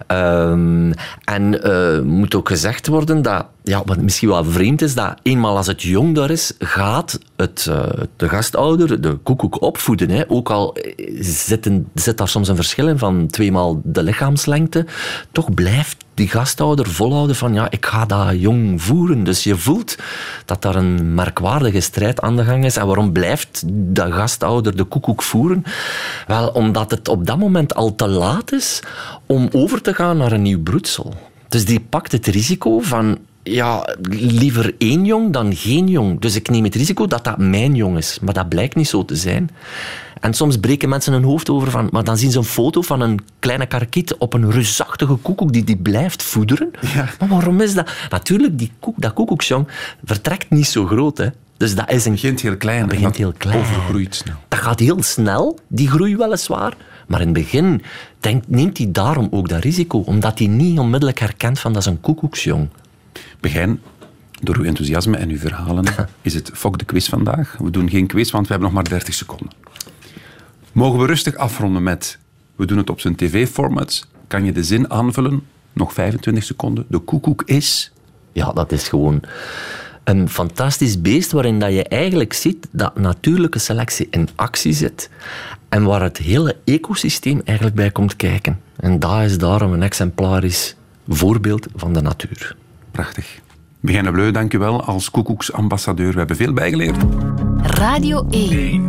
Ehm, 0.08 0.92
en 1.24 1.64
eh, 1.64 2.02
moet 2.02 2.36
ook 2.36 2.48
gezegd 2.48 2.88
worden 2.88 3.22
dat, 3.22 3.46
ja, 3.64 3.82
wat 3.86 4.02
misschien 4.02 4.30
wel 4.30 4.46
vreemd 4.46 4.82
is, 4.82 4.94
dat 4.96 5.16
eenmaal 5.24 5.58
als 5.58 5.68
het 5.68 5.82
jong 5.82 6.16
daar 6.16 6.30
is, 6.30 6.54
gaat 6.60 7.20
het, 7.36 7.66
eh, 7.70 7.84
de 8.16 8.30
gastouder 8.30 9.02
de 9.02 9.14
koekoek 9.14 9.62
opvoeden. 9.62 10.10
Hè. 10.10 10.30
Ook 10.30 10.50
al 10.50 10.76
eh, 10.76 11.18
zit, 11.24 11.66
een- 11.66 11.88
zit 11.94 12.18
daar 12.18 12.28
soms 12.28 12.48
een 12.48 12.56
verschil 12.56 12.88
in 12.88 12.98
van 12.98 13.28
tweemaal 13.28 13.82
de 13.84 14.04
lichaamslengte, 14.04 14.86
toch 15.32 15.54
blijft 15.54 15.98
die 16.14 16.28
gasthouder 16.28 16.90
volhouden 16.90 17.36
van 17.36 17.54
ja, 17.54 17.68
ik 17.70 17.86
ga 17.86 18.06
dat 18.06 18.40
jong 18.40 18.82
voeren. 18.82 19.24
Dus 19.24 19.44
je 19.44 19.58
voelt 19.58 19.96
dat 20.46 20.62
daar 20.62 20.76
een 20.76 21.14
merkwaardige 21.14 21.80
strijd 21.80 22.22
aan 22.22 22.36
de 22.36 22.44
gang 22.44 22.66
is. 22.66 22.78
En 22.78 22.86
waarom 22.86 23.12
blijft 23.12 23.64
de 23.66 24.12
gasthouder 24.12 24.76
de 24.76 24.84
koekoek 24.84 25.22
voeren? 25.22 25.64
Wel, 26.28 26.48
omdat 26.48 26.92
het 26.92 27.08
op 27.08 27.26
dat 27.26 27.38
moment 27.38 27.76
al 27.76 27.96
te 27.96 28.08
laat 28.08 28.52
is 28.52 28.80
om 29.26 29.50
over 29.52 29.82
te 29.82 29.94
gaan 29.94 30.18
naar 30.18 30.32
een 30.32 30.42
nieuw 30.42 30.64
broedsel. 30.64 31.14
Dus 31.48 31.66
die 31.66 31.80
pakt 31.80 32.12
het 32.12 32.28
risico 32.28 32.80
van 32.80 33.18
ja, 33.44 33.96
liever 34.10 34.76
één 34.78 35.06
jong 35.06 35.34
dan 35.34 35.56
geen 35.56 35.88
jong. 35.88 36.20
Dus 36.20 36.36
ik 36.36 36.50
neem 36.50 36.64
het 36.64 36.76
risico 36.76 37.08
dat 37.08 37.24
dat 37.24 37.38
mijn 37.38 37.76
jong 37.76 37.98
is. 37.98 38.18
Maar 38.22 38.34
dat 38.34 38.50
blijkt 38.50 38.76
niet 38.76 38.88
zo 38.88 39.06
te 39.06 39.16
zijn. 39.16 39.50
En 40.20 40.34
soms 40.34 40.58
breken 40.58 40.90
mensen 40.90 41.14
hun 41.14 41.24
hoofd 41.24 41.50
over 41.50 41.72
van... 41.72 41.88
Maar 41.92 42.04
dan 42.04 42.18
zien 42.18 42.32
ze 42.32 42.38
een 42.38 42.44
foto 42.44 42.82
van 42.82 43.02
een 43.02 43.20
kleine 43.40 43.66
karkiet 43.66 44.16
op 44.16 44.34
een 44.34 44.52
reusachtige 44.52 45.16
koekoek 45.16 45.54
die 45.54 45.64
die 45.64 45.78
blijft 45.78 46.24
voederen. 46.24 46.72
Maar 47.20 47.30
waarom 47.30 47.62
is 47.62 47.74
dat? 47.74 47.92
Natuurlijk, 48.10 48.58
die 48.60 48.72
koek, 48.80 49.02
dat 49.02 49.14
koekoeksjong 49.14 49.68
vertrekt 50.04 50.50
niet 50.50 50.68
zo 50.68 50.86
groot. 50.86 51.18
Hè. 51.18 51.28
Dus 51.58 51.76
dat 51.76 51.92
is 51.92 52.06
een... 52.06 52.12
begint 52.12 52.42
heel 52.42 52.58
klein. 52.58 52.80
Dat 52.80 52.90
begint 52.90 53.16
heel 53.16 53.34
klein. 53.38 53.60
Overgroeit 53.60 54.16
snel. 54.16 54.36
Dat 54.48 54.60
gaat 54.60 54.80
heel 54.80 55.04
snel, 55.04 55.60
die 55.68 55.90
groei 55.90 56.16
weliswaar. 56.16 56.74
Maar 57.08 57.20
in 57.20 57.28
het 57.28 57.36
begin 57.36 57.82
denkt, 58.20 58.50
neemt 58.50 58.78
hij 58.78 58.92
daarom 58.92 59.28
ook 59.32 59.50
dat 59.50 59.64
risico. 59.64 59.98
Omdat 59.98 60.40
hij 60.40 60.48
niet 60.48 60.80
onmiddellijk 60.80 61.20
herkent 61.20 61.60
van 61.60 61.74
dat 61.74 61.82
is 61.82 61.88
een 61.88 62.02
koekoeksjong. 62.02 62.70
Begijn, 63.40 63.82
door 64.42 64.58
uw 64.58 64.64
enthousiasme 64.64 65.18
en 65.18 65.30
uw 65.30 65.38
verhalen 65.38 65.86
is 66.22 66.34
het 66.34 66.52
fok 66.54 66.78
de 66.78 66.86
quiz 66.86 67.10
vandaag. 67.10 67.58
We 67.58 67.72
doen 67.72 67.90
geen 67.90 68.08
quiz, 68.08 68.32
want 68.32 68.48
we 68.48 68.52
hebben 68.52 68.72
nog 68.74 68.82
maar 68.82 68.90
30 68.90 69.14
seconden. 69.14 69.52
Mogen 70.72 71.00
we 71.00 71.06
rustig 71.06 71.36
afronden 71.36 71.84
met... 71.84 72.20
We 72.56 72.66
doen 72.66 72.78
het 72.78 72.90
op 72.90 73.00
zijn 73.00 73.16
tv-format. 73.16 74.08
Kan 74.28 74.46
je 74.46 74.52
de 74.52 74.64
zin 74.64 74.90
aanvullen? 74.90 75.44
Nog 75.74 75.94
25 75.94 76.44
seconden. 76.44 76.86
De 76.88 77.00
koekoek 77.00 77.44
is... 77.46 77.92
Ja, 78.32 78.52
dat 78.52 78.72
is 78.72 78.88
gewoon 78.88 79.24
een 80.04 80.30
fantastisch 80.30 81.02
beest 81.02 81.32
waarin 81.32 81.60
dat 81.60 81.74
je 81.74 81.84
eigenlijk 81.84 82.34
ziet 82.34 82.68
dat 82.72 82.96
natuurlijke 82.96 83.60
selectie 83.60 84.08
in 84.10 84.30
actie 84.36 84.74
zit 84.74 85.10
en 85.70 85.84
waar 85.84 86.02
het 86.02 86.18
hele 86.18 86.56
ecosysteem 86.66 87.42
eigenlijk 87.46 87.78
bij 87.78 87.92
komt 87.92 88.16
kijken. 88.16 88.60
En 88.76 89.00
dat 89.00 89.22
is 89.22 89.38
daarom 89.38 89.74
een 89.74 89.84
exemplarisch 89.84 90.76
voorbeeld 91.08 91.68
van 91.76 91.94
de 91.94 92.02
natuur. 92.02 92.56
Prachtig. 92.94 93.40
Begijn 93.80 94.12
Bleu, 94.12 94.32
dank 94.32 94.54
u 94.54 94.58
wel 94.58 94.84
als 94.84 95.12
koekoeksambassadeur. 95.12 96.12
We 96.12 96.18
hebben 96.18 96.36
veel 96.36 96.54
bijgeleerd. 96.54 96.98
Radio 97.62 98.28
1. 98.30 98.88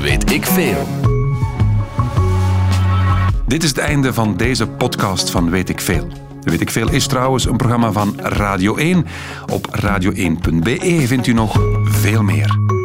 Weet 0.00 0.32
ik 0.32 0.46
veel. 0.46 0.86
Dit 3.46 3.62
is 3.62 3.68
het 3.68 3.78
einde 3.78 4.12
van 4.12 4.36
deze 4.36 4.66
podcast 4.66 5.30
van 5.30 5.50
Weet 5.50 5.68
ik 5.68 5.80
Veel. 5.80 6.08
Weet 6.40 6.60
ik 6.60 6.70
Veel 6.70 6.90
is 6.90 7.06
trouwens 7.06 7.44
een 7.44 7.56
programma 7.56 7.92
van 7.92 8.20
Radio 8.20 8.76
1. 8.76 9.06
Op 9.52 9.66
radio1.be 9.82 11.02
vindt 11.06 11.26
u 11.26 11.32
nog 11.32 11.60
veel 11.84 12.22
meer. 12.22 12.79